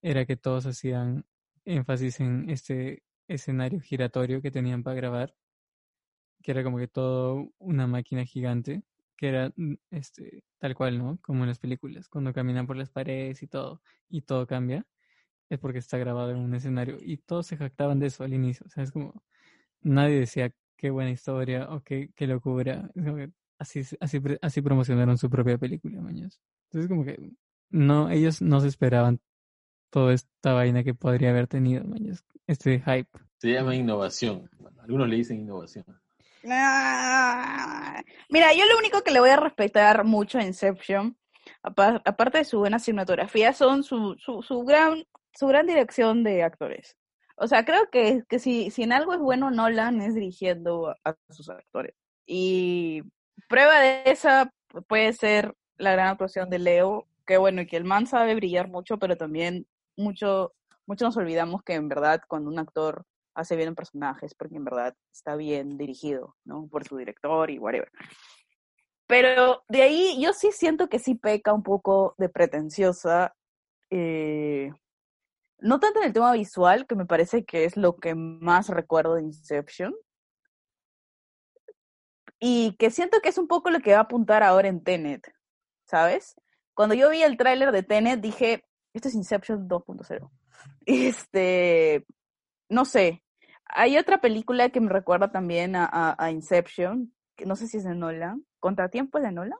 era 0.02 0.24
que 0.26 0.36
todos 0.36 0.66
hacían 0.66 1.24
énfasis 1.64 2.20
en 2.20 2.50
este 2.50 3.02
escenario 3.28 3.80
giratorio 3.80 4.42
que 4.42 4.50
tenían 4.50 4.82
para 4.82 4.96
grabar, 4.96 5.34
que 6.42 6.52
era 6.52 6.62
como 6.64 6.78
que 6.78 6.88
todo 6.88 7.52
una 7.58 7.86
máquina 7.86 8.24
gigante, 8.24 8.82
que 9.16 9.28
era 9.28 9.52
mm, 9.56 9.74
este 9.90 10.44
tal 10.58 10.74
cual, 10.74 10.98
¿no? 10.98 11.18
Como 11.22 11.44
en 11.44 11.48
las 11.48 11.58
películas, 11.58 12.08
cuando 12.08 12.32
caminan 12.32 12.66
por 12.66 12.76
las 12.76 12.90
paredes 12.90 13.42
y 13.42 13.48
todo, 13.48 13.82
y 14.08 14.22
todo 14.22 14.46
cambia, 14.46 14.86
es 15.50 15.58
porque 15.58 15.78
está 15.78 15.98
grabado 15.98 16.30
en 16.32 16.38
un 16.38 16.54
escenario. 16.54 16.98
Y 17.00 17.18
todos 17.18 17.46
se 17.46 17.56
jactaban 17.56 17.98
de 18.00 18.06
eso 18.08 18.24
al 18.24 18.34
inicio. 18.34 18.66
O 18.66 18.70
sea, 18.70 18.84
es 18.84 18.92
como, 18.92 19.22
nadie 19.82 20.20
decía 20.20 20.52
qué 20.78 20.88
buena 20.90 21.10
historia 21.10 21.66
o 21.70 21.80
qué, 21.82 22.08
qué 22.14 22.26
locura. 22.26 22.90
Así, 23.58 23.84
se- 23.84 23.98
así, 24.00 24.18
así 24.40 24.62
promocionaron 24.62 25.18
su 25.18 25.28
propia 25.28 25.58
película, 25.58 26.00
maños. 26.00 26.40
Entonces, 26.70 26.88
como 26.88 27.04
que 27.04 27.32
no, 27.70 28.08
ellos 28.08 28.40
no 28.40 28.60
se 28.60 28.68
esperaban 28.68 29.20
toda 29.90 30.14
esta 30.14 30.52
vaina 30.54 30.82
que 30.84 30.94
podría 30.94 31.30
haber 31.30 31.48
tenido, 31.48 31.84
maños. 31.84 32.24
Este 32.46 32.80
hype. 32.80 33.10
Se 33.38 33.52
llama 33.52 33.74
innovación. 33.74 34.48
Algunos 34.80 35.08
le 35.08 35.16
dicen 35.16 35.40
innovación. 35.40 35.84
Ah, 36.50 38.02
Mira, 38.30 38.52
yo 38.54 38.64
lo 38.66 38.78
único 38.78 39.02
que 39.02 39.10
le 39.10 39.20
voy 39.20 39.30
a 39.30 39.36
respetar 39.36 40.04
mucho 40.04 40.38
a 40.38 40.44
Inception, 40.44 41.16
apa- 41.62 42.00
aparte 42.04 42.38
de 42.38 42.44
su 42.44 42.58
buena 42.58 42.78
cinematografía, 42.78 43.52
son 43.52 43.82
su, 43.82 44.16
su, 44.18 44.42
su 44.42 44.60
gran, 44.62 45.04
su 45.34 45.46
gran 45.46 45.66
dirección 45.66 46.22
de 46.22 46.42
actores. 46.42 46.96
O 47.40 47.46
sea, 47.46 47.64
creo 47.64 47.88
que, 47.90 48.24
que 48.28 48.38
si, 48.38 48.70
si 48.70 48.82
en 48.82 48.92
algo 48.92 49.14
es 49.14 49.20
bueno 49.20 49.50
Nolan 49.50 50.00
es 50.00 50.14
dirigiendo 50.14 50.88
a, 50.88 50.96
a 51.04 51.16
sus 51.30 51.48
actores. 51.48 51.94
Y 52.26 53.02
prueba 53.48 53.80
de 53.80 54.02
esa 54.06 54.52
puede 54.88 55.12
ser 55.12 55.54
la 55.76 55.92
gran 55.92 56.08
actuación 56.08 56.50
de 56.50 56.58
Leo, 56.58 57.06
que 57.26 57.38
bueno, 57.38 57.62
y 57.62 57.66
que 57.66 57.76
el 57.76 57.84
man 57.84 58.06
sabe 58.06 58.34
brillar 58.34 58.68
mucho, 58.68 58.98
pero 58.98 59.16
también 59.16 59.66
mucho, 59.96 60.52
mucho 60.86 61.04
nos 61.04 61.16
olvidamos 61.16 61.62
que 61.62 61.74
en 61.74 61.88
verdad 61.88 62.20
cuando 62.26 62.50
un 62.50 62.58
actor 62.58 63.04
hace 63.34 63.54
bien 63.54 63.68
un 63.68 63.74
personaje 63.76 64.26
es 64.26 64.34
porque 64.34 64.56
en 64.56 64.64
verdad 64.64 64.94
está 65.12 65.36
bien 65.36 65.78
dirigido, 65.78 66.34
¿no? 66.44 66.66
Por 66.68 66.86
su 66.86 66.96
director 66.96 67.50
y 67.50 67.58
whatever. 67.58 67.90
Pero 69.06 69.62
de 69.68 69.82
ahí 69.82 70.20
yo 70.20 70.32
sí 70.32 70.50
siento 70.52 70.88
que 70.88 70.98
sí 70.98 71.14
peca 71.14 71.52
un 71.52 71.62
poco 71.62 72.14
de 72.18 72.28
pretenciosa, 72.28 73.34
eh, 73.90 74.72
no 75.60 75.80
tanto 75.80 76.00
en 76.00 76.06
el 76.06 76.12
tema 76.12 76.32
visual, 76.32 76.86
que 76.86 76.94
me 76.94 77.06
parece 77.06 77.44
que 77.44 77.64
es 77.64 77.76
lo 77.76 77.96
que 77.96 78.14
más 78.14 78.68
recuerdo 78.68 79.14
de 79.14 79.22
Inception, 79.22 79.94
y 82.40 82.76
que 82.76 82.90
siento 82.90 83.20
que 83.20 83.30
es 83.30 83.38
un 83.38 83.48
poco 83.48 83.70
lo 83.70 83.80
que 83.80 83.92
va 83.92 83.98
a 83.98 84.02
apuntar 84.02 84.42
ahora 84.42 84.68
en 84.68 84.82
Tenet, 84.82 85.32
¿sabes? 85.84 86.36
Cuando 86.74 86.94
yo 86.94 87.10
vi 87.10 87.22
el 87.22 87.36
tráiler 87.36 87.72
de 87.72 87.82
Tenet 87.82 88.20
dije, 88.20 88.64
esto 88.92 89.08
es 89.08 89.14
Inception 89.14 89.68
2.0. 89.68 90.30
Este, 90.86 92.04
no 92.68 92.84
sé, 92.84 93.22
hay 93.66 93.98
otra 93.98 94.20
película 94.20 94.70
que 94.70 94.80
me 94.80 94.90
recuerda 94.90 95.30
también 95.30 95.76
a, 95.76 95.84
a- 95.84 96.16
a 96.18 96.30
Inception, 96.30 97.12
que 97.36 97.46
no 97.46 97.54
sé 97.56 97.66
si 97.68 97.76
es 97.78 97.84
de 97.84 97.94
Nolan, 97.94 98.44
¿Contratiempo 98.60 99.18
es 99.18 99.24
de 99.24 99.32
Nolan? 99.32 99.58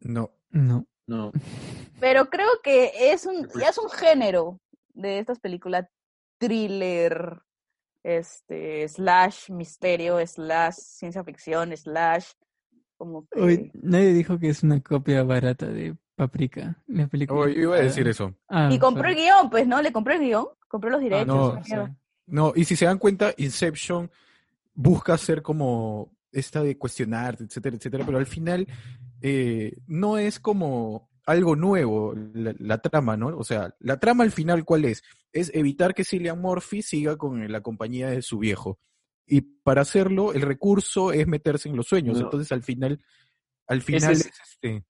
No. 0.00 0.30
No. 0.50 0.86
No. 1.06 1.32
Pero 2.00 2.30
creo 2.30 2.48
que 2.62 3.12
es 3.12 3.26
un, 3.26 3.46
ya 3.60 3.68
es 3.68 3.78
un 3.78 3.90
género 3.90 4.58
de 4.94 5.18
estas 5.18 5.38
películas 5.38 5.86
thriller, 6.38 7.40
este, 8.02 8.88
slash 8.88 9.50
misterio, 9.50 10.24
slash 10.26 10.74
ciencia 10.74 11.24
ficción, 11.24 11.76
slash 11.76 12.26
como 12.96 13.26
que... 13.28 13.40
Hoy 13.40 13.70
nadie 13.74 14.12
dijo 14.12 14.38
que 14.38 14.48
es 14.48 14.62
una 14.62 14.80
copia 14.80 15.22
barata 15.22 15.66
de 15.66 15.96
Paprika, 16.14 16.80
la 16.86 17.06
película. 17.08 17.40
Oh, 17.40 17.48
iba 17.48 17.76
a 17.76 17.80
decir 17.80 18.06
eso. 18.06 18.34
ah, 18.48 18.68
Y 18.72 18.78
compró 18.78 19.08
el 19.08 19.16
guion, 19.16 19.50
pues, 19.50 19.66
¿no? 19.66 19.82
Le 19.82 19.92
compró 19.92 20.14
el 20.14 20.20
guion, 20.20 20.46
compró 20.68 20.90
los 20.90 21.00
Ah, 21.12 21.24
no, 21.24 21.60
mierda. 21.66 21.96
No, 22.26 22.52
y 22.54 22.64
si 22.64 22.76
se 22.76 22.86
dan 22.86 22.98
cuenta, 22.98 23.34
Inception 23.36 24.10
busca 24.74 25.18
ser 25.18 25.42
como 25.42 26.12
esta 26.32 26.62
de 26.62 26.76
cuestionar, 26.78 27.36
etcétera, 27.40 27.76
etcétera, 27.76 28.04
pero 28.04 28.18
al 28.18 28.26
final 28.26 28.66
eh, 29.20 29.76
no 29.86 30.18
es 30.18 30.40
como 30.40 31.08
algo 31.26 31.56
nuevo 31.56 32.14
la, 32.34 32.54
la 32.58 32.78
trama, 32.78 33.16
¿no? 33.16 33.28
O 33.36 33.44
sea, 33.44 33.74
la 33.80 33.98
trama 33.98 34.24
al 34.24 34.30
final, 34.32 34.64
¿cuál 34.64 34.84
es? 34.84 35.02
Es 35.32 35.50
evitar 35.54 35.94
que 35.94 36.04
Cillian 36.04 36.40
Murphy 36.40 36.82
siga 36.82 37.16
con 37.16 37.50
la 37.50 37.60
compañía 37.62 38.08
de 38.10 38.22
su 38.22 38.38
viejo. 38.38 38.78
Y 39.26 39.40
para 39.40 39.82
hacerlo, 39.82 40.32
el 40.34 40.42
recurso 40.42 41.12
es 41.12 41.26
meterse 41.26 41.68
en 41.68 41.76
los 41.76 41.86
sueños. 41.86 42.18
No. 42.18 42.24
Entonces, 42.24 42.52
al 42.52 42.62
final, 42.62 43.02
al 43.66 43.80
final 43.82 44.12
es- 44.12 44.26
es 44.26 44.32
este, 44.52 44.84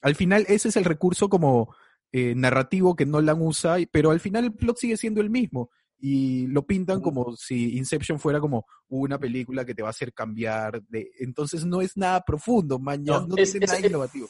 al 0.00 0.14
final 0.14 0.44
ese 0.48 0.68
es 0.68 0.76
el 0.76 0.84
recurso 0.84 1.28
como 1.28 1.74
eh, 2.12 2.34
narrativo 2.34 2.96
que 2.96 3.04
Nolan 3.04 3.42
usa, 3.42 3.76
pero 3.92 4.10
al 4.12 4.20
final 4.20 4.44
el 4.44 4.54
plot 4.54 4.78
sigue 4.78 4.96
siendo 4.96 5.20
el 5.20 5.28
mismo. 5.30 5.70
y 5.98 6.46
lo 6.48 6.66
pintan 6.66 7.00
como 7.00 7.34
si 7.36 7.78
Inception 7.78 8.20
fuera 8.20 8.38
como 8.38 8.66
una 8.88 9.18
película 9.18 9.64
que 9.64 9.74
te 9.74 9.80
va 9.80 9.88
a 9.88 9.90
hacer 9.90 10.12
cambiar 10.12 10.82
de 10.88 11.10
entonces 11.20 11.64
no 11.64 11.80
es 11.80 11.96
nada 11.96 12.20
profundo 12.20 12.78
mañana 12.78 13.20
no, 13.20 13.28
No, 13.28 13.36
es- 13.38 13.52
tiene 13.52 13.64
es- 13.64 13.72
nada 13.72 13.86
innovativo 13.86 14.28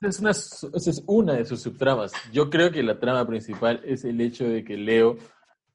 es, 0.00 0.20
una, 0.20 0.34
su- 0.34 0.70
esa 0.74 0.90
es 0.90 1.02
una 1.06 1.34
de 1.34 1.44
sus 1.44 1.60
subtramas. 1.60 2.12
Yo 2.32 2.50
creo 2.50 2.70
que 2.70 2.82
la 2.82 2.98
trama 2.98 3.26
principal 3.26 3.80
es 3.84 4.04
el 4.04 4.20
hecho 4.20 4.48
de 4.48 4.64
que 4.64 4.76
Leo, 4.76 5.16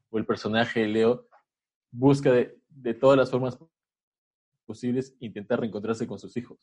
o 0.09 0.17
el 0.17 0.25
personaje 0.25 0.81
de 0.81 0.87
Leo, 0.87 1.27
busca 1.91 2.31
de, 2.31 2.57
de 2.69 2.93
todas 2.93 3.17
las 3.17 3.29
formas 3.31 3.57
posibles 4.65 5.15
intentar 5.19 5.59
reencontrarse 5.59 6.07
con 6.07 6.19
sus 6.19 6.35
hijos. 6.37 6.57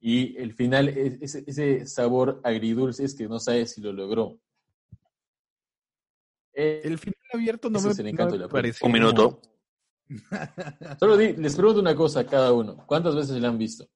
Y 0.00 0.36
el 0.38 0.54
final, 0.54 0.88
es- 0.88 1.18
ese, 1.20 1.44
ese 1.46 1.86
sabor 1.86 2.40
agridulce 2.44 3.04
es 3.04 3.14
que 3.14 3.28
no 3.28 3.38
sabe 3.38 3.66
si 3.66 3.80
lo 3.80 3.92
logró. 3.92 4.38
Eh, 6.52 6.80
el 6.84 6.98
final 6.98 7.14
abierto 7.32 7.70
no 7.70 7.78
Ese 7.78 7.86
me, 7.86 7.92
es 7.92 7.98
el 8.00 8.04
no 8.06 8.10
encanto 8.10 8.32
me 8.34 8.38
de 8.38 8.44
la 8.44 8.48
película. 8.48 8.62
pareció 8.62 8.86
Un 8.86 8.92
minuto. 8.92 9.40
solo 10.98 11.16
di- 11.16 11.34
les 11.34 11.54
pregunto 11.54 11.80
una 11.80 11.94
cosa 11.94 12.20
a 12.20 12.26
cada 12.26 12.52
uno. 12.52 12.84
¿Cuántas 12.86 13.14
veces 13.14 13.40
la 13.40 13.48
han 13.48 13.58
visto? 13.58 13.86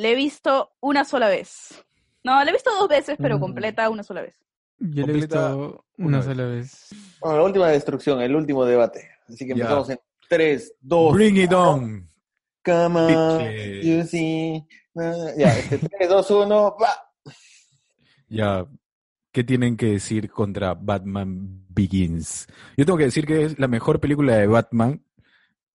Le 0.00 0.12
he 0.12 0.14
visto 0.14 0.72
una 0.80 1.04
sola 1.04 1.28
vez. 1.28 1.84
No, 2.24 2.42
la 2.42 2.48
he 2.50 2.54
visto 2.54 2.70
dos 2.70 2.88
veces, 2.88 3.18
pero 3.20 3.36
Mm. 3.36 3.40
completa 3.40 3.90
una 3.90 4.02
sola 4.02 4.22
vez. 4.22 4.34
Yo 4.78 5.06
lo 5.06 5.12
he 5.12 5.20
Completa 5.20 5.48
visto 5.54 5.84
una 5.98 6.22
sola 6.22 6.44
vez. 6.46 6.88
Bueno, 7.20 7.36
la 7.36 7.44
última 7.44 7.68
destrucción, 7.68 8.22
el 8.22 8.34
último 8.34 8.64
debate. 8.64 9.10
Así 9.28 9.44
que 9.44 9.52
empezamos 9.52 9.90
en 9.90 10.00
3, 10.30 10.72
2, 10.80 11.12
bring 11.12 11.36
it 11.36 11.52
on 11.52 12.08
come 12.64 12.98
on, 12.98 13.54
you 13.82 14.02
see. 14.06 14.64
Ya, 15.36 15.58
este, 15.58 15.78
3, 15.78 16.08
2, 16.08 16.30
1, 16.30 16.76
va. 16.80 17.32
Ya, 18.28 18.66
¿qué 19.32 19.44
tienen 19.44 19.76
que 19.76 19.86
decir 19.86 20.30
contra 20.30 20.72
Batman 20.72 21.66
Begins? 21.68 22.46
Yo 22.74 22.86
tengo 22.86 22.96
que 22.96 23.04
decir 23.04 23.26
que 23.26 23.44
es 23.44 23.58
la 23.58 23.68
mejor 23.68 24.00
película 24.00 24.36
de 24.36 24.46
Batman 24.46 25.04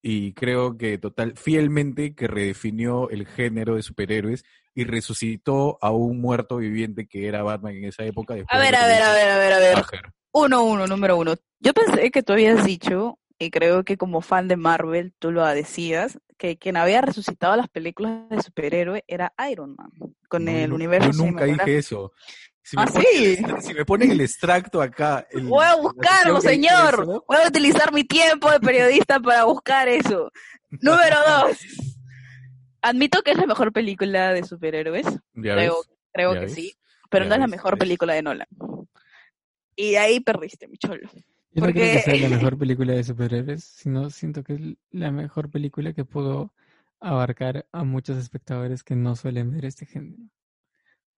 y 0.08 0.34
creo 0.34 0.78
que 0.78 1.00
total, 1.00 1.34
fielmente 1.36 2.14
que 2.14 2.28
redefinió 2.28 3.10
el 3.10 3.26
género 3.26 3.74
de 3.74 3.82
superhéroes 3.82 4.46
y 4.76 4.84
resucitó 4.84 5.80
a 5.82 5.90
un 5.90 6.22
muerto 6.22 6.58
viviente 6.58 7.08
que 7.08 7.28
era 7.28 7.42
Batman 7.42 7.78
en 7.78 7.86
esa 7.86 8.04
época. 8.04 8.36
A 8.36 8.60
ver, 8.60 8.76
a 8.76 8.86
ver, 8.86 9.02
a 9.02 9.14
ver, 9.14 9.30
a 9.32 9.38
ver, 9.40 9.54
a 9.54 9.58
ver. 9.58 9.78
Uno, 10.32 10.64
uno, 10.64 10.86
número 10.86 11.18
uno. 11.18 11.34
Yo 11.60 11.74
pensé 11.74 12.12
que 12.12 12.22
tú 12.22 12.34
habías 12.34 12.64
dicho, 12.64 13.18
y 13.40 13.50
creo 13.50 13.84
que 13.84 13.98
como 13.98 14.22
fan 14.22 14.48
de 14.48 14.58
Marvel 14.58 15.12
tú 15.18 15.32
lo 15.32 15.44
decías, 15.44 16.20
que 16.38 16.60
quien 16.60 16.78
había 16.78 17.02
resucitado 17.02 17.56
las 17.56 17.68
películas 17.68 18.30
de 18.30 18.44
superhéroe 18.44 19.04
era 19.08 19.34
Iron 19.50 19.76
Man, 19.76 19.90
con 20.30 20.46
No, 20.46 20.52
el 20.52 20.72
universo 20.72 21.14
Yo 21.14 21.18
nunca 21.18 21.46
dije 21.46 21.80
eso. 21.80 22.12
Si 22.68 22.76
me, 22.78 22.82
¿Ah, 22.82 22.88
ponen, 22.88 23.06
sí? 23.06 23.38
si 23.68 23.74
me 23.76 23.86
ponen 23.86 24.10
el 24.12 24.22
extracto 24.22 24.82
acá. 24.82 25.28
el- 25.30 25.44
Voy 25.46 25.64
a 25.64 25.76
buscarlo, 25.76 26.42
señor. 26.42 26.94
eso, 26.96 27.24
Voy 27.28 27.38
a 27.44 27.48
utilizar 27.48 27.94
mi 27.94 28.04
tiempo 28.04 28.50
de 28.50 28.60
periodista 28.60 29.20
para 29.20 29.44
buscar 29.44 29.88
eso. 29.88 30.32
Número 30.82 31.18
dos. 31.28 31.58
Admito 32.82 33.22
que 33.22 33.32
es 33.32 33.38
la 33.38 33.46
mejor 33.46 33.72
película 33.72 34.34
de 34.34 34.44
superhéroes. 34.44 35.06
ya 35.06 35.54
Creo, 35.54 35.76
ves, 35.78 35.90
creo 36.12 36.34
ya 36.34 36.40
que 36.40 36.46
ves, 36.48 36.56
sí. 36.56 36.74
Pero 37.12 37.26
no 37.26 37.36
es 37.36 37.40
la 37.40 37.48
mejor 37.48 37.74
ves. 37.76 37.80
película 37.82 38.14
de 38.16 38.24
Nolan. 38.24 38.48
Y 39.76 39.92
de 39.92 39.98
ahí 40.00 40.20
perdiste, 40.20 40.68
mi 40.68 40.78
cholo. 40.78 41.08
Yo 41.52 41.66
no 41.68 41.72
creo 41.72 41.92
que 41.92 42.00
sea 42.00 42.16
la 42.16 42.30
mejor 42.30 42.58
película 42.60 42.94
de 42.94 43.04
superhéroes, 43.04 43.64
sino 43.64 44.10
siento 44.10 44.44
que 44.44 44.54
es 44.54 44.62
la 44.90 45.12
mejor 45.12 45.52
película 45.52 45.94
que 45.94 46.04
pudo 46.04 46.52
abarcar 47.00 47.68
a 47.72 47.84
muchos 47.84 48.18
espectadores 48.18 48.84
que 48.84 48.96
no 48.96 49.16
suelen 49.16 49.52
ver 49.52 49.66
este 49.66 49.86
género. 49.86 50.24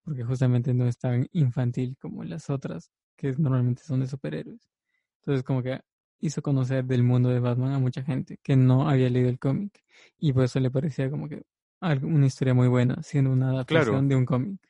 Porque 0.08 0.24
justamente 0.24 0.74
no 0.74 0.88
es 0.88 0.98
tan 0.98 1.28
infantil 1.34 1.98
como 2.00 2.24
las 2.24 2.50
otras, 2.50 2.90
que 3.18 3.34
normalmente 3.38 3.84
son 3.84 4.00
de 4.00 4.08
superhéroes. 4.08 4.72
Entonces 5.20 5.44
como 5.44 5.62
que 5.62 5.82
hizo 6.22 6.42
conocer 6.42 6.86
del 6.86 7.04
mundo 7.04 7.28
de 7.28 7.42
Batman 7.42 7.74
a 7.74 7.80
mucha 7.80 8.02
gente 8.04 8.40
que 8.42 8.56
no 8.56 8.90
había 8.90 9.10
leído 9.10 9.28
el 9.28 9.38
cómic. 9.38 9.84
Y 10.18 10.32
por 10.32 10.46
eso 10.46 10.62
le 10.62 10.72
parecía 10.72 11.10
como 11.10 11.28
que 11.28 11.44
una 11.82 12.26
historia 12.26 12.54
muy 12.54 12.70
buena, 12.70 13.04
siendo 13.04 13.32
una 13.32 13.50
adaptación 13.50 13.84
Claro. 13.84 14.08
de 14.08 14.16
un 14.16 14.26
cómic. 14.26 14.62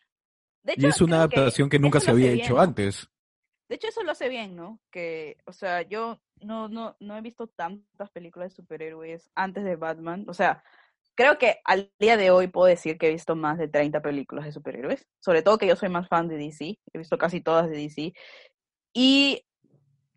De 0.64 0.74
Y 0.76 0.88
es 0.88 1.02
una 1.02 1.18
que 1.30 1.36
adaptación 1.36 1.70
que 1.70 1.78
nunca 1.78 2.00
se 2.00 2.10
había 2.10 2.32
hecho 2.32 2.60
antes. 2.60 3.08
De 3.70 3.76
hecho, 3.76 3.90
eso 3.90 4.02
lo 4.02 4.14
hace 4.14 4.30
bien, 4.30 4.56
¿no? 4.56 4.80
Que, 4.90 5.38
o 5.46 5.54
sea, 5.54 5.84
yo 5.84 6.20
no, 6.42 6.68
no, 6.68 6.98
no 7.00 7.16
he 7.16 7.22
visto 7.22 7.46
tantas 7.46 8.10
películas 8.10 8.50
de 8.50 8.56
superhéroes 8.56 9.30
antes 9.36 9.64
de 9.64 9.76
Batman. 9.76 10.26
O 10.28 10.34
sea, 10.34 10.64
creo 11.18 11.40
que 11.40 11.58
al 11.66 11.92
día 12.00 12.18
de 12.18 12.32
hoy 12.32 12.48
puedo 12.50 12.68
decir 12.68 13.00
que 13.00 13.10
he 13.10 13.14
visto 13.14 13.36
más 13.36 13.60
de 13.60 13.70
30 13.70 14.02
películas 14.02 14.46
de 14.46 14.54
superhéroes. 14.54 15.08
Sobre 15.22 15.44
todo 15.44 15.60
que 15.60 15.68
yo 15.68 15.76
soy 15.78 15.90
más 15.90 16.10
fan 16.10 16.30
de 16.30 16.38
DC. 16.38 16.80
He 16.94 17.00
visto 17.00 17.20
casi 17.20 17.42
todas 17.42 17.70
de 17.70 17.78
DC. 17.78 18.14
Y 18.94 19.44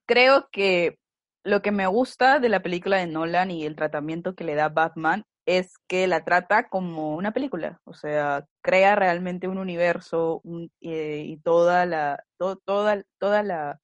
creo 0.07 0.49
que 0.53 0.99
lo 1.45 1.63
que 1.63 1.73
me 1.73 1.87
gusta 1.87 2.39
de 2.41 2.49
la 2.49 2.63
película 2.63 2.99
de 2.99 3.07
Nolan 3.07 3.51
y 3.51 3.65
el 3.67 3.77
tratamiento 3.77 4.35
que 4.35 4.45
le 4.45 4.55
da 4.57 4.69
Batman 4.71 5.25
es 5.47 5.75
que 5.89 6.07
la 6.07 6.25
trata 6.25 6.69
como 6.69 7.17
una 7.17 7.33
película, 7.33 7.81
o 7.85 7.95
sea, 7.95 8.47
crea 8.63 8.95
realmente 8.97 9.49
un 9.49 9.59
universo 9.59 10.41
un- 10.45 10.71
eh, 10.83 11.25
y 11.27 11.39
toda 11.39 11.87
la, 11.87 12.25
to- 12.39 12.57
toda, 12.65 13.03
toda 13.19 13.43
la, 13.43 13.81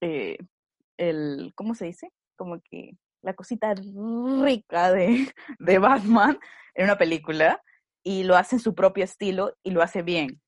eh, 0.00 0.38
el, 0.98 1.52
¿cómo 1.56 1.74
se 1.74 1.86
dice? 1.86 2.10
Como 2.36 2.60
que 2.62 2.92
la 3.22 3.34
cosita 3.34 3.74
rica 3.74 4.92
de, 4.92 5.32
de 5.58 5.78
Batman 5.78 6.38
en 6.74 6.84
una 6.84 6.98
película 6.98 7.62
y 8.02 8.24
lo 8.24 8.36
hace 8.36 8.56
en 8.56 8.60
su 8.60 8.74
propio 8.74 9.04
estilo 9.04 9.56
y 9.62 9.70
lo 9.70 9.82
hace 9.82 10.02
bien. 10.02 10.40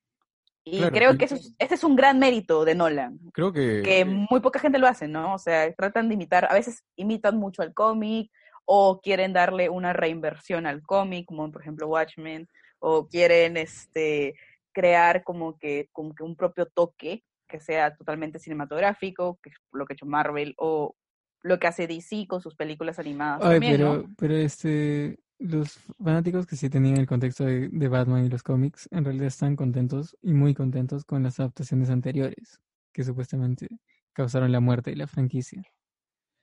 Y 0.66 0.78
Claro, 0.78 0.92
creo 0.96 1.18
que 1.18 1.26
eso 1.26 1.34
es- 1.34 1.54
ese 1.58 1.74
es 1.74 1.84
un 1.84 1.94
gran 1.94 2.18
mérito 2.18 2.64
de 2.64 2.74
Nolan, 2.74 3.18
Creo 3.32 3.52
que, 3.52 3.82
que 3.84 4.04
muy 4.04 4.40
poca 4.40 4.58
gente 4.58 4.78
lo 4.78 4.86
hace, 4.86 5.06
¿no? 5.08 5.34
O 5.34 5.38
sea, 5.38 5.72
tratan 5.74 6.08
de 6.08 6.14
imitar, 6.14 6.46
a 6.50 6.54
veces 6.54 6.82
imitan 6.96 7.36
mucho 7.36 7.62
al 7.62 7.74
cómic 7.74 8.30
o 8.64 9.00
quieren 9.00 9.34
darle 9.34 9.68
una 9.68 9.92
reinversión 9.92 10.66
al 10.66 10.80
cómic, 10.82 11.26
como 11.26 11.50
por 11.52 11.60
ejemplo 11.60 11.86
Watchmen, 11.86 12.48
o 12.78 13.06
quieren 13.08 13.58
este 13.58 14.34
crear 14.72 15.22
como 15.22 15.58
que, 15.58 15.88
como 15.92 16.14
que 16.14 16.22
un 16.24 16.34
propio 16.34 16.66
toque 16.66 17.22
que 17.46 17.60
sea 17.60 17.94
totalmente 17.94 18.38
cinematográfico, 18.38 19.38
que 19.42 19.50
es 19.50 19.56
lo 19.70 19.84
que 19.84 19.92
ha 19.92 19.96
hecho 19.96 20.06
Marvel, 20.06 20.54
o 20.56 20.96
lo 21.44 21.58
que 21.60 21.66
hace 21.68 21.86
DC 21.86 22.26
con 22.26 22.40
sus 22.40 22.56
películas 22.56 22.98
animadas 22.98 23.40
Ay, 23.42 23.52
también, 23.52 23.76
pero, 23.76 23.94
¿no? 23.94 24.14
pero 24.18 24.34
este, 24.34 25.18
los 25.38 25.78
fanáticos 26.02 26.46
que 26.46 26.56
sí 26.56 26.70
tenían 26.70 26.96
el 26.96 27.06
contexto 27.06 27.44
de, 27.44 27.68
de 27.68 27.88
Batman 27.88 28.24
y 28.24 28.30
los 28.30 28.42
cómics, 28.42 28.88
en 28.90 29.04
realidad 29.04 29.26
están 29.26 29.54
contentos 29.54 30.16
y 30.22 30.32
muy 30.32 30.54
contentos 30.54 31.04
con 31.04 31.22
las 31.22 31.38
adaptaciones 31.38 31.90
anteriores, 31.90 32.60
que 32.92 33.04
supuestamente 33.04 33.68
causaron 34.14 34.50
la 34.50 34.60
muerte 34.60 34.90
de 34.90 34.96
la 34.96 35.06
franquicia. 35.06 35.62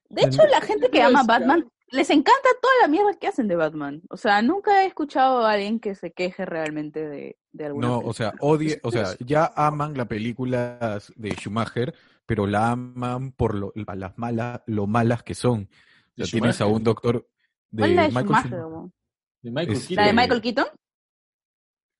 De 0.10 0.24
hecho, 0.24 0.45
la 0.45 0.62
gente 0.62 0.89
que 0.91 1.02
ama 1.02 1.24
Batman 1.24 1.66
les 1.89 2.10
encanta 2.10 2.49
toda 2.62 2.74
la 2.82 2.88
mierda 2.88 3.14
que 3.14 3.28
hacen 3.28 3.47
de 3.47 3.56
Batman. 3.56 4.02
O 4.10 4.18
sea, 4.18 4.41
nunca 4.41 4.84
he 4.84 4.88
escuchado 4.88 5.45
a 5.45 5.54
alguien 5.54 5.80
que 5.80 5.95
se 5.95 6.12
queje 6.12 6.45
realmente 6.45 7.08
de, 7.08 7.38
de 7.52 7.66
alguna 7.66 7.88
no, 7.88 7.99
o 7.99 8.14
sea, 8.14 8.34
odie, 8.39 8.80
o 8.84 8.91
sea, 8.91 9.16
ya 9.20 9.52
aman 9.56 9.97
la 9.97 10.06
película 10.06 10.99
de 11.16 11.32
Schumacher, 11.32 11.93
pero 12.32 12.47
la 12.47 12.71
aman 12.71 13.34
por 13.34 13.55
lo, 13.55 13.73
a 13.88 13.93
las 13.93 14.17
malas, 14.17 14.61
lo 14.65 14.88
malas 14.88 15.21
que 15.21 15.36
son. 15.36 15.63
O 15.63 15.67
¿De 16.15 16.23
sea, 16.25 16.32
tienes 16.39 16.55
a 16.61 16.63
Schumacher? 16.63 16.77
un 16.77 16.84
doctor 16.86 17.29
de 17.71 17.82
¿Cuál 17.82 17.89
es 17.89 17.95
la 17.97 18.01
de 18.03 18.07
Michael 18.07 18.25
Schumacher, 18.25 18.51
Schum- 18.51 18.71
weón? 18.71 18.93
De 19.41 19.51
Michael 19.51 19.77
Es- 19.77 19.88
Keaton. 19.88 19.95
¿La 19.97 20.07
de 20.07 20.13
Michael 20.13 20.41
Keaton? 20.41 20.65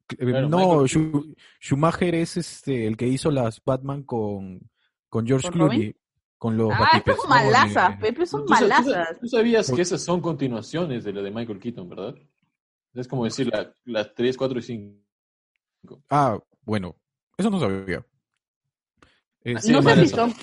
Eh, 0.10 0.16
Claro, 0.26 0.48
no, 0.50 0.58
Michael 0.58 0.80
Schu- 0.88 1.36
Schumacher 1.60 2.16
es 2.16 2.38
este 2.38 2.88
el 2.88 2.96
que 2.96 3.08
hizo 3.08 3.30
las 3.30 3.62
Batman 3.66 4.04
con, 4.04 4.62
con 5.10 5.28
George 5.28 5.50
¿Con 5.50 5.60
Robin? 5.60 5.80
Clooney, 5.80 5.96
con 6.38 6.56
los 6.58 6.72
Ah, 6.74 6.90
estas 6.96 7.18
son 7.18 7.30
malazas. 7.30 7.98
Pepe, 7.98 8.26
son 8.26 8.46
¿Tú, 8.46 8.54
sa- 8.54 8.60
tú 8.60 8.66
sa- 8.66 8.82
malazas. 8.82 9.20
tú 9.20 9.28
sabías 9.28 9.70
que 9.70 9.82
esas 9.82 10.02
son 10.02 10.22
continuaciones 10.22 11.04
de 11.04 11.12
la 11.12 11.22
de 11.22 11.32
Michael 11.32 11.60
Keaton, 11.60 11.90
¿verdad? 11.90 12.16
Es 12.94 13.06
como 13.06 13.26
decir 13.26 13.48
la- 13.48 13.76
las 13.84 14.14
3, 14.16 14.38
4 14.38 14.60
y 14.60 14.62
5. 14.62 16.02
Ah, 16.10 16.40
bueno, 16.62 16.96
eso 17.38 17.50
no 17.50 17.60
sabía. 17.60 18.06
Así 19.56 19.72
no 19.72 19.82
sé 19.82 19.90
si 19.90 19.96
malas 19.96 20.10
son, 20.12 20.34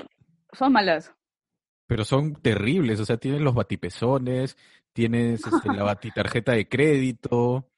son 0.53 0.73
malas. 0.73 1.15
pero 1.87 2.05
son 2.05 2.35
terribles, 2.35 3.01
o 3.01 3.05
sea, 3.05 3.17
tienen 3.17 3.45
los 3.45 3.55
batipezones, 3.55 4.57
tienes 4.93 5.47
este, 5.47 5.73
la 5.73 5.83
batitarjeta 5.95 6.53
de 6.53 6.69
crédito. 6.69 7.69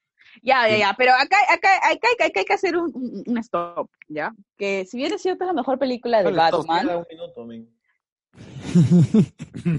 Ya, 0.43 0.69
ya, 0.69 0.75
Sí. 0.75 0.81
ya, 0.81 0.95
pero 0.97 1.13
acá, 1.13 1.37
acá, 1.53 1.69
acá, 1.79 1.91
acá, 1.93 2.27
acá 2.27 2.41
hay 2.41 2.45
que 2.45 2.53
hacer 2.55 2.77
un, 2.77 3.23
un- 3.27 3.39
stop, 3.39 3.91
¿ya? 4.09 4.33
Que 4.57 4.85
si 4.87 4.97
bien 4.97 5.13
es 5.13 5.23
cierto 5.23 5.45
es 5.45 5.49
la 5.49 5.53
mejor 5.55 5.79
película 5.79 6.23
de 6.23 6.31
Batman, 6.33 6.87
minuto. 6.87 7.47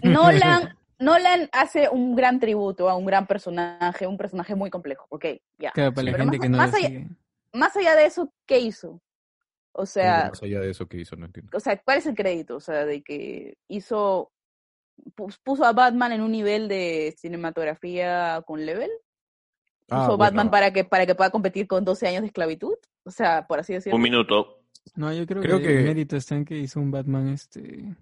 Nolan, 0.03 0.75
Nolan 0.99 1.49
hace 1.51 1.89
un 1.89 2.15
gran 2.15 2.39
tributo 2.39 2.89
a 2.89 2.95
un 2.95 3.05
gran 3.05 3.27
personaje, 3.27 4.05
un 4.07 4.17
personaje 4.17 4.55
muy 4.55 4.69
complejo, 4.69 5.05
ok, 5.09 5.25
ya. 5.57 5.71
Claro, 5.71 5.93
para 5.93 6.05
la 6.05 6.11
Pero 6.11 6.23
gente 6.25 6.37
más- 6.37 6.43
que 6.45 6.49
no 6.49 6.57
más 6.57 6.71
la 6.73 6.77
allá-. 6.87 7.07
Más 7.53 7.75
allá 7.75 7.95
de 7.95 8.05
eso, 8.05 8.31
¿qué 8.45 8.59
hizo? 8.59 9.01
O 9.73 9.85
sea, 9.85 10.29
Más 10.29 10.43
allá 10.43 10.59
de 10.59 10.69
eso 10.71 10.87
que 10.87 10.97
hizo, 10.99 11.15
no 11.15 11.25
entiendo. 11.25 11.55
o 11.55 11.59
sea, 11.59 11.81
¿cuál 11.81 11.97
es 11.99 12.05
el 12.05 12.15
crédito? 12.15 12.57
O 12.57 12.59
sea, 12.59 12.85
de 12.85 13.01
que 13.01 13.57
hizo, 13.69 14.31
pus- 15.15 15.39
puso 15.43 15.63
a 15.65 15.71
Batman 15.73 16.11
en 16.11 16.21
un 16.21 16.31
nivel 16.31 16.67
de 16.67 17.13
cinematografía 17.17 18.43
con 18.45 18.65
level, 18.65 18.89
Ah, 19.89 20.05
puso 20.05 20.17
Batman 20.17 20.47
bueno, 20.47 20.51
para 20.51 20.71
que 20.73 20.83
para 20.85 21.05
que 21.05 21.15
pueda 21.15 21.29
competir 21.31 21.67
con 21.67 21.83
12 21.83 22.07
años 22.07 22.21
de 22.21 22.27
esclavitud, 22.27 22.75
o 23.03 23.11
sea, 23.11 23.45
por 23.47 23.59
así 23.59 23.73
decirlo. 23.73 23.95
Un 23.97 24.01
minuto. 24.03 24.63
No, 24.95 25.11
yo 25.13 25.25
creo, 25.27 25.41
Creo 25.41 25.57
que, 25.59 25.63
que- 25.65 25.79
el 25.79 25.83
mérito 25.85 26.15
está 26.15 26.35
en 26.35 26.45
que 26.45 26.57
hizo 26.57 26.79
un 26.79 26.91
Batman 26.91 27.27
este 27.29 27.95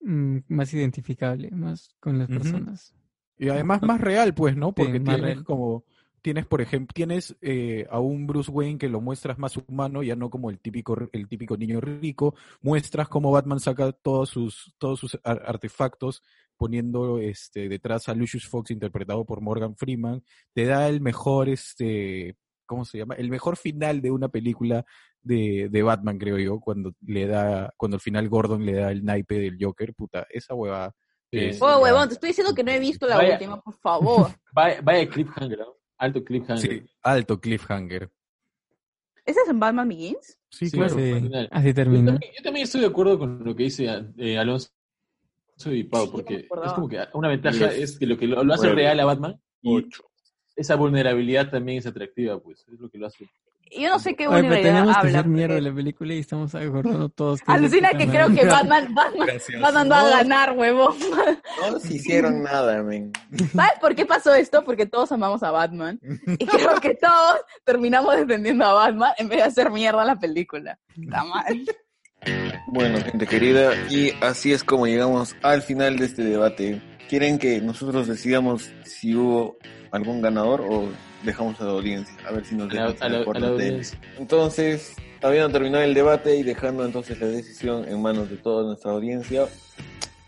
mm, 0.00 0.38
más 0.48 0.72
identificable, 0.74 1.50
más 1.50 1.94
con 2.00 2.18
las 2.18 2.28
personas. 2.28 2.94
Y 3.36 3.48
además 3.48 3.82
más 3.82 4.00
real, 4.00 4.34
pues, 4.34 4.56
¿no? 4.56 4.72
Porque 4.72 4.98
más 5.00 5.16
tienes 5.16 5.34
real. 5.36 5.44
como, 5.44 5.84
tienes, 6.22 6.46
por 6.46 6.60
ejemplo, 6.60 6.92
tienes 6.94 7.36
eh, 7.40 7.86
a 7.90 8.00
un 8.00 8.26
Bruce 8.26 8.50
Wayne 8.50 8.78
que 8.78 8.88
lo 8.88 9.00
muestras 9.00 9.38
más 9.38 9.56
humano, 9.56 10.02
ya 10.02 10.16
no 10.16 10.30
como 10.30 10.50
el 10.50 10.58
típico, 10.60 10.96
el 11.12 11.28
típico 11.28 11.56
niño 11.56 11.80
rico, 11.80 12.34
muestras 12.60 13.08
cómo 13.08 13.30
Batman 13.30 13.60
saca 13.60 13.92
todos 13.92 14.30
sus, 14.30 14.74
todos 14.78 15.00
sus 15.00 15.18
ar- 15.24 15.42
artefactos 15.46 16.22
poniendo 16.56 17.18
este 17.20 17.68
detrás 17.68 18.08
a 18.08 18.14
Lucius 18.14 18.48
Fox 18.48 18.70
interpretado 18.70 19.24
por 19.24 19.40
Morgan 19.40 19.76
Freeman, 19.76 20.22
te 20.52 20.64
da 20.64 20.88
el 20.88 21.00
mejor 21.00 21.48
este 21.48 22.36
¿cómo 22.66 22.84
se 22.84 22.98
llama? 22.98 23.14
El 23.14 23.30
mejor 23.30 23.56
final 23.56 24.02
de 24.02 24.10
una 24.10 24.28
película 24.28 24.84
de, 25.22 25.68
de 25.70 25.82
Batman, 25.82 26.18
creo 26.18 26.36
yo, 26.38 26.60
cuando 26.60 26.92
le 27.06 27.26
da, 27.26 27.72
cuando 27.78 27.94
al 27.96 28.00
final 28.02 28.28
Gordon 28.28 28.66
le 28.66 28.72
da 28.74 28.90
el 28.92 29.04
naipe 29.04 29.38
del 29.38 29.56
Joker, 29.58 29.94
puta, 29.94 30.26
esa 30.28 30.54
hueva 30.54 30.94
es- 31.30 31.62
Oh, 31.62 31.78
huevón, 31.80 32.08
te 32.08 32.14
estoy 32.14 32.28
diciendo 32.30 32.54
que 32.54 32.62
no 32.64 32.70
he 32.70 32.78
visto 32.78 33.06
la 33.06 33.16
Vaya. 33.16 33.32
última, 33.34 33.60
por 33.60 33.74
favor. 33.78 34.30
Vaya, 34.52 34.80
vaya 34.82 35.08
cliffhanger, 35.08 35.58
¿no? 35.60 35.77
Alto 35.98 36.24
cliffhanger. 36.24 36.70
Sí, 36.70 36.86
alto 37.02 37.40
cliffhanger. 37.40 38.10
¿Esa 39.24 39.42
es 39.42 39.48
en 39.50 39.60
Batman 39.60 39.88
Begins? 39.88 40.38
Sí, 40.48 40.70
Sí, 40.70 40.76
claro. 40.78 40.94
Sí, 40.94 41.30
así 41.50 41.68
Yo 41.68 41.74
termina. 41.74 42.12
también, 42.12 42.32
yo 42.36 42.42
también 42.42 42.64
estoy 42.64 42.80
de 42.80 42.86
acuerdo 42.86 43.18
con 43.18 43.44
lo 43.44 43.54
que 43.54 43.64
dice 43.64 43.86
eh, 44.16 44.38
Alonso 44.38 44.70
y 45.66 45.84
Pau, 45.84 46.10
porque 46.10 46.48
es 46.64 46.72
como 46.72 46.88
que 46.88 47.00
una 47.14 47.28
ventaja 47.28 47.68
Diez, 47.68 47.78
es 47.90 47.98
que 47.98 48.06
lo 48.06 48.16
que 48.16 48.26
lo, 48.26 48.42
lo 48.42 48.54
hace 48.54 48.72
real 48.72 48.98
a 49.00 49.04
Batman 49.04 49.40
y 49.60 49.76
Ocho. 49.76 50.04
esa 50.56 50.76
vulnerabilidad 50.76 51.50
también 51.50 51.78
es 51.78 51.86
atractiva, 51.86 52.40
pues, 52.40 52.64
es 52.68 52.78
lo 52.78 52.88
que 52.88 52.96
lo 52.98 53.06
hace. 53.08 53.28
Y 53.70 53.82
Yo 53.82 53.88
no 53.90 53.98
sé 53.98 54.14
qué 54.14 54.26
Oye, 54.28 54.42
pero 54.48 54.62
tenemos 54.62 54.96
que 54.98 55.08
hacer 55.08 55.26
mierda 55.26 55.54
porque- 55.56 55.68
la 55.68 55.74
película 55.74 56.14
y 56.14 56.18
estamos 56.20 56.54
acordando 56.54 57.08
todos. 57.08 57.40
que 57.40 57.52
de 57.52 57.58
Alucina 57.58 57.90
que 57.90 58.06
creo 58.08 58.28
que 58.34 58.44
Batman, 58.46 58.94
Batman. 58.94 59.28
Batman 59.60 59.90
va 59.90 60.00
a 60.00 60.10
ganar, 60.10 60.52
huevón. 60.56 60.96
No 61.60 61.70
nos 61.72 61.84
hicieron 61.90 62.42
nada, 62.42 62.82
men. 62.82 63.12
¿Sabes 63.54 63.72
por 63.80 63.94
qué 63.94 64.06
pasó 64.06 64.34
esto? 64.34 64.64
Porque 64.64 64.86
todos 64.86 65.12
amamos 65.12 65.42
a 65.42 65.50
Batman. 65.50 65.98
Y 66.38 66.46
creo 66.46 66.80
que 66.80 66.94
todos 66.94 67.36
terminamos 67.64 68.16
defendiendo 68.16 68.64
a 68.64 68.72
Batman 68.74 69.12
en 69.18 69.28
vez 69.28 69.38
de 69.38 69.44
hacer 69.44 69.70
mierda 69.70 70.04
la 70.04 70.16
película. 70.18 70.78
Está 71.00 71.24
mal. 71.24 71.64
Bueno, 72.68 72.98
gente 73.00 73.26
querida, 73.26 73.72
y 73.90 74.12
así 74.20 74.52
es 74.52 74.64
como 74.64 74.86
llegamos 74.86 75.36
al 75.42 75.62
final 75.62 75.96
de 75.98 76.06
este 76.06 76.22
debate. 76.24 76.82
¿Quieren 77.08 77.38
que 77.38 77.60
nosotros 77.60 78.06
decidamos 78.06 78.70
si 78.84 79.14
hubo 79.14 79.56
algún 79.92 80.20
ganador 80.20 80.60
o 80.68 80.88
dejamos 81.22 81.60
a 81.60 81.64
la 81.64 81.70
audiencia? 81.72 82.14
A 82.26 82.32
ver 82.32 82.44
si 82.44 82.54
nos 82.54 82.68
dejan 82.68 82.94
a 83.00 83.08
la- 83.08 83.18
a 83.18 83.48
audiencia. 83.48 83.98
Entonces, 84.18 84.94
habiendo 85.22 85.50
terminado 85.50 85.84
el 85.84 85.94
debate 85.94 86.36
y 86.36 86.42
dejando 86.42 86.84
entonces 86.84 87.18
la 87.20 87.26
decisión 87.26 87.88
en 87.88 88.00
manos 88.02 88.30
de 88.30 88.36
toda 88.36 88.64
nuestra 88.64 88.92
audiencia, 88.92 89.46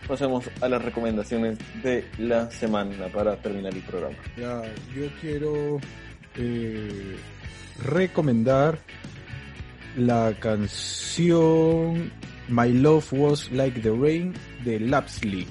pasemos 0.08 0.44
a 0.60 0.68
las 0.68 0.82
recomendaciones 0.82 1.58
de 1.82 2.04
la 2.18 2.50
semana 2.50 3.06
para 3.12 3.36
terminar 3.36 3.72
el 3.74 3.82
programa. 3.82 4.16
Ya, 4.36 4.62
yo 4.94 5.06
quiero 5.20 5.78
eh, 6.36 7.16
recomendar 7.84 8.78
la 9.96 10.32
canción 10.38 12.10
My 12.48 12.72
Love 12.72 13.12
Was 13.12 13.50
Like 13.52 13.80
the 13.80 13.90
Rain 13.92 14.34
de 14.64 14.80
Lapsley. 14.80 15.46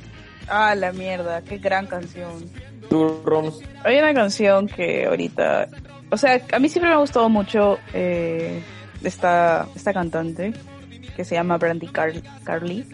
Ah, 0.50 0.76
la 0.76 0.92
mierda, 0.92 1.42
qué 1.42 1.58
gran 1.58 1.88
canción. 1.88 2.50
Tú, 2.90 3.22
Roms, 3.24 3.60
Hay 3.84 3.98
una 4.00 4.14
canción 4.14 4.68
que 4.68 5.06
ahorita, 5.06 5.68
o 6.10 6.18
sea, 6.18 6.42
a 6.52 6.60
mí 6.60 6.70
siempre 6.70 6.90
me 6.90 6.96
ha 6.96 7.00
gustado 7.00 7.30
mucho 7.30 7.78
eh, 7.94 8.64
esta, 9.04 9.68
esta 9.76 9.94
cantante 9.94 10.54
que 11.16 11.24
se 11.24 11.36
llama 11.36 11.58
Brandy 11.58 11.88
Car 11.88 12.14
Carly. 12.44 12.86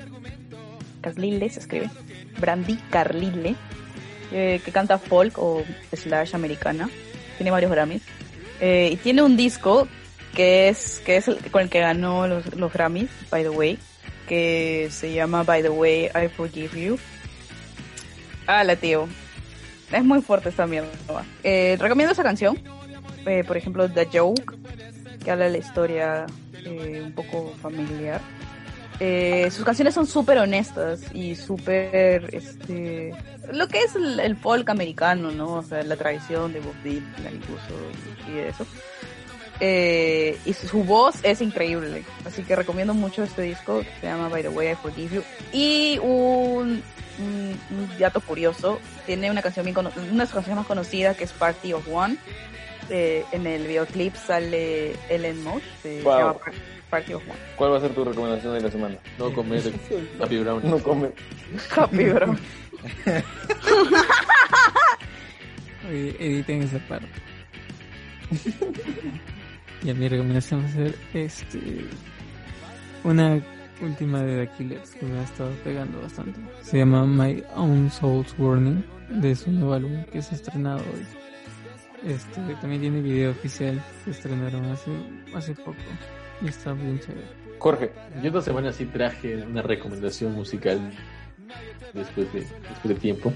Carlile 1.01 1.49
se 1.49 1.59
escribe. 1.59 1.89
Brandy 2.39 2.77
Carlile, 2.89 3.55
eh, 4.31 4.59
que 4.65 4.71
canta 4.71 4.97
folk 4.97 5.37
o 5.37 5.63
slash 5.93 6.35
americana. 6.35 6.89
Tiene 7.37 7.51
varios 7.51 7.71
Grammys. 7.71 8.03
Eh, 8.59 8.89
y 8.93 8.95
tiene 8.97 9.21
un 9.21 9.37
disco 9.37 9.87
que 10.33 10.69
es, 10.69 11.01
que 11.05 11.17
es 11.17 11.27
el, 11.27 11.37
con 11.51 11.61
el 11.61 11.69
que 11.69 11.79
ganó 11.79 12.27
los, 12.27 12.53
los 12.55 12.73
Grammys, 12.73 13.09
by 13.29 13.43
the 13.43 13.49
way, 13.49 13.77
que 14.27 14.89
se 14.91 15.13
llama 15.13 15.43
By 15.43 15.61
the 15.61 15.69
Way 15.69 16.05
I 16.07 16.27
Forgive 16.27 16.81
You. 16.81 16.99
Ah, 18.47 18.63
la 18.63 18.75
tío. 18.75 19.07
Es 19.91 20.03
muy 20.03 20.21
fuerte 20.21 20.49
esta 20.49 20.67
mierda. 20.67 20.89
Eh, 21.43 21.77
recomiendo 21.79 22.13
esa 22.13 22.23
canción. 22.23 22.57
Eh, 23.25 23.43
por 23.45 23.57
ejemplo, 23.57 23.89
The 23.89 24.07
Joke, 24.11 24.55
que 25.23 25.31
habla 25.31 25.45
de 25.45 25.51
la 25.51 25.57
historia 25.57 26.25
eh, 26.53 27.01
un 27.03 27.11
poco 27.13 27.53
familiar. 27.61 28.21
Sus 29.51 29.65
canciones 29.65 29.93
son 29.93 30.07
súper 30.07 30.37
honestas 30.37 31.01
y 31.13 31.35
súper, 31.35 32.29
este, 32.33 33.13
lo 33.51 33.67
que 33.67 33.79
es 33.79 33.95
el, 33.95 34.35
folk 34.37 34.69
americano, 34.69 35.31
¿no? 35.31 35.55
O 35.55 35.63
sea, 35.63 35.83
la 35.83 35.97
tradición 35.97 36.53
de 36.53 36.61
Bob 36.61 36.75
Dylan 36.83 37.35
incluso 37.35 37.73
y, 38.29 38.39
eso. 38.39 38.65
Y 40.45 40.53
su, 40.53 40.67
su 40.67 40.83
voz 40.83 41.15
es 41.23 41.41
increíble, 41.41 42.05
así 42.25 42.43
que 42.43 42.55
recomiendo 42.55 42.93
mucho 42.93 43.23
este 43.23 43.41
disco 43.41 43.79
que 43.79 43.99
se 43.99 44.07
llama 44.07 44.29
By 44.29 44.43
the 44.43 44.49
Way 44.49 44.71
I 44.71 44.75
Forgive 44.75 45.15
You. 45.15 45.23
Y 45.51 45.99
un, 46.01 46.81
un, 47.19 47.59
un 47.71 47.89
dato 47.99 48.21
curioso, 48.21 48.79
tiene 49.05 49.29
una 49.31 49.41
canción 49.41 49.65
bien 49.65 49.77
una 49.77 49.89
de 49.91 50.25
sus 50.27 50.33
canciones 50.35 50.57
más 50.57 50.65
conocidas 50.67 51.15
que 51.17 51.23
es 51.25 51.31
Party 51.33 51.73
of 51.73 51.87
One. 51.91 52.17
Eh, 52.89 53.23
en 53.31 53.47
el 53.47 53.65
videoclip 53.65 54.15
sale 54.15 54.91
Ellen 55.09 55.43
Mosh, 55.43 55.63
se 55.81 56.01
Wow. 56.03 56.17
llama 56.19 56.35
Party 56.89 57.13
of 57.15 57.23
One. 57.27 57.39
¿cuál 57.55 57.71
va 57.73 57.77
a 57.77 57.81
ser 57.81 57.95
tu 57.95 58.03
recomendación 58.05 58.53
de 58.53 58.61
la 58.61 58.69
semana? 58.71 58.97
No 59.17 59.33
comer 59.33 59.61
Happy 60.21 60.37
Brown. 60.37 60.61
No 60.69 60.77
come. 60.79 61.09
Happy, 61.75 62.03
bro. 62.09 62.35
Oye, 65.89 66.15
editen 66.19 66.63
esa 66.63 66.79
parte. 66.87 67.07
y 69.83 69.89
a 69.89 69.93
mi 69.93 70.07
recomendación 70.07 70.63
va 70.63 70.67
a 70.67 70.71
ser 70.71 70.95
este 71.13 71.59
una 73.03 73.39
última 73.81 74.21
de 74.23 74.47
Killers 74.57 74.91
que 74.91 75.05
me 75.05 75.19
ha 75.19 75.23
estado 75.23 75.51
pegando 75.63 76.01
bastante. 76.01 76.39
Se 76.61 76.77
llama 76.77 77.05
My 77.05 77.43
Own 77.55 77.91
Soul's 77.91 78.33
Warning 78.37 78.83
de 79.09 79.35
su 79.35 79.51
nuevo 79.51 79.73
álbum 79.73 80.03
que 80.05 80.21
se 80.21 80.35
ha 80.35 80.37
estrenado 80.37 80.79
hoy. 80.79 81.05
Este 82.11 82.41
también 82.61 82.81
tiene 82.81 83.01
video 83.01 83.31
oficial 83.31 83.81
que 84.03 84.11
estrenaron 84.11 84.65
hace 84.65 84.91
hace 85.33 85.55
poco 85.55 85.75
y 86.41 86.47
está 86.47 86.73
bien 86.73 86.99
chévere. 86.99 87.27
Jorge, 87.57 87.91
Yo 88.21 88.27
esta 88.27 88.41
semana 88.41 88.71
sí 88.71 88.85
traje 88.85 89.37
una 89.37 89.61
recomendación 89.61 90.33
musical 90.33 90.79
después 91.93 92.31
de, 92.33 92.41
después 92.41 92.83
de 92.83 92.95
tiempo. 92.95 93.33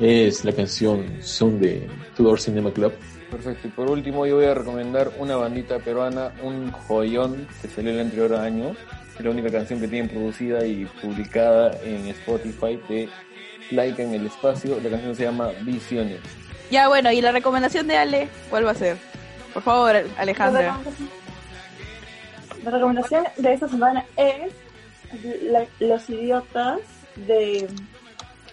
Es 0.00 0.44
la 0.44 0.52
canción 0.52 1.04
Son 1.20 1.60
de 1.60 1.86
Tudor 2.16 2.40
Cinema 2.40 2.72
Club. 2.72 2.92
Perfecto. 3.32 3.66
Y 3.66 3.70
por 3.72 3.90
último, 3.90 4.26
yo 4.26 4.36
voy 4.36 4.44
a 4.44 4.54
recomendar 4.54 5.10
una 5.18 5.34
bandita 5.36 5.78
peruana, 5.80 6.32
un 6.42 6.70
joyón 6.70 7.48
que 7.60 7.66
salió 7.68 7.90
el 7.90 8.00
anterior 8.00 8.34
año. 8.36 8.76
Es 9.18 9.24
la 9.24 9.30
única 9.30 9.50
canción 9.50 9.80
que 9.80 9.88
tienen 9.88 10.08
producida 10.08 10.64
y 10.64 10.84
publicada 11.00 11.72
en 11.82 12.06
Spotify 12.08 12.78
de 12.88 13.08
Like 13.72 14.00
en 14.02 14.14
el 14.14 14.26
Espacio. 14.26 14.78
La 14.82 14.90
canción 14.90 15.16
se 15.16 15.24
llama 15.24 15.50
Visiones. 15.62 16.20
Ya, 16.70 16.88
bueno, 16.88 17.10
y 17.10 17.20
la 17.20 17.32
recomendación 17.32 17.86
de 17.88 17.96
Ale, 17.96 18.28
¿cuál 18.50 18.66
va 18.66 18.70
a 18.70 18.74
ser? 18.74 18.96
Por 19.52 19.62
favor, 19.62 19.96
Alejandra. 20.16 20.78
La 22.64 22.70
recomendación 22.70 23.24
de 23.36 23.52
esta 23.52 23.68
semana 23.68 24.04
es 24.16 24.52
la- 25.42 25.66
Los 25.80 26.08
Idiotas 26.08 26.78
de 27.16 27.66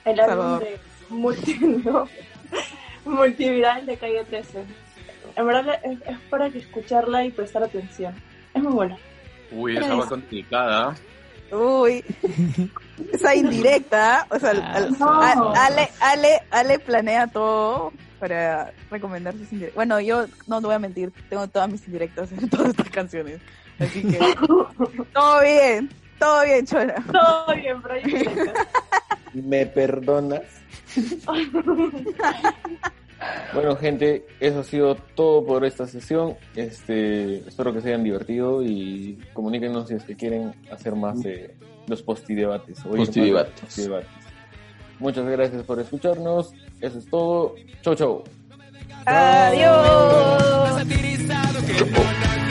el 0.05 0.19
álbum 0.19 0.27
Salvador. 0.27 0.63
de 0.63 0.79
multi, 1.09 1.53
no, 1.85 2.07
Multiviral 3.05 3.85
de 3.85 3.97
Calle 3.97 4.23
13. 4.25 4.63
En 5.35 5.45
verdad 5.47 5.79
es, 5.83 5.99
es 6.07 6.17
para 6.29 6.49
que 6.49 6.59
escucharla 6.59 7.25
y 7.25 7.31
prestar 7.31 7.63
atención. 7.63 8.13
Es 8.53 8.61
muy 8.63 8.73
buena. 8.73 8.97
Uy, 9.51 9.77
esa 9.77 9.95
va 9.95 10.07
complicada. 10.07 10.95
Uy, 11.51 12.03
esa 13.13 13.33
indirecta, 13.35 14.27
o 14.29 14.37
sea, 14.37 14.51
al- 14.51 14.61
al- 14.63 14.99
No. 14.99 15.21
a- 15.21 15.65
Ale, 15.65 15.89
Ale, 15.99 16.41
Ale 16.51 16.79
planea 16.79 17.25
todo 17.27 17.91
para 18.19 18.71
recomendar 18.91 19.33
sus 19.33 19.51
indirectas. 19.53 19.75
Bueno, 19.75 19.99
yo 19.99 20.25
no 20.45 20.59
te 20.59 20.65
voy 20.67 20.75
a 20.75 20.79
mentir, 20.79 21.11
tengo 21.29 21.47
todas 21.47 21.69
mis 21.69 21.85
indirectas 21.87 22.31
en 22.31 22.49
todas 22.49 22.69
estas 22.69 22.89
canciones, 22.89 23.39
así 23.79 24.03
que 24.03 24.19
todo 25.13 25.41
bien, 25.41 25.89
todo 26.19 26.43
bien, 26.43 26.65
Chola. 26.65 27.03
Todo 27.11 27.55
bien, 27.55 27.77
indirectas. 28.03 28.67
¿Me 29.33 29.65
perdonas? 29.65 30.41
Bueno, 33.53 33.75
gente, 33.75 34.25
eso 34.39 34.59
ha 34.59 34.63
sido 34.63 34.95
todo 34.95 35.45
por 35.45 35.65
esta 35.65 35.85
sesión. 35.85 36.37
Este, 36.55 37.39
espero 37.39 37.73
que 37.73 37.81
se 37.81 37.89
hayan 37.89 38.03
divertido 38.03 38.63
y 38.63 39.19
comuníquenos 39.33 39.89
si 39.89 39.95
es 39.95 40.03
que 40.03 40.15
quieren 40.15 40.53
hacer 40.71 40.95
más 40.95 41.21
de 41.21 41.55
los 41.87 42.01
postidebates. 42.01 42.79
Postidebates. 42.81 43.59
postidebates. 43.59 44.09
Muchas 44.99 45.25
gracias 45.25 45.63
por 45.63 45.79
escucharnos. 45.79 46.53
Eso 46.79 46.99
es 46.99 47.09
todo. 47.09 47.55
Chau, 47.81 47.95
chau. 47.95 48.23
Adiós. 49.05 50.85
que 51.65 52.48